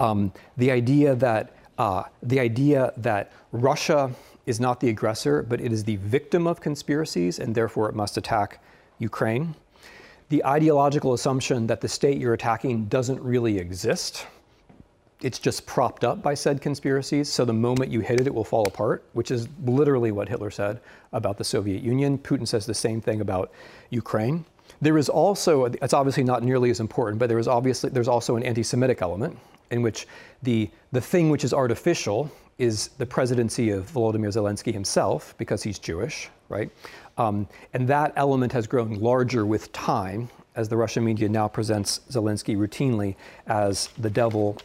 um, 0.00 0.32
the 0.56 0.70
idea 0.70 1.14
that 1.14 1.54
uh, 1.78 2.04
the 2.22 2.40
idea 2.40 2.92
that 2.96 3.32
Russia 3.52 4.10
is 4.46 4.58
not 4.58 4.80
the 4.80 4.88
aggressor, 4.88 5.42
but 5.42 5.60
it 5.60 5.72
is 5.72 5.84
the 5.84 5.96
victim 5.96 6.46
of 6.46 6.60
conspiracies, 6.60 7.38
and 7.38 7.54
therefore 7.54 7.88
it 7.88 7.94
must 7.94 8.16
attack 8.16 8.60
Ukraine. 8.98 9.54
The 10.30 10.44
ideological 10.44 11.14
assumption 11.14 11.66
that 11.68 11.80
the 11.80 11.88
state 11.88 12.18
you're 12.18 12.34
attacking 12.34 12.86
doesn't 12.86 13.20
really 13.20 13.58
exist. 13.58 14.26
It's 15.20 15.38
just 15.38 15.66
propped 15.66 16.04
up 16.04 16.22
by 16.22 16.34
said 16.34 16.60
conspiracies, 16.60 17.28
so 17.30 17.44
the 17.44 17.52
moment 17.52 17.90
you 17.90 18.00
hit 18.00 18.20
it, 18.20 18.26
it 18.26 18.34
will 18.34 18.44
fall 18.44 18.66
apart, 18.66 19.04
which 19.12 19.30
is 19.30 19.48
literally 19.64 20.12
what 20.12 20.28
Hitler 20.28 20.50
said 20.50 20.80
about 21.12 21.38
the 21.38 21.44
Soviet 21.44 21.82
Union. 21.82 22.18
Putin 22.18 22.46
says 22.46 22.66
the 22.66 22.74
same 22.74 23.00
thing 23.00 23.20
about 23.20 23.52
Ukraine. 23.90 24.44
There 24.80 24.98
is 24.98 25.08
also, 25.08 25.64
it's 25.64 25.94
obviously 25.94 26.24
not 26.24 26.42
nearly 26.42 26.70
as 26.70 26.80
important, 26.80 27.18
but 27.18 27.28
there 27.28 27.38
is 27.38 27.48
obviously, 27.48 27.90
there's 27.90 28.08
also 28.08 28.36
an 28.36 28.42
anti 28.42 28.62
Semitic 28.62 29.02
element 29.02 29.38
in 29.70 29.82
which 29.82 30.06
the, 30.42 30.70
the 30.92 31.00
thing 31.00 31.30
which 31.30 31.44
is 31.44 31.52
artificial 31.52 32.30
is 32.58 32.88
the 32.98 33.06
presidency 33.06 33.70
of 33.70 33.90
Volodymyr 33.90 34.32
Zelensky 34.32 34.72
himself, 34.72 35.34
because 35.38 35.62
he's 35.62 35.78
Jewish, 35.78 36.28
right? 36.48 36.70
Um, 37.16 37.48
and 37.72 37.86
that 37.88 38.12
element 38.16 38.52
has 38.52 38.66
grown 38.66 38.94
larger 38.94 39.46
with 39.46 39.72
time 39.72 40.28
as 40.56 40.68
the 40.68 40.76
Russian 40.76 41.04
media 41.04 41.28
now 41.28 41.46
presents 41.46 42.00
Zelensky 42.10 42.56
routinely 42.56 43.14
as 43.46 43.88
the 43.98 44.10
devil 44.10 44.58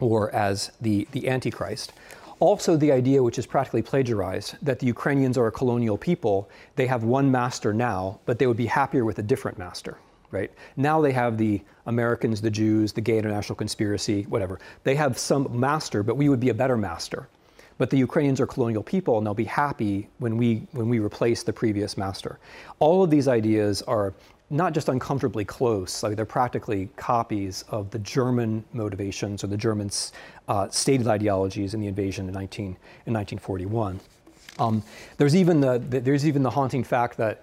or 0.00 0.34
as 0.34 0.72
the, 0.80 1.06
the 1.12 1.28
Antichrist. 1.28 1.92
Also, 2.40 2.76
the 2.76 2.90
idea, 2.90 3.22
which 3.22 3.38
is 3.38 3.46
practically 3.46 3.82
plagiarized, 3.82 4.56
that 4.62 4.78
the 4.78 4.86
Ukrainians 4.86 5.38
are 5.38 5.46
a 5.46 5.52
colonial 5.52 5.96
people. 5.96 6.48
They 6.76 6.86
have 6.86 7.04
one 7.04 7.30
master 7.30 7.72
now, 7.72 8.18
but 8.24 8.38
they 8.38 8.46
would 8.46 8.56
be 8.56 8.66
happier 8.66 9.04
with 9.04 9.18
a 9.18 9.22
different 9.22 9.58
master 9.58 9.98
right? 10.34 10.50
Now 10.76 11.00
they 11.00 11.12
have 11.12 11.38
the 11.38 11.62
Americans, 11.86 12.40
the 12.40 12.50
Jews, 12.50 12.92
the 12.92 13.00
gay 13.00 13.18
international 13.18 13.56
conspiracy, 13.56 14.22
whatever. 14.24 14.58
They 14.84 14.94
have 14.94 15.18
some 15.18 15.48
master, 15.58 16.02
but 16.02 16.16
we 16.16 16.28
would 16.28 16.40
be 16.40 16.48
a 16.48 16.54
better 16.54 16.76
master. 16.76 17.28
But 17.76 17.90
the 17.90 17.98
Ukrainians 17.98 18.40
are 18.40 18.46
colonial 18.46 18.82
people, 18.82 19.18
and 19.18 19.26
they'll 19.26 19.34
be 19.34 19.44
happy 19.44 20.08
when 20.18 20.36
we 20.36 20.66
when 20.72 20.88
we 20.88 21.00
replace 21.00 21.42
the 21.42 21.52
previous 21.52 21.96
master. 21.96 22.38
All 22.78 23.02
of 23.02 23.10
these 23.10 23.26
ideas 23.26 23.82
are 23.82 24.14
not 24.50 24.72
just 24.72 24.88
uncomfortably 24.88 25.44
close, 25.44 26.02
like 26.02 26.16
they're 26.16 26.24
practically 26.24 26.88
copies 26.96 27.64
of 27.68 27.90
the 27.90 27.98
German 28.00 28.64
motivations 28.72 29.42
or 29.42 29.48
the 29.48 29.56
German 29.56 29.90
uh, 30.48 30.68
stated 30.68 31.08
ideologies 31.08 31.74
in 31.74 31.80
the 31.80 31.86
invasion 31.86 32.28
in, 32.28 32.34
19, 32.34 32.64
in 32.66 33.12
1941. 33.12 33.98
Um, 34.58 34.82
there's, 35.16 35.34
even 35.34 35.60
the, 35.60 35.78
the, 35.78 36.00
there's 36.00 36.26
even 36.26 36.42
the 36.42 36.50
haunting 36.50 36.84
fact 36.84 37.16
that 37.16 37.42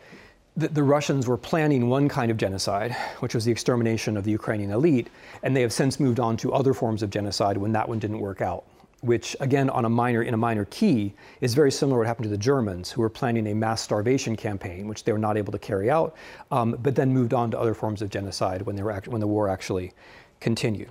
the, 0.58 0.68
the, 0.68 0.84
Russians 0.84 1.28
were 1.28 1.38
planning 1.38 1.88
one 1.88 2.10
kind 2.10 2.30
of 2.30 2.38
genocide, 2.38 2.96
which 3.20 3.34
was 3.34 3.46
the 3.46 3.52
extermination 3.52 4.18
of 4.18 4.26
the 4.26 4.32
Ukrainian 4.32 4.72
elite, 4.72 5.10
and 5.44 5.56
they 5.56 5.62
have 5.62 5.72
since 5.72 6.00
moved 6.00 6.20
on 6.20 6.36
to 6.38 6.52
other 6.52 6.74
forms 6.74 7.02
of 7.04 7.10
genocide 7.10 7.58
when 7.58 7.72
that 7.72 7.88
one 7.88 8.00
didn't 8.00 8.20
work 8.20 8.42
out. 8.42 8.66
Which, 9.00 9.36
again, 9.40 9.70
on 9.70 9.86
a 9.86 9.90
minor 9.90 10.22
in 10.22 10.34
a 10.34 10.38
minor 10.38 10.66
key, 10.66 11.14
is 11.40 11.56
very 11.56 11.72
similar 11.72 11.96
to 11.96 12.00
what 12.00 12.08
happened 12.08 12.26
to 12.26 12.30
the 12.30 12.38
Germans, 12.38 12.92
who 12.92 13.02
were 13.02 13.10
planning 13.10 13.48
a 13.48 13.56
mass 13.56 13.82
starvation 13.82 14.36
campaign, 14.36 14.88
which 14.88 15.04
they 15.06 15.12
were 15.12 15.18
not 15.18 15.38
able 15.38 15.52
to 15.52 15.58
carry 15.58 15.90
out, 15.90 16.16
um, 16.52 16.78
but 16.84 16.96
then 16.96 17.12
moved 17.12 17.34
on 17.34 17.50
to 17.52 17.60
other 17.60 17.74
forms 17.74 18.02
of 18.02 18.10
genocide 18.10 18.62
when, 18.62 18.76
they 18.76 18.84
were 18.84 18.92
act- 18.92 19.08
when 19.08 19.22
the 19.22 19.28
war 19.28 19.50
actually 19.50 19.94
continued. 20.40 20.90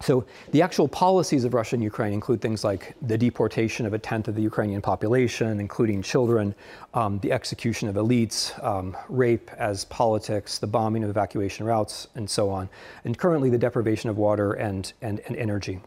So 0.00 0.24
the 0.52 0.62
actual 0.62 0.86
policies 0.86 1.44
of 1.44 1.54
Russia 1.54 1.74
and 1.76 1.82
Ukraine 1.82 2.12
include 2.12 2.40
things 2.40 2.62
like 2.62 2.94
the 3.02 3.18
deportation 3.18 3.84
of 3.84 3.94
a 3.94 3.98
tenth 3.98 4.28
of 4.28 4.34
the 4.34 4.42
Ukrainian 4.42 4.80
population, 4.80 5.58
including 5.60 6.02
children, 6.02 6.54
um, 6.94 7.18
the 7.18 7.32
execution 7.32 7.88
of 7.88 7.96
elites, 7.96 8.52
um, 8.64 8.96
rape 9.08 9.50
as 9.58 9.84
politics, 9.86 10.58
the 10.58 10.66
bombing 10.66 11.02
of 11.02 11.10
evacuation 11.10 11.66
routes, 11.66 12.08
and 12.14 12.30
so 12.30 12.48
on, 12.48 12.68
and 13.04 13.18
currently 13.18 13.50
the 13.50 13.58
deprivation 13.58 14.08
of 14.08 14.16
water 14.16 14.52
and, 14.52 14.92
and, 15.02 15.20
and 15.26 15.36
energy. 15.36 15.80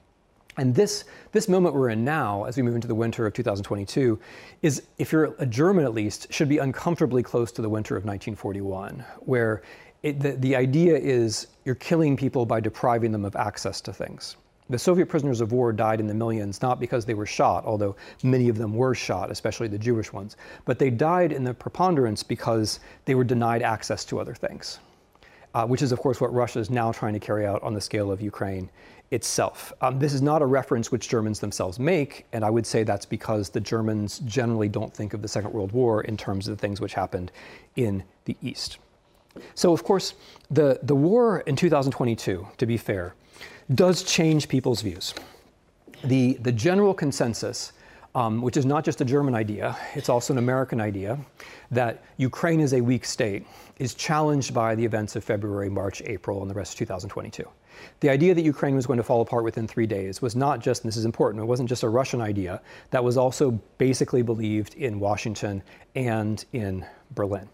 And 0.57 0.75
this, 0.75 1.05
this 1.31 1.47
moment 1.47 1.75
we're 1.75 1.89
in 1.89 2.03
now, 2.03 2.43
as 2.43 2.57
we 2.57 2.63
move 2.63 2.75
into 2.75 2.87
the 2.87 2.95
winter 2.95 3.25
of 3.25 3.33
2022, 3.33 4.19
is, 4.61 4.83
if 4.97 5.13
you're 5.13 5.33
a 5.39 5.45
German 5.45 5.85
at 5.85 5.93
least, 5.93 6.31
should 6.33 6.49
be 6.49 6.57
uncomfortably 6.57 7.23
close 7.23 7.53
to 7.53 7.61
the 7.61 7.69
winter 7.69 7.95
of 7.95 8.03
1941, 8.03 9.05
where 9.19 9.61
it, 10.03 10.19
the, 10.19 10.31
the 10.33 10.55
idea 10.55 10.97
is 10.97 11.47
you're 11.65 11.75
killing 11.75 12.17
people 12.17 12.45
by 12.45 12.59
depriving 12.59 13.11
them 13.11 13.25
of 13.25 13.35
access 13.35 13.81
to 13.81 13.93
things. 13.93 14.35
The 14.69 14.79
Soviet 14.79 15.07
prisoners 15.07 15.41
of 15.41 15.51
war 15.51 15.73
died 15.73 15.99
in 15.99 16.07
the 16.07 16.13
millions, 16.13 16.61
not 16.61 16.79
because 16.79 17.03
they 17.05 17.13
were 17.13 17.25
shot, 17.25 17.65
although 17.65 17.95
many 18.23 18.47
of 18.47 18.57
them 18.57 18.73
were 18.73 18.95
shot, 18.95 19.29
especially 19.29 19.67
the 19.67 19.77
Jewish 19.77 20.13
ones, 20.13 20.37
but 20.65 20.79
they 20.79 20.89
died 20.89 21.33
in 21.33 21.43
the 21.43 21.53
preponderance 21.53 22.23
because 22.23 22.79
they 23.05 23.13
were 23.13 23.25
denied 23.25 23.61
access 23.61 24.05
to 24.05 24.19
other 24.19 24.33
things, 24.33 24.79
uh, 25.53 25.67
which 25.67 25.81
is, 25.81 25.91
of 25.91 25.99
course, 25.99 26.21
what 26.21 26.33
Russia 26.33 26.59
is 26.59 26.69
now 26.69 26.91
trying 26.91 27.13
to 27.13 27.19
carry 27.19 27.45
out 27.45 27.61
on 27.63 27.73
the 27.73 27.81
scale 27.81 28.11
of 28.11 28.21
Ukraine 28.21 28.69
itself. 29.11 29.73
Um, 29.81 29.99
this 29.99 30.13
is 30.13 30.21
not 30.21 30.41
a 30.41 30.45
reference 30.45 30.89
which 30.89 31.09
Germans 31.09 31.41
themselves 31.41 31.77
make, 31.77 32.25
and 32.31 32.45
I 32.45 32.49
would 32.49 32.65
say 32.65 32.83
that's 32.83 33.05
because 33.05 33.49
the 33.49 33.59
Germans 33.59 34.19
generally 34.19 34.69
don't 34.69 34.93
think 34.93 35.13
of 35.13 35.21
the 35.21 35.27
Second 35.27 35.51
World 35.51 35.73
War 35.73 36.01
in 36.01 36.15
terms 36.15 36.47
of 36.47 36.55
the 36.55 36.61
things 36.61 36.79
which 36.79 36.93
happened 36.93 37.33
in 37.75 38.03
the 38.23 38.37
East. 38.41 38.77
So, 39.55 39.73
of 39.73 39.83
course, 39.83 40.13
the, 40.49 40.79
the 40.83 40.95
war 40.95 41.41
in 41.41 41.55
2022, 41.55 42.47
to 42.57 42.65
be 42.65 42.77
fair, 42.77 43.15
does 43.73 44.03
change 44.03 44.47
people's 44.47 44.81
views. 44.81 45.13
The, 46.03 46.33
the 46.41 46.51
general 46.51 46.93
consensus, 46.93 47.73
um, 48.15 48.41
which 48.41 48.57
is 48.57 48.65
not 48.65 48.83
just 48.83 48.99
a 49.01 49.05
German 49.05 49.35
idea, 49.35 49.77
it's 49.95 50.09
also 50.09 50.33
an 50.33 50.39
American 50.39 50.81
idea, 50.81 51.17
that 51.69 52.03
Ukraine 52.17 52.59
is 52.59 52.73
a 52.73 52.81
weak 52.81 53.05
state, 53.05 53.45
is 53.77 53.93
challenged 53.93 54.53
by 54.53 54.75
the 54.75 54.83
events 54.83 55.15
of 55.15 55.23
February, 55.23 55.69
March, 55.69 56.01
April, 56.05 56.41
and 56.41 56.49
the 56.49 56.55
rest 56.55 56.73
of 56.73 56.79
2022. 56.79 57.47
The 58.01 58.09
idea 58.09 58.35
that 58.35 58.43
Ukraine 58.43 58.75
was 58.75 58.85
going 58.85 58.97
to 58.97 59.03
fall 59.03 59.21
apart 59.21 59.43
within 59.43 59.67
three 59.67 59.87
days 59.87 60.21
was 60.21 60.35
not 60.35 60.59
just, 60.59 60.83
and 60.83 60.89
this 60.89 60.97
is 60.97 61.05
important, 61.05 61.41
it 61.41 61.47
wasn't 61.47 61.69
just 61.69 61.83
a 61.83 61.89
Russian 61.89 62.19
idea, 62.19 62.61
that 62.89 63.03
was 63.03 63.15
also 63.15 63.51
basically 63.77 64.21
believed 64.21 64.75
in 64.75 64.99
Washington 64.99 65.63
and 65.95 66.43
in 66.51 66.85
Berlin. 67.11 67.47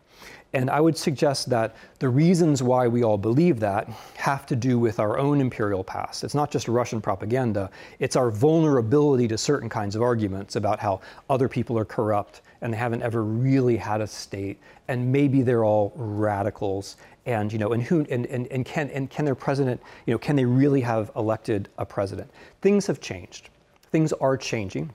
And 0.57 0.71
I 0.71 0.81
would 0.81 0.97
suggest 0.97 1.51
that 1.51 1.75
the 1.99 2.09
reasons 2.09 2.63
why 2.63 2.87
we 2.87 3.03
all 3.03 3.19
believe 3.19 3.59
that 3.59 3.87
have 4.15 4.47
to 4.47 4.55
do 4.55 4.79
with 4.79 4.99
our 4.99 5.19
own 5.19 5.39
imperial 5.39 5.83
past. 5.83 6.23
It's 6.23 6.33
not 6.33 6.49
just 6.49 6.67
Russian 6.67 6.99
propaganda, 6.99 7.69
it's 7.99 8.15
our 8.15 8.31
vulnerability 8.31 9.27
to 9.27 9.37
certain 9.37 9.69
kinds 9.69 9.95
of 9.95 10.01
arguments 10.01 10.55
about 10.55 10.79
how 10.79 11.01
other 11.29 11.47
people 11.47 11.77
are 11.77 11.85
corrupt 11.85 12.41
and 12.61 12.73
they 12.73 12.77
haven't 12.77 13.03
ever 13.03 13.23
really 13.23 13.77
had 13.77 14.01
a 14.01 14.07
state 14.07 14.59
and 14.87 15.11
maybe 15.11 15.43
they're 15.43 15.63
all 15.63 15.93
radicals. 15.95 16.97
And 17.27 17.53
you 17.53 17.59
know 17.59 17.73
and 17.73 17.83
who 17.83 18.03
and, 18.09 18.25
and, 18.25 18.47
and 18.47 18.65
can 18.65 18.89
and 18.89 19.11
can 19.11 19.25
their 19.25 19.35
president 19.35 19.79
you 20.07 20.13
know 20.15 20.17
can 20.17 20.35
they 20.35 20.45
really 20.45 20.81
have 20.81 21.11
elected 21.15 21.69
a 21.77 21.85
president? 21.85 22.31
Things 22.63 22.87
have 22.87 22.99
changed. 22.99 23.49
Things 23.91 24.11
are 24.13 24.35
changing 24.35 24.91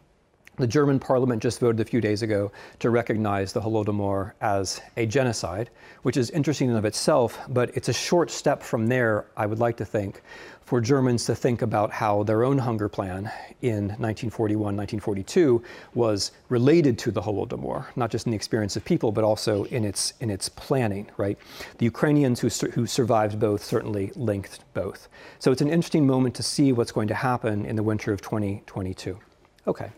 the 0.56 0.66
German 0.66 0.98
parliament 0.98 1.42
just 1.42 1.60
voted 1.60 1.80
a 1.80 1.84
few 1.84 2.00
days 2.00 2.22
ago 2.22 2.52
to 2.78 2.90
recognize 2.90 3.52
the 3.52 3.60
Holodomor 3.60 4.32
as 4.42 4.82
a 4.98 5.06
genocide, 5.06 5.70
which 6.02 6.18
is 6.18 6.30
interesting 6.30 6.68
in 6.68 6.76
of 6.76 6.84
itself, 6.84 7.38
but 7.48 7.74
it's 7.74 7.88
a 7.88 7.92
short 7.92 8.30
step 8.30 8.62
from 8.62 8.86
there, 8.86 9.26
I 9.36 9.46
would 9.46 9.58
like 9.58 9.78
to 9.78 9.84
think, 9.84 10.22
for 10.64 10.80
Germans 10.80 11.24
to 11.26 11.34
think 11.34 11.62
about 11.62 11.90
how 11.90 12.22
their 12.22 12.44
own 12.44 12.58
hunger 12.58 12.88
plan 12.88 13.30
in 13.62 13.88
1941, 13.98 14.76
1942 14.76 15.62
was 15.94 16.32
related 16.50 16.98
to 16.98 17.10
the 17.10 17.20
Holodomor, 17.20 17.86
not 17.96 18.10
just 18.10 18.26
in 18.26 18.30
the 18.30 18.36
experience 18.36 18.76
of 18.76 18.84
people, 18.84 19.10
but 19.10 19.24
also 19.24 19.64
in 19.64 19.84
its, 19.84 20.12
in 20.20 20.30
its 20.30 20.48
planning, 20.48 21.10
right? 21.16 21.38
The 21.78 21.84
Ukrainians 21.84 22.40
who, 22.40 22.48
who 22.70 22.86
survived 22.86 23.40
both 23.40 23.64
certainly 23.64 24.12
linked 24.16 24.60
both. 24.74 25.08
So 25.38 25.50
it's 25.50 25.62
an 25.62 25.70
interesting 25.70 26.06
moment 26.06 26.34
to 26.36 26.42
see 26.42 26.72
what's 26.72 26.92
going 26.92 27.08
to 27.08 27.14
happen 27.14 27.66
in 27.66 27.76
the 27.76 27.82
winter 27.82 28.12
of 28.12 28.20
2022. 28.20 29.18
Okay. 29.66 29.90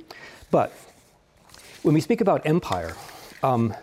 But 0.55 0.73
when 1.83 1.97
we 1.97 2.01
speak 2.01 2.21
about 2.21 2.47
empire, 2.47 2.95
um, 3.43 3.75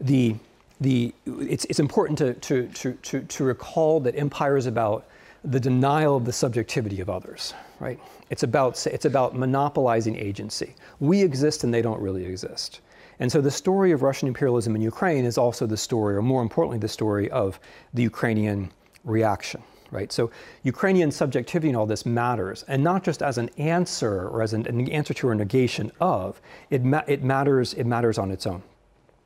the, 0.00 0.36
the, 0.80 1.12
it's, 1.26 1.66
it's 1.66 1.78
important 1.78 2.16
to, 2.16 2.32
to, 2.32 2.66
to, 2.68 2.92
to, 2.94 3.20
to 3.20 3.44
recall 3.44 4.00
that 4.00 4.16
empire 4.16 4.56
is 4.56 4.64
about 4.64 5.04
the 5.44 5.60
denial 5.60 6.16
of 6.16 6.24
the 6.24 6.32
subjectivity 6.32 7.02
of 7.02 7.10
others, 7.10 7.52
right? 7.78 8.00
It's 8.30 8.42
about, 8.42 8.86
it's 8.86 9.04
about 9.04 9.36
monopolizing 9.36 10.16
agency. 10.16 10.74
We 10.98 11.20
exist 11.22 11.62
and 11.62 11.74
they 11.74 11.82
don't 11.82 12.00
really 12.00 12.24
exist. 12.24 12.80
And 13.20 13.30
so 13.30 13.42
the 13.42 13.50
story 13.50 13.92
of 13.92 14.00
Russian 14.00 14.26
imperialism 14.26 14.74
in 14.74 14.80
Ukraine 14.80 15.26
is 15.26 15.36
also 15.36 15.66
the 15.66 15.76
story, 15.76 16.16
or 16.16 16.22
more 16.22 16.40
importantly, 16.40 16.78
the 16.78 16.88
story 16.88 17.30
of 17.32 17.60
the 17.92 18.02
Ukrainian 18.02 18.70
reaction 19.04 19.62
right? 19.94 20.12
So 20.12 20.30
Ukrainian 20.64 21.10
subjectivity 21.10 21.70
in 21.70 21.76
all 21.76 21.86
this 21.86 22.04
matters, 22.04 22.64
and 22.68 22.82
not 22.82 23.04
just 23.04 23.22
as 23.22 23.38
an 23.38 23.48
answer 23.56 24.28
or 24.28 24.42
as 24.42 24.52
an, 24.52 24.66
an 24.66 24.90
answer 24.90 25.14
to 25.14 25.28
or 25.28 25.34
negation 25.34 25.90
of. 26.00 26.40
It, 26.68 26.84
ma- 26.84 27.04
it 27.06 27.22
matters. 27.22 27.72
It 27.74 27.84
matters 27.84 28.18
on 28.18 28.30
its 28.30 28.46
own. 28.46 28.62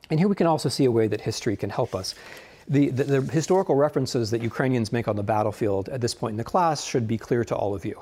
And 0.09 0.19
here 0.19 0.29
we 0.29 0.35
can 0.35 0.47
also 0.47 0.69
see 0.69 0.85
a 0.85 0.91
way 0.91 1.07
that 1.07 1.21
history 1.21 1.55
can 1.57 1.69
help 1.69 1.93
us. 1.93 2.15
The, 2.67 2.89
the, 2.89 3.03
the, 3.03 3.21
historical 3.31 3.75
references 3.75 4.29
that 4.31 4.43
Ukrainians 4.43 4.93
make 4.93 5.07
on 5.07 5.15
the 5.15 5.23
battlefield 5.23 5.89
at 5.89 6.01
this 6.01 6.13
point 6.13 6.33
in 6.33 6.37
the 6.37 6.43
class 6.43 6.83
should 6.83 7.07
be 7.07 7.17
clear 7.17 7.43
to 7.45 7.55
all 7.55 7.73
of 7.73 7.83
you. 7.83 7.99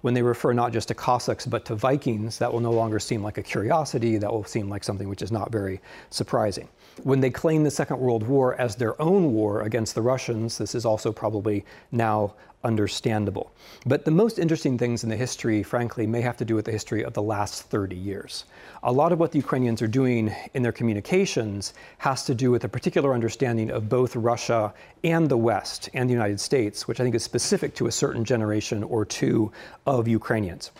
When 0.00 0.14
they 0.14 0.22
refer 0.22 0.52
not 0.52 0.72
just 0.72 0.88
to 0.88 0.94
Cossacks 0.94 1.46
but 1.46 1.64
to 1.66 1.74
Vikings, 1.74 2.38
that 2.38 2.52
will 2.52 2.60
no 2.60 2.72
longer 2.72 2.98
seem 2.98 3.22
like 3.22 3.38
a 3.38 3.42
curiosity, 3.42 4.16
that 4.18 4.32
will 4.32 4.44
seem 4.44 4.68
like 4.68 4.84
something 4.84 5.08
which 5.08 5.22
is 5.22 5.32
not 5.32 5.50
very 5.50 5.80
surprising. 6.10 6.68
When 7.04 7.20
they 7.20 7.30
claim 7.30 7.62
the 7.62 7.70
Second 7.70 8.00
World 8.00 8.26
War 8.26 8.54
as 8.60 8.74
their 8.74 9.00
own 9.00 9.32
war 9.32 9.62
against 9.62 9.94
the 9.94 10.02
Russians, 10.02 10.58
this 10.58 10.74
is 10.74 10.84
also 10.84 11.12
probably 11.12 11.64
now 11.92 12.34
understandable. 12.64 13.52
But 13.86 14.04
the 14.04 14.10
most 14.10 14.38
interesting 14.38 14.76
things 14.76 15.04
in 15.04 15.10
the 15.10 15.16
history, 15.16 15.62
frankly, 15.62 16.06
may 16.06 16.20
have 16.22 16.36
to 16.38 16.44
do 16.44 16.56
with 16.56 16.64
the 16.64 16.72
history 16.72 17.04
of 17.04 17.14
the 17.14 17.22
last 17.22 17.64
30 17.64 17.94
years. 17.94 18.46
A 18.82 18.92
lot 18.92 19.12
of 19.12 19.20
what 19.20 19.30
the 19.30 19.38
Ukrainians 19.38 19.80
are 19.80 19.88
doing 19.88 20.34
in 20.54 20.62
their 20.62 20.72
communications 20.72 21.74
has 21.98 22.24
to 22.24 22.34
do 22.34 22.50
with 22.50 22.64
a 22.64 22.68
particular 22.68 23.14
understanding 23.14 23.70
of 23.70 23.88
both 23.88 24.16
Russia 24.16 24.74
and 25.04 25.28
the 25.28 25.36
West 25.36 25.88
and 25.94 26.08
the 26.08 26.14
United 26.14 26.40
States, 26.40 26.88
which 26.88 27.00
I 27.00 27.04
think 27.04 27.14
is 27.14 27.22
specific 27.22 27.74
to 27.76 27.86
a 27.86 27.92
certain 27.92 28.24
generation 28.24 28.82
or 28.82 29.04
two 29.04 29.52
of 29.86 30.08
Ukrainians. 30.08 30.72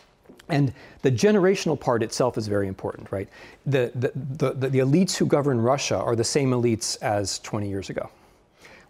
And 0.49 0.72
the 1.03 1.11
generational 1.11 1.78
part 1.78 2.03
itself 2.03 2.38
is 2.38 2.49
very 2.49 2.68
important, 2.68 3.11
right? 3.12 3.28
The, 3.66 3.92
the, 3.94 4.12
the, 4.14 4.68
the, 4.68 4.78
elites 4.78 5.16
who 5.16 5.26
govern 5.26 5.61
Russia 5.61 5.96
are 5.96 6.16
the 6.16 6.24
same 6.24 6.51
elites 6.51 7.01
as 7.03 7.38
20 7.40 7.68
years 7.68 7.90
ago, 7.90 8.11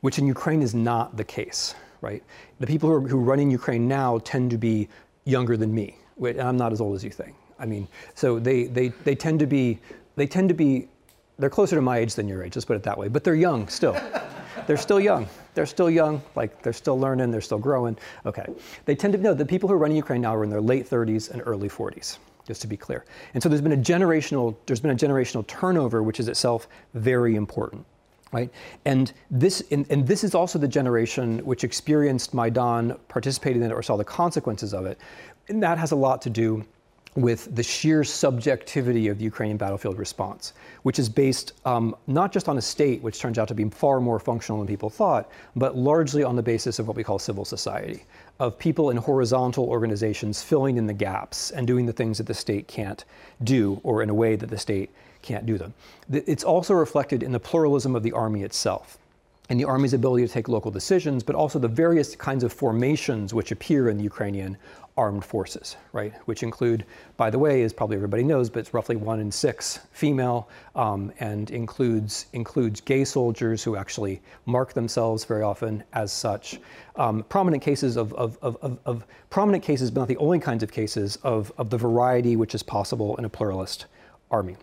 which 0.01 0.19
in 0.19 0.27
Ukraine 0.27 0.63
is 0.63 0.75
not 0.75 1.17
the 1.17 1.25
case, 1.25 1.75
right? 2.01 2.23
The 2.61 2.67
people 2.67 2.89
who 2.89 2.95
are, 2.97 3.01
who 3.01 3.19
run 3.19 3.41
in 3.41 3.51
Ukraine 3.51 3.89
now 3.89 4.19
tend 4.21 4.51
to 4.53 4.59
be 4.59 4.89
younger 5.25 5.57
than 5.57 5.75
me. 5.75 5.97
I'm 6.23 6.57
not 6.57 6.73
as 6.73 6.81
old 6.81 6.95
as 6.95 7.05
you 7.05 7.11
think. 7.11 7.35
I 7.59 7.67
mean, 7.67 7.89
so 8.15 8.39
they, 8.39 8.65
they, 8.65 8.89
they 8.89 9.15
tend 9.15 9.41
to 9.41 9.47
be, 9.47 9.79
they 10.17 10.27
tend 10.27 10.49
to 10.49 10.55
be, 10.55 10.89
they're 11.39 11.51
closer 11.51 11.77
to 11.77 11.83
my 11.83 11.99
age 11.99 12.15
than 12.15 12.29
your 12.29 12.45
age, 12.45 12.57
let's 12.57 12.65
put 12.65 12.77
it 12.77 12.83
that 12.85 12.97
way, 12.97 13.09
but 13.09 13.25
they're 13.25 13.35
young 13.35 13.69
still. 13.69 14.01
they're 14.67 14.77
still 14.77 15.01
young. 15.01 15.29
They're 15.59 15.67
still 15.67 15.91
young, 15.91 16.23
like 16.37 16.63
they're 16.63 16.73
still 16.73 17.01
learning, 17.01 17.33
they're 17.33 17.41
still 17.41 17.59
growing. 17.59 17.99
Okay. 18.25 18.47
They 18.85 18.95
tend 18.95 19.13
to 19.15 19.19
know 19.19 19.35
the 19.35 19.45
people 19.45 19.69
who 19.69 19.75
are 19.75 19.79
running 19.79 19.97
Ukraine 19.97 20.21
now 20.21 20.37
are 20.37 20.45
in 20.45 20.51
their 20.51 20.61
late 20.61 20.89
30s 20.89 21.33
and 21.33 21.43
early 21.45 21.69
40s, 21.69 22.19
just 22.47 22.61
to 22.61 22.69
be 22.69 22.77
clear. 22.77 23.05
And 23.35 23.43
so 23.43 23.49
there's 23.49 23.61
been 23.61 23.73
a 23.73 23.77
generational, 23.77 24.55
there's 24.67 24.79
been 24.79 24.93
a 24.93 24.95
generational 24.95 25.45
turnover, 25.49 26.05
which 26.05 26.21
is 26.21 26.29
itself 26.29 26.69
very 26.95 27.35
important. 27.35 27.85
Right? 28.31 28.53
And 28.85 29.13
this, 29.33 29.65
and, 29.73 29.85
and 29.91 30.07
this 30.07 30.23
is 30.23 30.33
also 30.33 30.61
the 30.61 30.69
generation 30.69 31.41
which 31.41 31.65
experienced 31.65 32.35
Maidan, 32.35 32.97
participated 33.09 33.61
in 33.61 33.73
it, 33.73 33.75
or 33.75 33.83
saw 33.83 33.97
the 33.97 34.05
consequences 34.05 34.73
of 34.73 34.87
it. 34.87 34.97
And 35.49 35.61
that 35.61 35.77
has 35.79 35.91
a 35.91 35.97
lot 35.97 36.23
to 36.23 36.31
do 36.31 36.65
with 37.21 37.55
the 37.55 37.63
sheer 37.63 38.05
subjectivity 38.05 39.09
of 39.09 39.19
the 39.19 39.25
Ukrainian 39.25 39.57
battlefield 39.57 39.99
response, 39.99 40.53
which 40.83 40.99
is 40.99 41.09
based 41.09 41.53
um, 41.65 41.97
not 42.07 42.33
just 42.33 42.49
on 42.49 42.59
a 42.59 42.63
state, 42.63 43.03
which 43.03 43.19
turns 43.19 43.39
out 43.39 43.49
to 43.49 43.55
be 43.55 43.69
far 43.71 44.01
more 44.01 44.21
functional 44.21 44.59
than 44.59 44.69
people 44.69 44.89
thought, 44.89 45.31
but 45.57 45.77
largely 45.77 46.23
on 46.23 46.37
the 46.37 46.43
basis 46.43 46.79
of 46.79 46.87
what 46.87 46.97
we 46.97 47.03
call 47.03 47.19
civil 47.19 47.45
society, 47.45 48.05
of 48.39 48.59
people 48.59 48.91
in 48.91 48.97
horizontal 48.97 49.65
organizations 49.65 50.43
filling 50.43 50.77
in 50.77 50.87
the 50.87 50.93
gaps 50.93 51.51
and 51.51 51.67
doing 51.67 51.87
the 51.87 51.93
things 51.93 52.19
that 52.19 52.27
the 52.27 52.35
state 52.35 52.69
can't 52.69 53.05
do, 53.43 53.81
or 53.83 54.03
in 54.03 54.11
a 54.11 54.15
way 54.15 54.37
that 54.37 54.51
the 54.51 54.59
state 54.59 54.91
can't 55.23 55.45
do 55.45 55.59
them. 55.59 55.75
It's 56.11 56.45
also 56.45 56.75
reflected 56.75 57.25
in 57.25 57.33
the 57.33 57.41
pluralism 57.41 57.97
of 57.97 58.05
the 58.05 58.13
army 58.13 58.45
itself 58.45 58.99
and 59.49 59.59
the 59.59 59.65
army's 59.65 59.95
ability 59.95 60.27
to 60.27 60.33
take 60.33 60.47
local 60.47 60.71
decisions, 60.71 61.23
but 61.23 61.35
also 61.35 61.59
the 61.59 61.69
various 61.69 62.15
kinds 62.15 62.45
of 62.45 62.53
formations 62.53 63.33
which 63.33 63.51
appear 63.51 63.89
in 63.89 63.97
the 63.97 64.05
Ukrainian 64.05 64.57
armed 64.99 65.25
forces, 65.25 65.77
right? 65.93 66.13
Which 66.27 66.43
include, 66.43 66.85
by 67.17 67.31
the 67.31 67.39
way, 67.39 67.63
as 67.63 67.73
probably 67.73 67.97
everybody 67.97 68.25
knows, 68.25 68.51
but 68.51 68.59
it's 68.59 68.75
roughly 68.75 68.97
one 68.97 69.21
in 69.21 69.31
six 69.31 69.79
female, 69.93 70.49
um, 70.75 71.13
and 71.21 71.51
includes 71.51 72.27
includes 72.33 72.81
gay 72.81 73.05
soldiers 73.05 73.63
who 73.63 73.77
actually 73.77 74.21
mark 74.45 74.73
themselves 74.75 75.25
very 75.25 75.43
often 75.43 75.85
as 75.93 76.13
such. 76.13 76.61
Um, 76.97 77.25
prominent 77.29 77.63
cases 77.63 77.97
of, 77.97 78.13
of, 78.15 78.37
of, 78.43 78.79
of, 78.85 79.07
prominent 79.31 79.63
cases, 79.63 79.91
but 79.91 80.01
not 80.01 80.09
the 80.09 80.17
only 80.17 80.41
kinds 80.41 80.65
of 80.65 80.73
cases 80.73 81.17
of, 81.23 81.53
of 81.59 81.71
the 81.71 81.79
variety 81.79 82.35
which 82.35 82.55
is 82.57 82.63
possible 82.65 83.15
in 83.17 83.25
a 83.25 83.29
pluralist 83.29 83.87
army. 84.33 84.57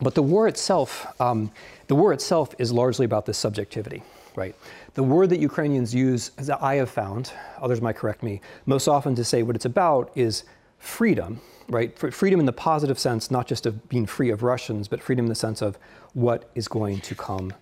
But 0.00 0.14
the 0.14 0.22
war 0.22 0.46
itself, 0.46 1.06
um, 1.20 1.50
the 1.88 1.96
war 1.96 2.12
itself 2.12 2.54
is 2.58 2.72
largely 2.72 3.04
about 3.04 3.26
this 3.26 3.36
subjectivity, 3.36 4.04
right? 4.36 4.54
The 4.94 5.02
word 5.02 5.30
that 5.30 5.40
Ukrainians 5.40 5.94
use, 5.94 6.30
as 6.38 6.50
I 6.50 6.76
have 6.76 6.90
found, 6.90 7.32
others 7.60 7.80
might 7.80 7.96
correct 7.96 8.22
me, 8.22 8.40
most 8.66 8.88
often 8.88 9.14
to 9.16 9.24
say 9.24 9.42
what 9.42 9.56
it's 9.56 9.64
about 9.64 10.10
is 10.14 10.44
freedom, 10.78 11.40
right? 11.68 11.96
Freedom 11.98 12.40
in 12.40 12.46
the 12.46 12.52
positive 12.52 12.98
sense, 12.98 13.30
not 13.30 13.46
just 13.46 13.66
of 13.66 13.88
being 13.88 14.06
free 14.06 14.30
of 14.30 14.42
Russians, 14.42 14.88
but 14.88 15.02
freedom 15.02 15.26
in 15.26 15.28
the 15.28 15.34
sense 15.34 15.62
of 15.62 15.78
what 16.14 16.50
is 16.54 16.68
going 16.68 17.00
to 17.00 17.14
come 17.14 17.52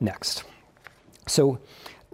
next. 0.00 0.44
So, 1.26 1.58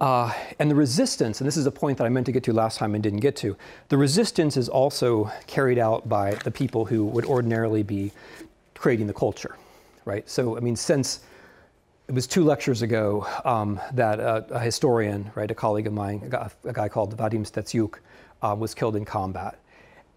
uh, 0.01 0.33
and 0.59 0.71
the 0.71 0.75
resistance, 0.75 1.41
and 1.41 1.47
this 1.47 1.59
is 1.59 1.67
a 1.67 1.71
point 1.71 1.99
that 1.99 2.05
I 2.05 2.09
meant 2.09 2.27
to 2.27 2.33
get 2.33 2.43
to 2.45 2.53
last 2.53 2.79
time 2.79 2.95
and 2.95 3.03
didn't 3.03 3.21
get 3.21 3.37
to, 3.37 3.57
the 3.91 3.99
resistance 3.99 4.57
is 4.57 4.69
also 4.69 5.31
carried 5.47 5.79
out 5.79 6.09
by 6.09 6.35
the 6.37 6.51
people 6.51 6.87
who 6.87 7.05
would 7.05 7.27
ordinarily 7.27 7.83
be 7.83 8.13
creating 8.75 9.07
the 9.07 9.13
culture, 9.13 9.57
right? 10.07 10.29
So, 10.29 10.57
I 10.57 10.61
mean, 10.61 10.75
since 10.75 11.21
it 12.11 12.15
was 12.15 12.27
two 12.27 12.43
lectures 12.43 12.83
ago 12.83 13.25
um, 13.45 13.81
that 13.93 14.19
a, 14.19 14.45
a, 14.51 14.59
historian, 14.59 15.31
right, 15.37 15.49
a 15.49 15.55
colleague 15.55 15.87
of 15.87 15.93
mine, 15.93 16.21
a 16.25 16.29
guy, 16.29 16.51
a 16.65 16.73
guy 16.73 16.89
called 16.89 17.17
Vadim 17.17 17.49
Stetsiuk, 17.49 18.01
uh, 18.43 18.53
was 18.59 18.75
killed 18.75 18.97
in 18.97 19.05
combat. 19.05 19.61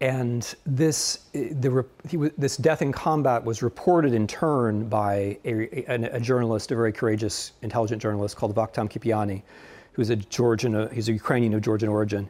And 0.00 0.52
this, 0.66 1.26
the, 1.32 1.86
he, 2.08 2.16
this 2.36 2.56
death 2.56 2.82
in 2.82 2.90
combat 2.90 3.44
was 3.44 3.62
reported 3.62 4.12
in 4.12 4.26
turn 4.26 4.88
by 4.88 5.38
a, 5.44 5.84
a, 5.86 6.18
journalist, 6.18 6.72
a 6.72 6.74
very 6.74 6.92
courageous, 6.92 7.52
intelligent 7.62 8.02
journalist 8.02 8.34
called 8.34 8.56
Vakhtang 8.56 8.90
Kipiani, 8.90 9.42
who's 9.92 10.10
a 10.10 10.16
Georgian, 10.16 10.74
uh, 10.74 10.88
he's 10.88 11.08
a 11.08 11.12
Ukrainian 11.12 11.54
of 11.54 11.62
Georgian 11.62 11.88
origin. 11.88 12.28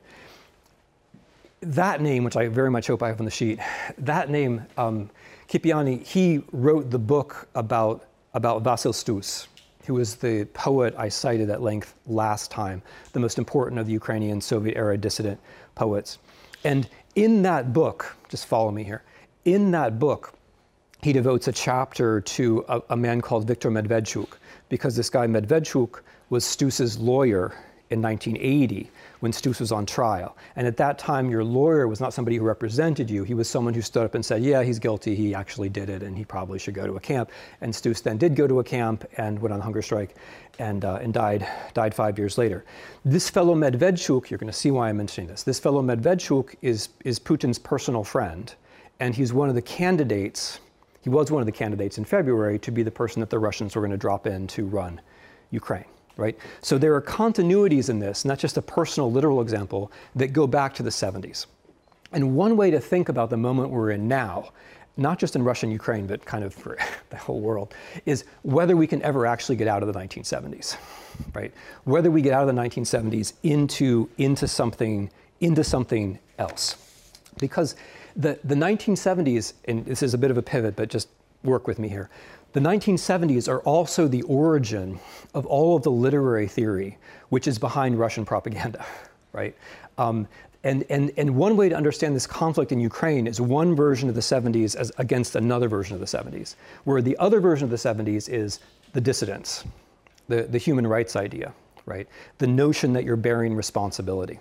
That 1.63 2.03
name, 2.03 2.23
which 2.23 2.37
I 2.37 2.49
very 2.49 2.71
much 2.71 2.89
hope 2.89 3.03
I 3.03 3.09
have 3.09 3.19
on 3.19 3.25
the 3.25 3.31
sheet, 3.31 3.61
that 3.97 4.29
name, 4.29 4.67
um, 4.77 5.09
Kipiani, 5.49 6.05
he 6.05 6.45
wrote 6.53 6.91
the 6.91 6.99
book 6.99 7.49
about, 7.55 8.05
about 8.35 8.63
Vasil 8.63 8.93
Stus, 8.93 9.49
who 9.87 9.95
was 9.95 10.17
the 10.17 10.45
poet 10.47 10.95
I 10.97 11.09
cited 11.09 11.51
at 11.51 11.63
length 11.63 11.95
last 12.07 12.51
time, 12.51 12.83
the 13.13 13.21
most 13.21 13.39
important 13.39 13.79
of 13.79 13.87
the 13.87 13.93
Ukrainian 13.93 14.41
Soviet 14.41 14.77
era 14.77 14.97
dissident 14.97 15.39
poets. 15.75 16.19
And 16.65 16.89
in 17.15 17.43
that 17.43 17.73
book, 17.73 18.17
just 18.29 18.47
follow 18.47 18.71
me 18.71 18.83
here, 18.83 19.03
in 19.45 19.71
that 19.73 19.99
book, 19.99 20.35
he 21.03 21.13
devotes 21.13 21.49
a 21.49 21.53
chapter 21.53 22.23
to 22.23 22.65
a, 22.69 22.81
a 22.91 22.97
man 22.97 23.21
called 23.21 23.47
Viktor 23.47 23.71
Medvedchuk, 23.71 24.39
because 24.71 24.97
this 24.97 25.11
guy 25.11 25.27
Medvedchuk 25.27 26.01
was 26.31 26.45
Stus's 26.45 26.99
lawyer 26.99 27.55
in 27.91 28.01
1980 28.01 28.91
when 29.21 29.33
Stus 29.33 29.61
was 29.61 29.73
on 29.73 29.87
trial. 29.87 30.37
And 30.57 30.67
at 30.67 30.77
that 30.79 30.99
time, 30.99 31.31
your 31.31 31.45
lawyer 31.45 31.87
was 31.87 32.01
not 32.01 32.13
somebody 32.13 32.37
who 32.37 32.45
represented 32.45 33.11
you. 33.11 33.25
He 33.25 33.35
was 33.35 33.49
someone 33.49 33.75
who 33.75 33.83
stood 33.83 34.05
up 34.05 34.15
and 34.15 34.25
said, 34.25 34.43
Yeah, 34.43 34.63
he's 34.63 34.79
guilty. 34.79 35.15
He 35.15 35.35
actually 35.35 35.69
did 35.69 35.89
it, 35.89 36.03
and 36.03 36.17
he 36.17 36.25
probably 36.25 36.59
should 36.59 36.75
go 36.75 36.87
to 36.87 36.97
a 36.97 37.01
camp. 37.01 37.31
And 37.61 37.75
Stus 37.75 38.01
then 38.03 38.19
did 38.19 38.37
go 38.37 38.47
to 38.47 38.61
a 38.61 38.65
camp 38.65 39.05
and 39.17 39.39
went 39.39 39.53
on 39.53 39.61
hunger 39.61 39.83
strike 39.83 40.17
and, 40.59 40.85
uh, 40.85 40.97
and 40.97 41.13
died, 41.13 41.47
died 41.75 41.95
five 41.95 42.19
years 42.19 42.39
later. 42.39 42.65
This 43.05 43.29
fellow 43.29 43.55
Medvedchuk, 43.55 44.31
you're 44.31 44.39
going 44.39 44.53
to 44.53 44.59
see 44.59 44.71
why 44.71 44.89
I'm 44.89 44.97
mentioning 44.97 45.29
this. 45.29 45.43
This 45.43 45.59
fellow 45.59 45.83
Medvedchuk 45.83 46.55
is, 46.63 46.91
is 47.05 47.19
Putin's 47.19 47.59
personal 47.59 48.05
friend, 48.05 48.55
and 49.01 49.15
he's 49.15 49.33
one 49.33 49.49
of 49.49 49.55
the 49.55 49.63
candidates. 49.63 50.61
He 51.03 51.11
was 51.11 51.31
one 51.31 51.41
of 51.41 51.47
the 51.47 51.53
candidates 51.53 51.99
in 51.99 52.05
February 52.05 52.59
to 52.61 52.71
be 52.71 52.83
the 52.83 52.91
person 52.91 53.21
that 53.21 53.31
the 53.31 53.39
Russians 53.39 53.75
were 53.75 53.83
going 53.83 53.91
to 53.91 53.97
drop 53.97 54.27
in 54.27 54.47
to 54.49 54.65
run 54.65 55.01
Ukraine 55.51 55.85
right? 56.17 56.37
So 56.61 56.79
there 56.79 56.95
are 56.95 57.03
continuities 57.03 57.91
in 57.91 57.99
this, 57.99 58.25
not 58.25 58.39
just 58.39 58.57
a 58.57 58.63
personal 58.63 59.11
literal 59.11 59.41
example, 59.41 59.91
that 60.15 60.29
go 60.29 60.47
back 60.47 60.75
to 60.75 60.83
the 60.83 60.91
70s. 60.91 61.47
And 62.13 62.37
one 62.37 62.57
way 62.57 62.71
to 62.71 62.81
think 62.81 63.09
about 63.09 63.31
the 63.31 63.37
moment 63.37 63.71
we're 63.71 63.91
in 63.91 64.07
now, 64.07 64.51
not 64.97 65.19
just 65.19 65.35
in 65.35 65.43
Russia 65.43 65.67
and 65.67 65.73
Ukraine, 65.73 66.07
but 66.07 66.25
kind 66.25 66.45
of 66.45 66.55
for 66.55 66.79
the 67.11 67.17
whole 67.17 67.41
world, 67.41 67.75
is 68.07 68.25
whether 68.43 68.77
we 68.77 68.87
can 68.87 69.03
ever 69.03 69.27
actually 69.27 69.57
get 69.57 69.67
out 69.67 69.83
of 69.83 69.93
the 69.93 69.99
1970s, 69.99 70.77
right? 71.35 71.53
Whether 71.85 72.11
we 72.11 72.23
get 72.23 72.33
out 72.33 72.49
of 72.49 72.55
the 72.55 72.61
1970s 72.61 73.33
into, 73.43 74.09
into, 74.19 74.47
something, 74.47 75.11
into 75.41 75.65
something 75.65 76.19
else. 76.39 76.77
Because 77.39 77.75
the, 78.15 78.39
the 78.45 78.55
1970s, 78.55 79.55
and 79.65 79.85
this 79.85 80.03
is 80.03 80.15
a 80.15 80.19
bit 80.19 80.31
of 80.31 80.39
a 80.39 80.43
pivot, 80.43 80.77
but 80.77 80.89
just 80.89 81.09
work 81.43 81.67
with 81.67 81.81
me 81.81 81.89
here. 81.89 82.09
The 82.55 82.61
1970s 82.61 83.49
are 83.49 83.59
also 83.63 84.07
the 84.07 84.23
origin 84.23 85.01
of 85.35 85.45
all 85.45 85.77
of 85.77 85.83
the 85.83 85.91
literary 85.91 86.47
theory 86.47 86.99
which 87.31 87.49
is 87.49 87.59
behind 87.59 87.99
Russian 87.99 88.25
propaganda, 88.25 88.87
right? 89.33 89.57
Um, 89.99 90.29
and, 90.63 90.85
and, 90.89 91.11
and 91.17 91.35
one 91.35 91.57
way 91.57 91.69
to 91.69 91.75
understand 91.75 92.15
this 92.15 92.29
conflict 92.29 92.71
in 92.71 92.79
Ukraine 92.79 93.27
is 93.27 93.41
one 93.41 93.75
version 93.75 94.09
of 94.09 94.15
the 94.15 94.21
70s 94.21 94.77
as 94.77 94.93
against 94.99 95.35
another 95.35 95.69
version 95.69 95.95
of 95.95 96.01
the 96.01 96.07
70s, 96.07 96.55
where 96.85 97.03
the 97.03 97.17
other 97.19 97.41
version 97.41 97.65
of 97.65 97.71
the 97.71 97.77
70s 97.77 98.29
is 98.29 98.61
the 98.93 99.01
dissidents, 99.01 99.65
the, 100.29 100.45
the 100.45 100.59
human 100.59 100.87
rights 100.87 101.17
idea, 101.17 101.53
right? 101.87 102.07
The 102.39 102.47
notion 102.47 102.93
that 102.93 103.03
you're 103.03 103.17
bearing 103.17 103.57
responsibility. 103.57 104.39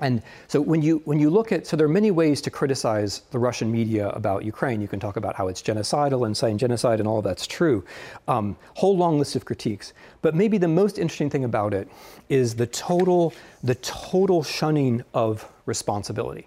And 0.00 0.22
so 0.46 0.60
when 0.60 0.82
you, 0.82 1.00
when 1.06 1.18
you 1.18 1.30
look 1.30 1.52
at, 1.52 1.66
so 1.66 1.76
there 1.76 1.86
are 1.86 1.90
many 1.90 2.10
ways 2.10 2.42
to 2.42 2.50
criticize 2.50 3.22
the 3.30 3.38
Russian 3.38 3.72
media 3.72 4.10
about 4.10 4.44
Ukraine. 4.44 4.82
You 4.82 4.88
can 4.88 5.00
talk 5.00 5.16
about 5.16 5.34
how 5.34 5.48
it's 5.48 5.62
genocidal 5.62 6.26
and 6.26 6.36
saying 6.36 6.58
genocide 6.58 7.00
and 7.00 7.08
all 7.08 7.22
that's 7.22 7.46
true. 7.46 7.82
Um, 8.28 8.56
whole 8.74 8.96
long 8.96 9.18
list 9.18 9.36
of 9.36 9.46
critiques. 9.46 9.94
But 10.20 10.34
maybe 10.34 10.58
the 10.58 10.68
most 10.68 10.98
interesting 10.98 11.30
thing 11.30 11.44
about 11.44 11.72
it 11.72 11.88
is 12.28 12.54
the 12.54 12.66
total, 12.66 13.32
the 13.62 13.76
total 13.76 14.42
shunning 14.42 15.02
of 15.14 15.50
responsibility. 15.64 16.46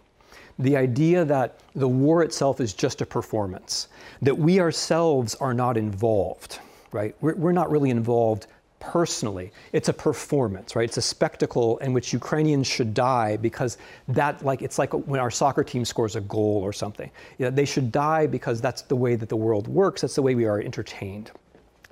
The 0.60 0.78
idea 0.78 1.26
that 1.26 1.60
the 1.74 1.88
war 1.88 2.22
itself 2.22 2.60
is 2.60 2.74
just 2.74 3.02
a 3.02 3.06
performance, 3.06 3.88
that 4.22 4.38
we 4.38 4.60
ourselves 4.60 5.34
are 5.36 5.54
not 5.54 5.76
involved, 5.76 6.60
right? 6.92 7.16
We're, 7.22 7.36
we're 7.36 7.52
not 7.54 7.72
really 7.72 7.90
involved 7.90 8.46
personally. 8.80 9.52
It's 9.74 9.90
a 9.90 9.94
performance, 9.94 10.76
right? 10.76 10.86
It's 10.86 10.98
a 10.98 11.02
spectacle 11.02 11.78
in 11.80 11.94
which 11.94 12.14
Ukrainians 12.14 12.68
should 12.68 12.94
die 12.94 13.38
because 13.38 13.78
that, 14.08 14.44
like, 14.44 14.62
it's 14.62 14.80
like 14.80 14.94
when 14.94 15.20
our 15.20 15.32
soccer 15.32 15.64
team 15.64 15.86
scores 15.86 16.16
a 16.16 16.22
goal 16.22 16.62
or 16.64 16.74
something. 16.74 17.10
You 17.38 17.46
know, 17.46 17.52
they 17.52 17.66
should 17.66 17.92
die 17.92 18.28
because 18.28 18.62
that's 18.62 18.82
the 18.84 18.96
way 18.96 19.16
that 19.16 19.30
the 19.30 19.36
world 19.36 19.68
works. 19.68 20.02
That's 20.02 20.16
the 20.16 20.22
way 20.22 20.36
we 20.36 20.46
are 20.46 20.60
entertained. 20.60 21.32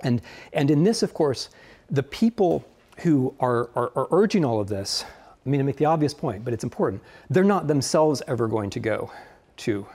And, 0.00 0.22
and 0.52 0.70
in 0.70 0.82
this, 0.82 1.02
of 1.02 1.12
course, 1.14 1.50
the 1.90 2.02
people 2.02 2.64
who 2.98 3.34
are, 3.40 3.70
are, 3.74 3.92
are 3.94 4.08
urging 4.10 4.44
all 4.44 4.60
of 4.60 4.68
this, 4.68 5.04
I 5.46 5.48
mean, 5.48 5.58
to 5.58 5.64
make 5.64 5.76
the 5.76 5.86
obvious 5.86 6.14
point, 6.14 6.44
but 6.44 6.52
it's 6.52 6.64
important, 6.64 7.02
they're 7.30 7.44
not 7.44 7.66
themselves 7.66 8.22
ever 8.26 8.48
going 8.48 8.70
to 8.70 8.80
go 8.80 9.10
to 9.58 9.86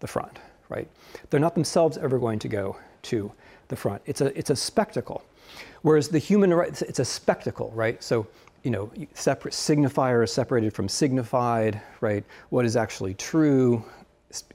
the 0.00 0.06
front, 0.06 0.38
right? 0.68 0.88
They're 1.30 1.40
not 1.40 1.54
themselves 1.54 1.98
ever 1.98 2.18
going 2.18 2.38
to 2.40 2.48
go 2.48 2.76
to 3.02 3.32
the 3.68 3.76
front. 3.76 4.02
It's 4.06 4.20
a, 4.20 4.36
it's 4.38 4.50
a 4.50 4.56
spectacle. 4.56 5.22
Whereas 5.84 6.08
the 6.08 6.18
human 6.18 6.54
rights, 6.54 6.80
it's 6.80 6.98
a 6.98 7.04
spectacle, 7.04 7.70
right? 7.74 8.02
So, 8.02 8.26
you 8.62 8.70
know, 8.70 8.90
separate 9.12 9.52
signifier 9.52 10.24
is 10.24 10.32
separated 10.32 10.72
from 10.72 10.88
signified, 10.88 11.78
right? 12.00 12.24
What 12.48 12.64
is 12.64 12.74
actually 12.74 13.12
true, 13.12 13.84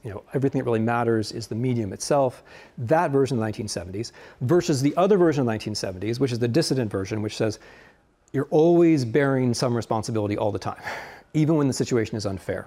you 0.02 0.10
know, 0.10 0.24
everything 0.34 0.58
that 0.58 0.64
really 0.64 0.80
matters 0.80 1.30
is 1.30 1.46
the 1.46 1.54
medium 1.54 1.92
itself. 1.92 2.42
That 2.78 3.12
version 3.12 3.40
of 3.40 3.46
the 3.46 3.62
1970s 3.62 4.10
versus 4.40 4.82
the 4.82 4.92
other 4.96 5.16
version 5.16 5.42
of 5.42 5.46
the 5.46 5.52
1970s, 5.52 6.18
which 6.18 6.32
is 6.32 6.40
the 6.40 6.48
dissident 6.48 6.90
version, 6.90 7.22
which 7.22 7.36
says 7.36 7.60
you're 8.32 8.48
always 8.50 9.04
bearing 9.04 9.54
some 9.54 9.72
responsibility 9.72 10.36
all 10.36 10.50
the 10.50 10.58
time, 10.58 10.82
even 11.32 11.54
when 11.54 11.68
the 11.68 11.72
situation 11.72 12.16
is 12.16 12.26
unfair, 12.26 12.66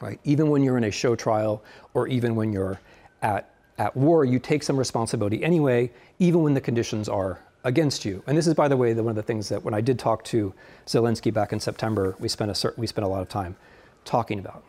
right? 0.00 0.20
Even 0.22 0.50
when 0.50 0.62
you're 0.62 0.78
in 0.78 0.84
a 0.84 0.90
show 0.92 1.16
trial 1.16 1.64
or 1.94 2.06
even 2.06 2.36
when 2.36 2.52
you're 2.52 2.80
at, 3.22 3.52
at 3.78 3.96
war, 3.96 4.24
you 4.24 4.38
take 4.38 4.62
some 4.62 4.76
responsibility 4.76 5.42
anyway, 5.42 5.90
even 6.20 6.44
when 6.44 6.54
the 6.54 6.60
conditions 6.60 7.08
are 7.08 7.40
against 7.64 8.04
you. 8.04 8.22
And 8.26 8.36
this 8.36 8.46
is, 8.46 8.54
by 8.54 8.68
the 8.68 8.76
way, 8.76 8.92
the, 8.92 9.02
one 9.02 9.10
of 9.10 9.16
the 9.16 9.22
things 9.22 9.48
that 9.48 9.62
when 9.62 9.74
I 9.74 9.80
did 9.80 9.98
talk 9.98 10.24
to 10.24 10.54
Zelensky 10.86 11.32
back 11.32 11.52
in 11.52 11.60
September, 11.60 12.16
we 12.18 12.28
spent 12.28 12.50
a, 12.50 12.74
we 12.76 12.86
spent 12.86 13.04
a 13.04 13.08
lot 13.08 13.22
of 13.22 13.28
time 13.28 13.56
talking 14.04 14.38
about. 14.38 14.64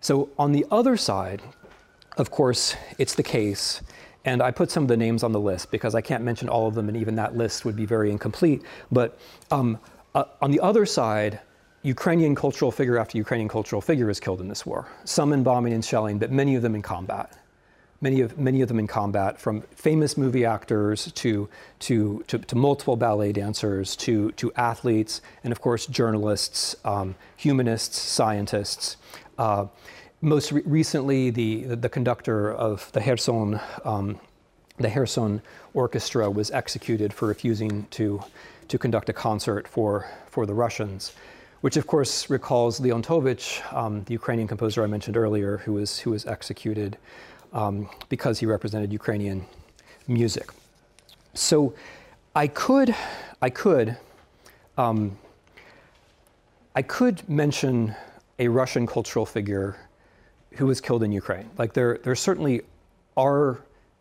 So 0.00 0.28
on 0.38 0.52
the 0.52 0.64
other 0.70 0.96
side, 0.96 1.42
of 2.16 2.30
course, 2.30 2.76
it's 2.98 3.14
the 3.14 3.22
case. 3.22 3.82
And 4.24 4.42
I 4.42 4.50
put 4.50 4.70
some 4.70 4.82
of 4.82 4.88
the 4.88 4.96
names 4.96 5.22
on 5.22 5.32
the 5.32 5.40
list 5.40 5.70
because 5.70 5.94
I 5.94 6.00
can't 6.00 6.24
mention 6.24 6.48
all 6.48 6.66
of 6.66 6.74
them, 6.74 6.88
and 6.88 6.96
even 6.96 7.14
that 7.16 7.36
list 7.36 7.64
would 7.64 7.76
be 7.76 7.86
very 7.86 8.10
incomplete. 8.10 8.62
But 8.90 9.18
um, 9.50 9.78
uh, 10.14 10.24
on 10.40 10.50
the 10.50 10.60
other 10.60 10.84
side, 10.84 11.40
Ukrainian 11.82 12.34
cultural 12.34 12.72
figure 12.72 12.98
after 12.98 13.16
Ukrainian 13.16 13.48
cultural 13.48 13.80
figure 13.80 14.10
is 14.10 14.18
killed 14.18 14.40
in 14.40 14.48
this 14.48 14.66
war. 14.66 14.88
Some 15.04 15.32
in 15.32 15.42
bombing 15.44 15.72
and 15.72 15.84
shelling, 15.84 16.18
but 16.18 16.32
many 16.32 16.56
of 16.56 16.62
them 16.62 16.74
in 16.74 16.82
combat. 16.82 17.38
Many 18.00 18.20
of, 18.20 18.38
many 18.38 18.60
of 18.60 18.68
them 18.68 18.78
in 18.78 18.86
combat, 18.86 19.40
from 19.40 19.62
famous 19.74 20.18
movie 20.18 20.44
actors 20.44 21.10
to, 21.12 21.48
to, 21.80 22.22
to, 22.26 22.38
to 22.38 22.54
multiple 22.54 22.96
ballet 22.96 23.32
dancers 23.32 23.96
to, 23.96 24.32
to 24.32 24.52
athletes, 24.54 25.22
and 25.42 25.50
of 25.52 25.62
course, 25.62 25.86
journalists, 25.86 26.76
um, 26.84 27.14
humanists, 27.36 27.98
scientists. 27.98 28.98
Uh, 29.38 29.66
most 30.20 30.52
re- 30.52 30.62
recently, 30.64 31.30
the, 31.30 31.64
the, 31.64 31.88
conductor 31.88 32.52
of 32.52 32.90
the 32.92 33.00
Kherson, 33.00 33.60
um, 33.84 34.20
the 34.78 34.90
Kherson 34.90 35.40
Orchestra 35.74 36.30
was 36.30 36.50
executed 36.50 37.12
for 37.12 37.28
refusing 37.28 37.86
to, 37.92 38.22
to 38.68 38.78
conduct 38.78 39.08
a 39.08 39.12
concert 39.12 39.68
for, 39.68 40.06
for 40.26 40.46
the 40.46 40.54
Russians, 40.54 41.12
which 41.60 41.76
of 41.76 41.86
course 41.86 42.28
recalls 42.28 42.80
Leontovich, 42.80 43.60
um, 43.72 44.04
the 44.04 44.12
Ukrainian 44.12 44.48
composer 44.48 44.82
I 44.82 44.86
mentioned 44.86 45.16
earlier, 45.16 45.58
who 45.58 45.74
was, 45.74 45.98
who 45.98 46.10
was 46.10 46.26
executed 46.26 46.98
um, 47.52 47.88
because 48.08 48.38
he 48.38 48.46
represented 48.46 48.92
Ukrainian 48.92 49.46
music. 50.08 50.50
So 51.34 51.74
I 52.34 52.46
could, 52.48 52.94
I 53.42 53.50
could, 53.50 53.96
um, 54.78 55.18
I 56.74 56.82
could 56.82 57.28
mention 57.28 57.94
a 58.38 58.48
Russian 58.48 58.86
cultural 58.86 59.26
figure 59.26 59.76
who 60.52 60.66
was 60.66 60.80
killed 60.80 61.02
in 61.02 61.12
Ukraine. 61.12 61.50
Like 61.58 61.72
there, 61.72 61.98
there 62.04 62.14
certainly 62.14 62.62
are, 63.16 63.60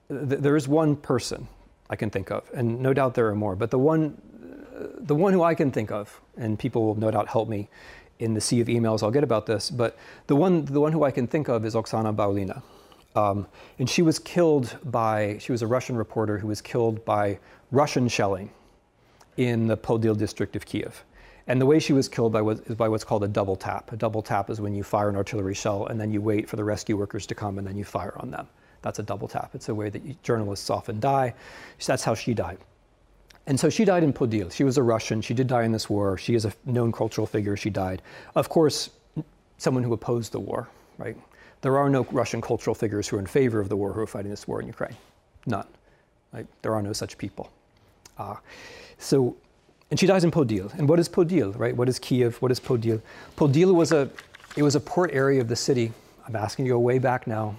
there 0.10 0.56
is 0.56 0.68
one 0.68 0.96
person 0.96 1.48
I 1.90 1.96
can 1.96 2.10
think 2.10 2.32
of, 2.32 2.50
and 2.54 2.80
no 2.80 2.94
doubt 2.94 3.14
there 3.14 3.28
are 3.28 3.36
more. 3.36 3.56
But 3.56 3.72
the 3.72 3.80
one, 3.80 4.22
the 5.00 5.16
one 5.16 5.34
who 5.34 5.44
I 5.44 5.56
can 5.56 5.72
think 5.72 5.92
of, 5.92 6.20
and 6.38 6.58
people 6.58 6.86
will 6.86 6.96
no 6.96 7.12
doubt 7.12 7.28
help 7.28 7.48
me 7.48 7.70
in 8.20 8.34
the 8.34 8.42
sea 8.42 8.62
of 8.62 8.68
emails 8.68 9.04
I'll 9.04 9.12
get 9.12 9.24
about 9.24 9.46
this. 9.46 9.70
But 9.70 9.98
the 10.28 10.36
one, 10.36 10.66
the 10.66 10.80
one 10.80 10.92
who 10.92 11.04
I 11.04 11.12
can 11.12 11.28
think 11.28 11.48
of 11.48 11.66
is 11.66 11.76
Oksana 11.76 12.16
Baulina, 12.16 12.62
um, 13.16 13.48
and 13.80 13.90
she 13.90 14.02
was 14.02 14.20
killed 14.20 14.78
by. 14.86 15.38
She 15.40 15.52
was 15.52 15.62
a 15.62 15.68
Russian 15.68 15.96
reporter 15.96 16.38
who 16.38 16.48
was 16.48 16.62
killed 16.62 17.04
by 17.06 17.40
Russian 17.72 18.08
shelling 18.08 18.50
in 19.38 19.68
the 19.68 19.78
Podil 19.78 20.18
district 20.18 20.56
of 20.56 20.66
Kiev. 20.66 21.04
And 21.48 21.62
the 21.62 21.66
way 21.66 21.80
she 21.80 21.94
was 21.94 22.10
killed 22.10 22.34
by 22.34 22.42
what, 22.42 22.60
is 22.66 22.76
by 22.76 22.90
what's 22.90 23.04
called 23.04 23.24
a 23.24 23.28
double 23.28 23.56
tap. 23.56 23.92
A 23.92 23.98
double 23.98 24.22
tap 24.22 24.50
is 24.50 24.60
when 24.60 24.74
you 24.74 24.84
fire 24.84 25.10
an 25.10 25.16
artillery 25.16 25.54
shell 25.54 25.86
and 25.88 26.00
then 26.00 26.12
you 26.12 26.22
wait 26.22 26.50
for 26.50 26.56
the 26.56 26.64
rescue 26.64 26.98
workers 26.98 27.28
to 27.28 27.36
come 27.36 27.60
and 27.60 27.68
then 27.68 27.78
you 27.78 27.84
fire 27.84 28.14
on 28.18 28.32
them. 28.32 28.48
That's 28.82 29.00
a 29.00 29.04
double 29.04 29.28
tap. 29.28 29.52
It's 29.54 29.70
a 29.70 29.76
way 29.76 29.90
that 29.90 30.04
you, 30.04 30.16
journalists 30.24 30.70
often 30.70 31.00
die. 31.00 31.36
That's 31.86 32.04
how 32.04 32.16
she 32.16 32.34
died. 32.34 32.58
And 33.48 33.60
so 33.60 33.70
she 33.70 33.86
died 33.86 34.04
in 34.04 34.12
Podil. 34.12 34.52
She 34.52 34.64
was 34.64 34.78
a 34.78 34.84
Russian. 34.84 35.22
She 35.22 35.36
did 35.36 35.46
die 35.48 35.64
in 35.64 35.72
this 35.72 35.88
war. 35.88 36.18
She 36.18 36.34
is 36.34 36.46
a 36.46 36.54
known 36.66 36.92
cultural 36.92 37.28
figure. 37.28 37.56
She 37.56 37.70
died. 37.70 38.02
Of 38.34 38.50
course, 38.50 38.90
someone 39.58 39.84
who 39.84 39.94
opposed 39.94 40.32
the 40.32 40.40
war, 40.40 40.68
right? 40.98 41.16
There 41.66 41.80
are 41.80 41.90
no 41.90 42.06
Russian 42.12 42.42
cultural 42.42 42.76
figures 42.76 43.08
who 43.08 43.18
are 43.18 43.20
in 43.20 43.26
favor 43.26 43.60
of 43.60 43.70
the 43.70 43.76
war 43.76 43.92
who 43.92 44.00
are 44.02 44.06
fighting 44.06 44.30
this 44.30 44.48
war 44.48 44.62
in 44.62 44.68
Ukraine. 44.68 44.96
None. 45.48 45.66
Right? 46.32 46.46
There 46.62 46.76
are 46.76 46.84
no 46.84 46.94
such 46.94 47.18
people. 47.18 47.52
Uh, 48.20 48.36
so 49.00 49.36
and 49.90 50.00
she 50.00 50.06
dies 50.06 50.24
in 50.24 50.30
Podil. 50.30 50.72
And 50.78 50.88
what 50.88 51.00
is 51.00 51.10
Podil, 51.10 51.58
right? 51.58 51.76
What 51.76 51.90
is 51.90 51.98
Kiev? 51.98 52.40
What 52.40 52.52
is 52.52 52.60
Podil? 52.60 53.02
Podil 53.36 53.74
was 53.74 53.92
a, 53.92 54.08
it 54.56 54.62
was 54.62 54.76
a 54.76 54.80
port 54.80 55.10
area 55.12 55.42
of 55.42 55.48
the 55.48 55.56
city. 55.56 55.92
I'm 56.28 56.36
asking 56.36 56.68
you 56.68 56.74
to 56.74 56.76
go 56.76 56.80
way 56.80 57.00
back 57.00 57.26
now 57.26 57.56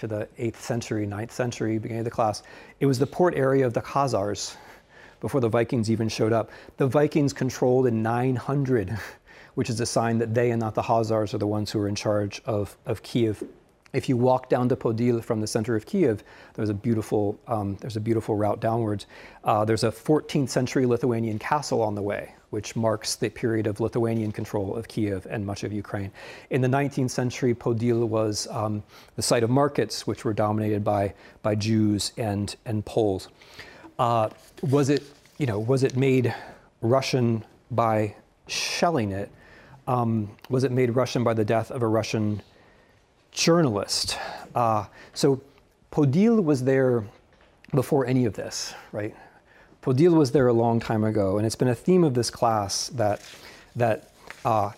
to 0.00 0.06
the 0.06 0.28
8th 0.38 0.56
century, 0.56 1.06
9th 1.06 1.30
century, 1.30 1.78
beginning 1.78 2.00
of 2.00 2.04
the 2.04 2.10
class. 2.10 2.42
It 2.80 2.84
was 2.84 2.98
the 2.98 3.06
port 3.06 3.34
area 3.36 3.66
of 3.66 3.72
the 3.72 3.80
Khazars 3.80 4.54
before 5.20 5.40
the 5.40 5.48
Vikings 5.48 5.90
even 5.90 6.10
showed 6.10 6.34
up. 6.34 6.50
The 6.76 6.86
Vikings 6.86 7.32
controlled 7.32 7.86
in 7.86 8.02
900, 8.02 8.98
which 9.56 9.68
is 9.68 9.80
a 9.80 9.86
sign 9.86 10.18
that 10.18 10.32
they 10.32 10.50
and 10.50 10.60
not 10.60 10.74
the 10.74 10.82
Khazars 10.82 11.34
are 11.34 11.38
the 11.38 11.46
ones 11.46 11.70
who 11.70 11.80
are 11.80 11.88
in 11.88 11.94
charge 11.94 12.40
of, 12.46 12.76
of 12.86 13.02
Kiev 13.02 13.42
if 13.96 14.10
you 14.10 14.16
walk 14.16 14.50
down 14.50 14.68
to 14.68 14.76
Podil 14.76 15.24
from 15.24 15.40
the 15.40 15.46
center 15.46 15.74
of 15.74 15.86
Kiev, 15.86 16.22
there's 16.52 16.68
a 16.68 16.74
beautiful, 16.74 17.38
um, 17.48 17.76
there's 17.80 17.96
a 17.96 18.00
beautiful 18.00 18.36
route 18.36 18.60
downwards. 18.60 19.06
Uh, 19.42 19.64
there's 19.64 19.84
a 19.84 19.90
14th 19.90 20.50
century 20.50 20.84
Lithuanian 20.84 21.38
castle 21.38 21.80
on 21.80 21.94
the 21.94 22.02
way, 22.02 22.34
which 22.50 22.76
marks 22.76 23.14
the 23.16 23.30
period 23.30 23.66
of 23.66 23.80
Lithuanian 23.80 24.32
control 24.32 24.76
of 24.76 24.86
Kiev 24.86 25.26
and 25.30 25.46
much 25.46 25.64
of 25.64 25.72
Ukraine. 25.72 26.12
In 26.50 26.60
the 26.60 26.68
19th 26.68 27.10
century, 27.10 27.54
Podil 27.54 28.06
was 28.06 28.46
um, 28.50 28.82
the 29.14 29.22
site 29.22 29.42
of 29.42 29.48
markets, 29.48 30.06
which 30.06 30.26
were 30.26 30.34
dominated 30.34 30.84
by, 30.84 31.14
by 31.40 31.54
Jews 31.54 32.12
and, 32.18 32.54
and 32.66 32.84
Poles. 32.84 33.28
Uh, 33.98 34.28
was 34.62 34.90
it, 34.90 35.04
you 35.38 35.46
know, 35.46 35.58
was 35.58 35.82
it 35.82 35.96
made 35.96 36.34
Russian 36.82 37.44
by 37.70 38.14
shelling 38.46 39.12
it? 39.12 39.30
Um, 39.86 40.30
was 40.48 40.64
it 40.64 40.72
made 40.72 40.96
Russian 40.96 41.22
by 41.24 41.34
the 41.34 41.44
death 41.44 41.70
of 41.70 41.82
a 41.82 41.86
Russian 41.86 42.42
journalist. 43.36 44.18
Uh, 44.54 44.86
so 45.14 45.40
Podil 45.92 46.42
was 46.42 46.64
there 46.64 47.04
before 47.72 48.06
any 48.06 48.24
of 48.24 48.32
this, 48.32 48.74
right? 48.90 49.14
Podil 49.82 50.14
was 50.14 50.32
there 50.32 50.48
a 50.48 50.52
long 50.52 50.80
time 50.80 51.04
ago, 51.04 51.36
and 51.36 51.46
it's 51.46 51.54
been 51.54 51.68
a 51.68 51.74
theme 51.74 52.02
of 52.02 52.14
this 52.14 52.30
class 52.30 52.88
that 52.88 53.20
that 53.76 54.10
uh, 54.44 54.72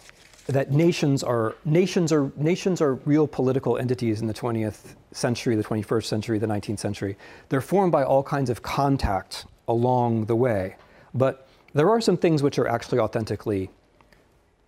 that 0.47 0.73
nations 0.73 1.23
are 1.23 1.55
nations 1.65 2.13
are 2.13 2.31
nations 2.37 2.83
are 2.83 2.95
real 3.07 3.27
political 3.27 3.79
entities 3.79 4.21
in 4.21 4.27
the 4.27 4.35
20th 4.35 4.95
century, 5.13 5.55
the 5.57 5.65
21st 5.65 6.05
century, 6.05 6.39
the 6.39 6.47
19th 6.47 6.81
century. 6.81 7.17
They're 7.49 7.61
formed 7.61 7.93
by 7.93 8.03
all 8.03 8.23
kinds 8.23 8.51
of 8.51 8.63
contact 8.63 9.47
along 9.69 10.27
the 10.27 10.37
way, 10.37 10.77
but 11.15 11.49
there 11.75 11.89
are 11.89 12.01
some 12.01 12.17
things 12.17 12.43
which 12.43 12.59
are 12.59 12.67
actually 12.67 12.99
authentically 12.99 13.71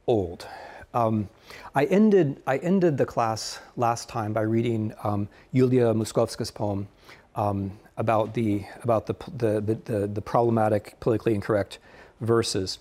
old. 0.07 0.47
Um, 0.93 1.29
I 1.75 1.85
ended, 1.85 2.43
I 2.47 2.59
ended 2.59 2.99
the 2.99 3.07
class 3.07 3.61
last 3.77 4.09
time 4.09 4.33
by 4.33 4.43
reading 4.43 4.93
um, 5.05 5.29
Yulia 5.53 5.95
Musakovska's 5.95 6.51
poem 6.51 6.89
um, 7.37 7.79
about, 7.97 8.35
the, 8.35 8.65
about 8.83 9.07
the, 9.07 9.15
the, 9.37 9.79
the, 9.85 10.07
the, 10.07 10.21
problematic, 10.21 10.99
politically 11.01 11.35
incorrect 11.35 11.79
verses. 12.21 12.79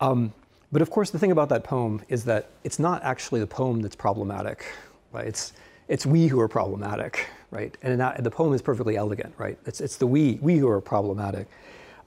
Um, 0.00 0.34
but 0.70 0.82
of 0.82 0.90
course, 0.90 1.10
the 1.10 1.18
thing 1.18 1.32
about 1.32 1.48
that 1.48 1.64
poem 1.64 2.02
is 2.08 2.24
that 2.24 2.50
it's 2.62 2.78
not 2.78 3.02
actually 3.02 3.40
the 3.40 3.46
poem 3.46 3.80
that's 3.80 3.96
problematic. 3.96 4.66
Right? 5.12 5.26
It's, 5.26 5.52
it's 5.88 6.04
we 6.04 6.26
who 6.26 6.40
are 6.40 6.48
problematic, 6.48 7.28
right? 7.50 7.74
And 7.82 7.98
that, 8.00 8.22
the 8.22 8.30
poem 8.30 8.52
is 8.52 8.60
perfectly 8.60 8.96
elegant, 8.96 9.32
right? 9.38 9.58
It's, 9.64 9.80
it's 9.80 9.96
the 9.96 10.06
we, 10.06 10.38
we 10.42 10.58
who 10.58 10.68
are 10.68 10.80
problematic. 10.80 11.46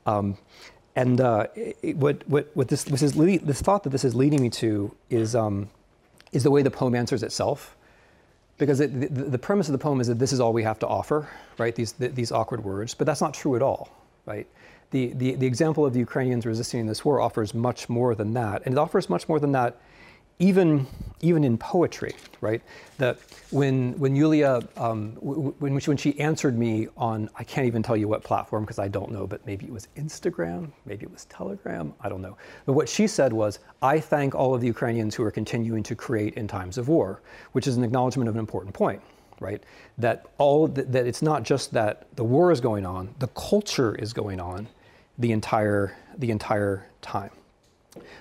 Um, 0.06 0.38
and 0.96 1.22
uh, 1.22 1.48
it, 1.56 1.98
what, 1.98 2.28
what, 2.28 2.50
what 2.54 2.68
this, 2.68 2.84
this, 2.84 3.02
is 3.02 3.14
this 3.14 3.62
thought 3.62 3.84
that 3.84 3.90
this 3.90 4.04
is 4.04 4.16
leading 4.16 4.42
me 4.42 4.50
to 4.50 4.96
is, 5.10 5.36
um, 5.36 5.70
is 6.32 6.44
the 6.44 6.52
way 6.52 6.62
the 6.62 6.72
poem 6.72 6.96
answers 6.96 7.24
itself. 7.24 7.76
Because 8.58 8.82
it, 8.82 9.14
the, 9.14 9.24
the, 9.24 9.40
premise 9.40 9.70
of 9.70 9.72
the 9.72 9.78
poem 9.78 10.02
is 10.02 10.08
that 10.08 10.20
this 10.20 10.34
is 10.34 10.40
all 10.42 10.52
we 10.52 10.64
have 10.64 10.80
to 10.80 10.88
offer, 10.88 11.30
right? 11.58 11.74
These, 11.74 11.94
the, 11.94 12.10
these 12.10 12.32
awkward 12.32 12.64
words. 12.64 12.94
But 12.94 13.08
that's 13.08 13.22
not 13.22 13.34
true 13.34 13.56
at 13.56 13.62
all, 13.62 13.90
right? 14.26 14.48
The, 14.92 15.14
the, 15.14 15.36
the 15.36 15.46
example 15.46 15.86
of 15.86 15.94
the 15.94 16.00
Ukrainians 16.00 16.46
resisting 16.46 16.86
this 16.86 17.06
war 17.06 17.22
offers 17.22 17.54
much 17.54 17.88
more 17.88 18.16
than 18.16 18.34
that. 18.34 18.64
And 18.66 18.74
it 18.74 18.78
offers 18.78 19.10
much 19.10 19.30
more 19.30 19.40
than 19.40 19.54
that 19.54 19.78
even 20.40 20.88
even 21.22 21.44
in 21.44 21.58
poetry, 21.58 22.16
right? 22.40 22.62
That 22.98 23.20
when 23.52 23.92
when 24.00 24.16
Yulia 24.16 24.62
um, 24.78 25.12
when 25.20 25.78
when 25.78 25.98
she 25.98 26.18
answered 26.20 26.58
me 26.58 26.88
on 26.96 27.30
I 27.36 27.44
can't 27.44 27.68
even 27.68 27.84
tell 27.84 27.98
you 27.98 28.08
what 28.08 28.24
platform 28.24 28.64
because 28.64 28.80
I 28.80 28.88
don't 28.88 29.12
know, 29.12 29.28
but 29.28 29.46
maybe 29.46 29.66
it 29.66 29.72
was 29.72 29.90
Instagram, 29.98 30.72
maybe 30.86 31.04
it 31.04 31.12
was 31.12 31.26
Telegram, 31.26 31.94
I 32.00 32.08
don't 32.08 32.22
know. 32.22 32.38
But 32.66 32.74
what 32.74 32.88
she 32.88 33.06
said 33.06 33.34
was, 33.34 33.60
I 33.82 34.00
thank 34.00 34.34
all 34.34 34.56
of 34.56 34.62
the 34.62 34.68
Ukrainians 34.68 35.14
who 35.14 35.24
are 35.24 35.32
continuing 35.32 35.84
to 35.84 35.96
create 35.96 36.36
in 36.36 36.48
times 36.48 36.78
of 36.78 36.88
war, 36.88 37.22
which 37.52 37.68
is 37.68 37.76
an 37.76 37.84
acknowledgement 37.84 38.30
of 38.30 38.36
an 38.36 38.40
important 38.40 38.74
point, 38.74 39.02
right? 39.42 39.62
That 39.98 40.26
all 40.38 40.68
that 40.70 40.96
it's 41.06 41.22
not 41.22 41.44
just 41.44 41.74
that 41.74 42.08
the 42.16 42.24
war 42.24 42.52
is 42.54 42.62
going 42.62 42.86
on, 42.86 43.14
the 43.20 43.28
culture 43.28 43.94
is 43.96 44.14
going 44.14 44.40
on, 44.40 44.70
the 45.18 45.34
entire 45.34 45.98
the 46.18 46.32
entire 46.32 46.86
time. 47.02 47.32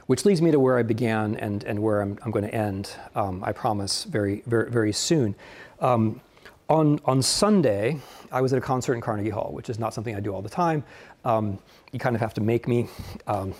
Which 0.06 0.24
leads 0.24 0.40
me 0.42 0.50
to 0.50 0.60
where 0.60 0.78
I 0.78 0.82
began 0.82 1.36
and, 1.36 1.64
and 1.64 1.80
where 1.80 2.00
I'm, 2.00 2.18
I'm 2.24 2.30
going 2.30 2.44
to 2.44 2.54
end, 2.54 2.90
um, 3.14 3.42
I 3.44 3.52
promise, 3.52 4.04
very, 4.04 4.42
very, 4.46 4.70
very 4.70 4.92
soon. 4.92 5.34
Um, 5.80 6.20
on, 6.68 7.00
on 7.06 7.22
Sunday, 7.22 7.98
I 8.30 8.42
was 8.42 8.52
at 8.52 8.58
a 8.58 8.60
concert 8.60 8.94
in 8.94 9.00
Carnegie 9.00 9.30
Hall, 9.30 9.50
which 9.52 9.70
is 9.70 9.78
not 9.78 9.94
something 9.94 10.14
I 10.14 10.20
do 10.20 10.34
all 10.34 10.42
the 10.42 10.50
time. 10.50 10.84
Um, 11.24 11.58
you 11.92 11.98
kind 11.98 12.14
of 12.14 12.20
have 12.20 12.34
to 12.34 12.42
make 12.42 12.68
me. 12.68 12.88
Um, 13.26 13.54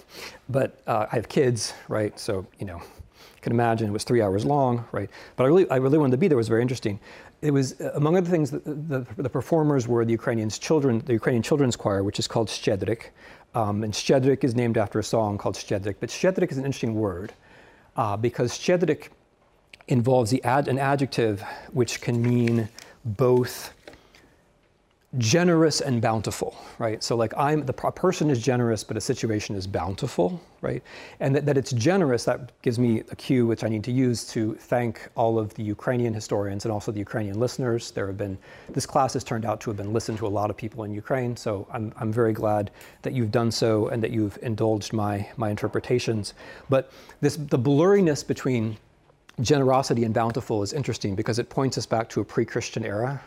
but 0.49 0.83
uh, 0.87 1.07
I 1.11 1.17
have 1.17 1.29
kids, 1.29 1.73
right? 1.89 2.19
So, 2.19 2.47
you 2.59 2.67
know, 2.67 2.77
you 2.77 3.41
can 3.41 3.53
imagine 3.53 3.89
it 3.89 3.93
was 3.93 4.05
three 4.05 4.21
hours 4.21 4.45
long, 4.45 4.85
right? 4.93 5.09
But 5.37 5.45
I 5.45 5.47
really, 5.47 5.71
I 5.71 5.77
really 5.77 5.97
wanted 5.97 6.11
to 6.13 6.19
be 6.19 6.29
there. 6.29 6.37
It 6.37 6.39
was 6.39 6.49
very 6.49 6.61
interesting. 6.61 7.01
It 7.41 7.53
was, 7.53 7.81
uh, 7.81 7.93
among 7.95 8.17
other 8.17 8.29
things, 8.29 8.51
the, 8.51 8.59
the, 8.59 9.07
the 9.17 9.31
performers 9.31 9.89
were 9.89 10.05
the 10.05 10.13
Ukrainian 10.13 10.51
children, 10.51 10.99
the 11.07 11.13
Ukrainian 11.15 11.43
children's 11.43 11.77
choir, 11.77 12.03
which 12.03 12.19
is 12.19 12.29
called 12.29 12.49
Shchedrik, 12.49 13.11
um, 13.55 13.83
and 13.83 13.93
Shchedrik 13.93 14.45
is 14.45 14.55
named 14.55 14.79
after 14.79 14.99
a 14.99 15.05
song 15.05 15.39
called 15.39 15.55
Shchedrik. 15.55 15.97
But 16.01 16.11
Shchedrik 16.11 16.51
is 16.51 16.59
an 16.59 16.65
interesting 16.65 16.95
word 16.95 17.33
uh, 17.97 18.17
because 18.17 18.59
Shchedrik 18.59 19.09
involves 19.89 20.33
ad, 20.45 20.69
an 20.69 20.79
adjective 20.79 21.43
which 21.73 22.01
can 22.01 22.23
mean 22.23 22.69
both 23.05 23.73
generous 25.17 25.81
and 25.81 26.03
bountiful, 26.03 26.55
right? 26.79 27.03
So 27.03 27.17
like 27.17 27.33
I'm 27.35 27.65
the 27.65 27.73
person 27.73 28.29
is 28.29 28.43
generous, 28.43 28.85
but 28.85 28.95
a 28.95 29.01
situation 29.01 29.57
is 29.57 29.67
bountiful, 29.67 30.39
right? 30.61 30.83
And 31.21 31.35
that, 31.35 31.47
that 31.47 31.57
it's 31.57 31.73
generous 31.73 32.25
that 32.25 32.53
gives 32.61 32.79
me 32.79 33.03
a 33.11 33.17
cue 33.17 33.47
which 33.47 33.65
I 33.65 33.69
need 33.69 33.83
to 33.85 33.93
use 33.93 34.27
to 34.33 34.55
thank 34.57 35.09
all 35.15 35.39
of 35.39 35.55
the 35.55 35.63
Ukrainian 35.63 36.13
historians 36.13 36.67
and 36.67 36.73
also 36.73 36.93
the 36.93 36.99
Ukrainian 36.99 37.41
listeners. 37.41 37.91
There 37.91 38.07
have 38.07 38.19
been 38.19 38.37
this 38.69 38.85
class 38.85 39.15
has 39.15 39.25
turned 39.25 39.47
out 39.47 39.63
to 39.63 39.71
have 39.71 39.79
been 39.79 39.95
listened 39.95 40.19
to 40.19 40.27
a 40.27 40.29
lot 40.29 40.51
of 40.51 40.59
people 40.59 40.85
in 40.85 40.93
Ukraine, 40.93 41.35
so 41.35 41.67
I'm 41.73 41.91
I'm 41.97 42.13
very 42.13 42.35
glad 42.35 42.71
that 43.01 43.15
you've 43.15 43.33
done 43.33 43.51
so 43.51 43.89
and 43.89 44.03
that 44.03 44.11
you've 44.11 44.39
indulged 44.43 44.93
my 44.93 45.27
my 45.39 45.49
interpretations. 45.49 46.35
But 46.69 46.93
this 47.23 47.37
the 47.37 47.59
blurriness 47.59 48.27
between 48.27 48.77
generosity 49.41 50.05
and 50.05 50.13
bountiful 50.13 50.63
is 50.63 50.75
interesting 50.75 51.15
because 51.15 51.39
it 51.39 51.49
points 51.49 51.79
us 51.79 51.87
back 51.87 52.11
to 52.11 52.21
a 52.21 52.25
pre-Christian 52.25 52.85
era 52.85 53.23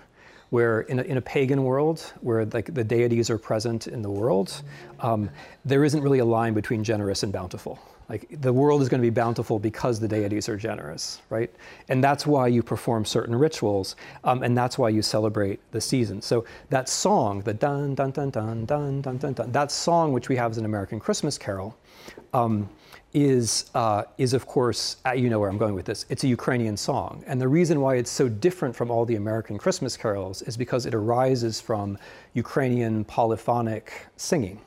where 0.51 0.81
in 0.81 0.99
a, 0.99 1.01
in 1.03 1.17
a 1.17 1.21
pagan 1.21 1.63
world 1.63 2.13
where 2.21 2.45
like 2.45 2.73
the 2.73 2.83
deities 2.83 3.29
are 3.29 3.37
present 3.37 3.87
in 3.87 4.01
the 4.01 4.09
world, 4.11 4.61
um, 4.99 5.29
there 5.65 5.83
isn't 5.83 6.03
really 6.03 6.19
a 6.19 6.25
line 6.25 6.53
between 6.53 6.83
generous 6.83 7.23
and 7.23 7.33
bountiful. 7.33 7.79
Like 8.09 8.27
the 8.41 8.51
world 8.51 8.81
is 8.81 8.89
going 8.89 9.01
to 9.01 9.05
be 9.05 9.09
bountiful 9.09 9.57
because 9.57 9.97
the 9.97 10.07
deities 10.09 10.49
are 10.49 10.57
generous, 10.57 11.21
right? 11.29 11.49
And 11.87 12.03
that's 12.03 12.27
why 12.27 12.47
you 12.47 12.61
perform 12.61 13.05
certain 13.05 13.33
rituals, 13.33 13.95
um, 14.25 14.43
and 14.43 14.57
that's 14.57 14.77
why 14.77 14.89
you 14.89 15.01
celebrate 15.01 15.61
the 15.71 15.79
season. 15.79 16.21
So 16.21 16.43
that 16.69 16.89
song, 16.89 17.41
the 17.43 17.53
dun 17.53 17.95
dun 17.95 18.11
dun 18.11 18.29
dun 18.29 18.65
dun 18.65 19.01
dun 19.01 19.17
dun 19.17 19.33
dun, 19.33 19.51
that 19.53 19.71
song 19.71 20.11
which 20.11 20.27
we 20.27 20.35
have 20.35 20.51
as 20.51 20.57
an 20.57 20.65
American 20.65 20.99
Christmas 20.99 21.37
carol. 21.37 21.77
Um, 22.33 22.69
is, 23.14 23.70
uh, 23.76 24.03
is 24.18 24.34
of 24.34 24.45
course, 24.45 24.97
uh, 25.05 25.12
you 25.12 25.30
know 25.30 25.39
where 25.39 25.49
I'm 25.49 25.57
going 25.57 25.76
with 25.76 25.86
this, 25.86 26.05
it's 26.09 26.24
a 26.24 26.28
Ukrainian 26.28 26.78
song. 26.78 27.24
And 27.28 27.41
the 27.41 27.47
reason 27.47 27.82
why 27.82 27.95
it's 27.95 28.12
so 28.12 28.30
different 28.30 28.76
from 28.76 28.89
all 28.89 29.05
the 29.05 29.16
American 29.16 29.57
Christmas 29.57 29.97
carols 29.97 30.41
is 30.43 30.55
because 30.55 30.86
it 30.86 30.93
arises 30.93 31.59
from 31.59 31.97
Ukrainian 32.34 33.03
polyphonic 33.05 34.07
singing, 34.16 34.59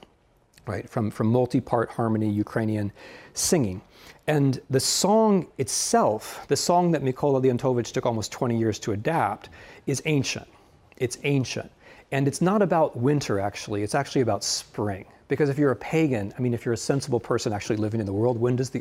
right? 0.67 0.89
From, 0.89 1.11
from 1.11 1.29
multi 1.29 1.61
part 1.61 1.91
harmony 1.91 2.31
Ukrainian 2.31 2.93
singing. 3.33 3.81
And 4.27 4.61
the 4.71 4.81
song 4.81 5.49
itself, 5.59 6.47
the 6.49 6.57
song 6.57 6.91
that 6.93 7.03
Mykola 7.03 7.43
Leontovich 7.43 7.93
took 7.93 8.07
almost 8.07 8.33
20 8.33 8.59
years 8.59 8.79
to 8.81 8.93
adapt, 8.93 9.51
is 9.87 10.03
ancient. 10.07 10.49
It's 10.97 11.19
ancient. 11.25 11.71
And 12.13 12.29
it's 12.29 12.41
not 12.41 12.63
about 12.63 12.97
winter, 12.97 13.41
actually, 13.41 13.83
it's 13.83 13.95
actually 13.95 14.23
about 14.23 14.45
spring. 14.45 15.05
Because 15.27 15.49
if 15.49 15.59
you're 15.59 15.71
a 15.71 15.77
pagan, 15.77 16.35
I 16.37 16.41
mean, 16.43 16.53
if 16.53 16.67
you're 16.67 16.75
a 16.75 16.77
sensible 16.77 17.19
person 17.19 17.53
actually 17.53 17.77
living 17.77 17.99
in 17.99 18.05
the 18.05 18.13
world, 18.13 18.39
when 18.39 18.57
does 18.57 18.69
the, 18.69 18.81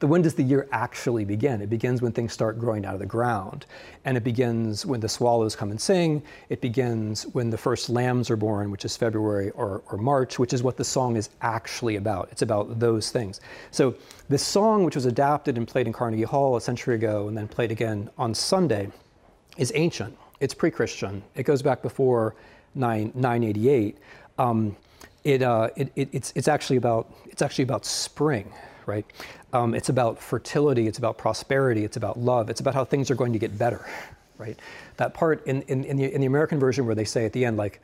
when 0.00 0.20
does 0.20 0.34
the 0.34 0.42
year 0.42 0.68
actually 0.70 1.24
begin? 1.24 1.62
It 1.62 1.70
begins 1.70 2.02
when 2.02 2.12
things 2.12 2.32
start 2.32 2.58
growing 2.58 2.84
out 2.84 2.92
of 2.92 3.00
the 3.00 3.06
ground, 3.06 3.64
and 4.04 4.16
it 4.16 4.22
begins 4.22 4.84
when 4.84 5.00
the 5.00 5.08
swallows 5.08 5.56
come 5.56 5.70
and 5.70 5.80
sing. 5.80 6.22
It 6.50 6.60
begins 6.60 7.26
when 7.28 7.48
the 7.48 7.56
first 7.56 7.88
lambs 7.88 8.30
are 8.30 8.36
born, 8.36 8.70
which 8.70 8.84
is 8.84 8.98
February 8.98 9.50
or, 9.50 9.82
or 9.90 9.96
March, 9.96 10.38
which 10.38 10.52
is 10.52 10.62
what 10.62 10.76
the 10.76 10.84
song 10.84 11.16
is 11.16 11.30
actually 11.40 11.96
about. 11.96 12.28
It's 12.30 12.42
about 12.42 12.78
those 12.78 13.10
things. 13.10 13.40
So 13.70 13.94
this 14.28 14.42
song, 14.42 14.84
which 14.84 14.94
was 14.94 15.06
adapted 15.06 15.56
and 15.56 15.66
played 15.66 15.86
in 15.86 15.94
Carnegie 15.94 16.22
Hall 16.22 16.56
a 16.56 16.60
century 16.60 16.96
ago, 16.96 17.28
and 17.28 17.36
then 17.36 17.48
played 17.48 17.72
again 17.72 18.10
on 18.18 18.34
Sunday, 18.34 18.90
is 19.56 19.72
ancient. 19.74 20.16
It's 20.40 20.52
pre-Christian. 20.52 21.22
It 21.34 21.44
goes 21.44 21.62
back 21.62 21.80
before 21.80 22.34
9, 22.74 23.12
988. 23.14 23.98
Um, 24.38 24.76
it, 25.28 25.42
uh, 25.42 25.68
it, 25.76 25.92
it, 25.94 26.08
it's, 26.12 26.32
it's, 26.34 26.48
actually 26.48 26.78
about, 26.78 27.12
it's 27.26 27.42
actually 27.42 27.64
about 27.64 27.84
spring, 27.84 28.50
right? 28.86 29.04
Um, 29.52 29.74
it's 29.74 29.90
about 29.90 30.18
fertility, 30.18 30.86
it's 30.86 30.96
about 30.96 31.18
prosperity, 31.18 31.84
it's 31.84 31.98
about 31.98 32.18
love, 32.18 32.48
it's 32.48 32.60
about 32.60 32.74
how 32.74 32.82
things 32.82 33.10
are 33.10 33.14
going 33.14 33.34
to 33.34 33.38
get 33.38 33.58
better, 33.58 33.86
right? 34.38 34.58
That 34.96 35.12
part 35.12 35.46
in, 35.46 35.60
in, 35.62 35.84
in, 35.84 35.98
the, 35.98 36.14
in 36.14 36.22
the 36.22 36.26
American 36.26 36.58
version 36.58 36.86
where 36.86 36.94
they 36.94 37.04
say 37.04 37.26
at 37.26 37.34
the 37.34 37.44
end, 37.44 37.58
like, 37.58 37.80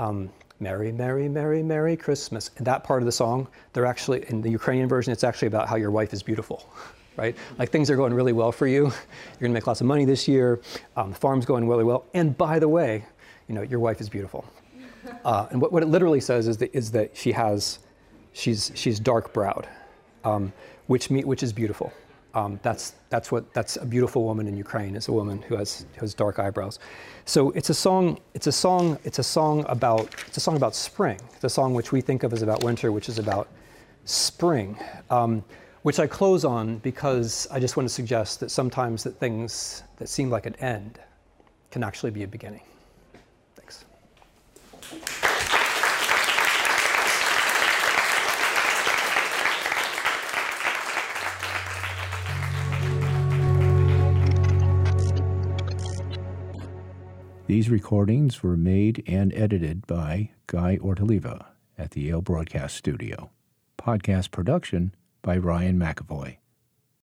um, 0.00 0.28
Merry, 0.58 0.90
Merry, 0.90 1.28
Merry, 1.28 1.62
Merry 1.62 1.96
Christmas. 1.96 2.50
And 2.56 2.66
that 2.66 2.82
part 2.82 3.00
of 3.00 3.06
the 3.06 3.12
song, 3.12 3.46
they're 3.74 3.86
actually, 3.86 4.28
in 4.28 4.42
the 4.42 4.50
Ukrainian 4.50 4.88
version, 4.88 5.12
it's 5.12 5.22
actually 5.22 5.46
about 5.46 5.68
how 5.68 5.76
your 5.76 5.92
wife 5.92 6.12
is 6.12 6.20
beautiful, 6.20 6.68
right? 7.16 7.36
Like 7.60 7.70
things 7.70 7.90
are 7.90 7.96
going 7.96 8.12
really 8.12 8.32
well 8.32 8.50
for 8.50 8.66
you. 8.66 8.86
You're 8.86 9.42
gonna 9.42 9.54
make 9.54 9.68
lots 9.68 9.80
of 9.80 9.86
money 9.86 10.04
this 10.04 10.26
year. 10.26 10.60
Um, 10.96 11.10
the 11.10 11.16
farm's 11.16 11.46
going 11.46 11.68
really 11.68 11.84
well. 11.84 12.06
And 12.12 12.36
by 12.36 12.58
the 12.58 12.68
way, 12.68 13.04
you 13.46 13.54
know, 13.54 13.62
your 13.62 13.78
wife 13.78 14.00
is 14.00 14.08
beautiful. 14.08 14.44
Uh, 15.24 15.46
and 15.50 15.60
what, 15.60 15.72
what, 15.72 15.82
it 15.82 15.86
literally 15.86 16.20
says 16.20 16.48
is 16.48 16.56
that, 16.56 16.74
is 16.74 16.90
that 16.90 17.14
she 17.14 17.32
has, 17.32 17.80
she's, 18.32 18.72
she's 18.74 18.98
dark 18.98 19.32
browed, 19.32 19.68
um, 20.24 20.52
which, 20.86 21.10
me, 21.10 21.22
which 21.24 21.42
is 21.42 21.52
beautiful. 21.52 21.92
Um, 22.34 22.58
that's, 22.62 22.94
that's, 23.10 23.32
what, 23.32 23.52
that's 23.52 23.76
a 23.76 23.84
beautiful 23.84 24.24
woman 24.24 24.46
in 24.46 24.56
Ukraine, 24.56 24.96
is 24.96 25.08
a 25.08 25.12
woman 25.12 25.42
who 25.42 25.56
has, 25.56 25.86
who 25.94 26.00
has 26.00 26.14
dark 26.14 26.38
eyebrows. 26.38 26.78
So 27.24 27.50
it's 27.50 27.68
a 27.68 27.74
song, 27.74 28.20
it's 28.32 28.46
a 28.46 28.52
song, 28.52 28.98
it's 29.04 29.18
a 29.18 29.22
song 29.22 29.66
about, 29.68 30.14
it's 30.26 30.36
a 30.36 30.40
song 30.40 30.56
about 30.56 30.74
spring. 30.74 31.18
The 31.40 31.50
song 31.50 31.74
which 31.74 31.92
we 31.92 32.00
think 32.00 32.22
of 32.22 32.32
as 32.32 32.42
about 32.42 32.62
winter, 32.64 32.92
which 32.92 33.08
is 33.08 33.18
about 33.18 33.48
spring. 34.04 34.78
Um, 35.10 35.44
which 35.82 35.98
I 35.98 36.06
close 36.06 36.44
on 36.44 36.78
because 36.78 37.46
I 37.50 37.60
just 37.60 37.76
want 37.76 37.88
to 37.88 37.94
suggest 37.94 38.40
that 38.40 38.50
sometimes 38.50 39.04
that 39.04 39.18
things 39.18 39.82
that 39.96 40.08
seem 40.08 40.28
like 40.30 40.46
an 40.46 40.54
end 40.56 40.98
can 41.70 41.82
actually 41.82 42.10
be 42.10 42.24
a 42.24 42.28
beginning. 42.28 42.62
These 57.48 57.70
recordings 57.70 58.42
were 58.42 58.58
made 58.58 59.02
and 59.06 59.32
edited 59.32 59.86
by 59.86 60.32
Guy 60.48 60.76
Ortoleva 60.82 61.46
at 61.78 61.92
the 61.92 62.02
Yale 62.02 62.20
Broadcast 62.20 62.76
Studio. 62.76 63.30
Podcast 63.78 64.32
production 64.32 64.94
by 65.22 65.38
Ryan 65.38 65.78
McAvoy. 65.78 66.36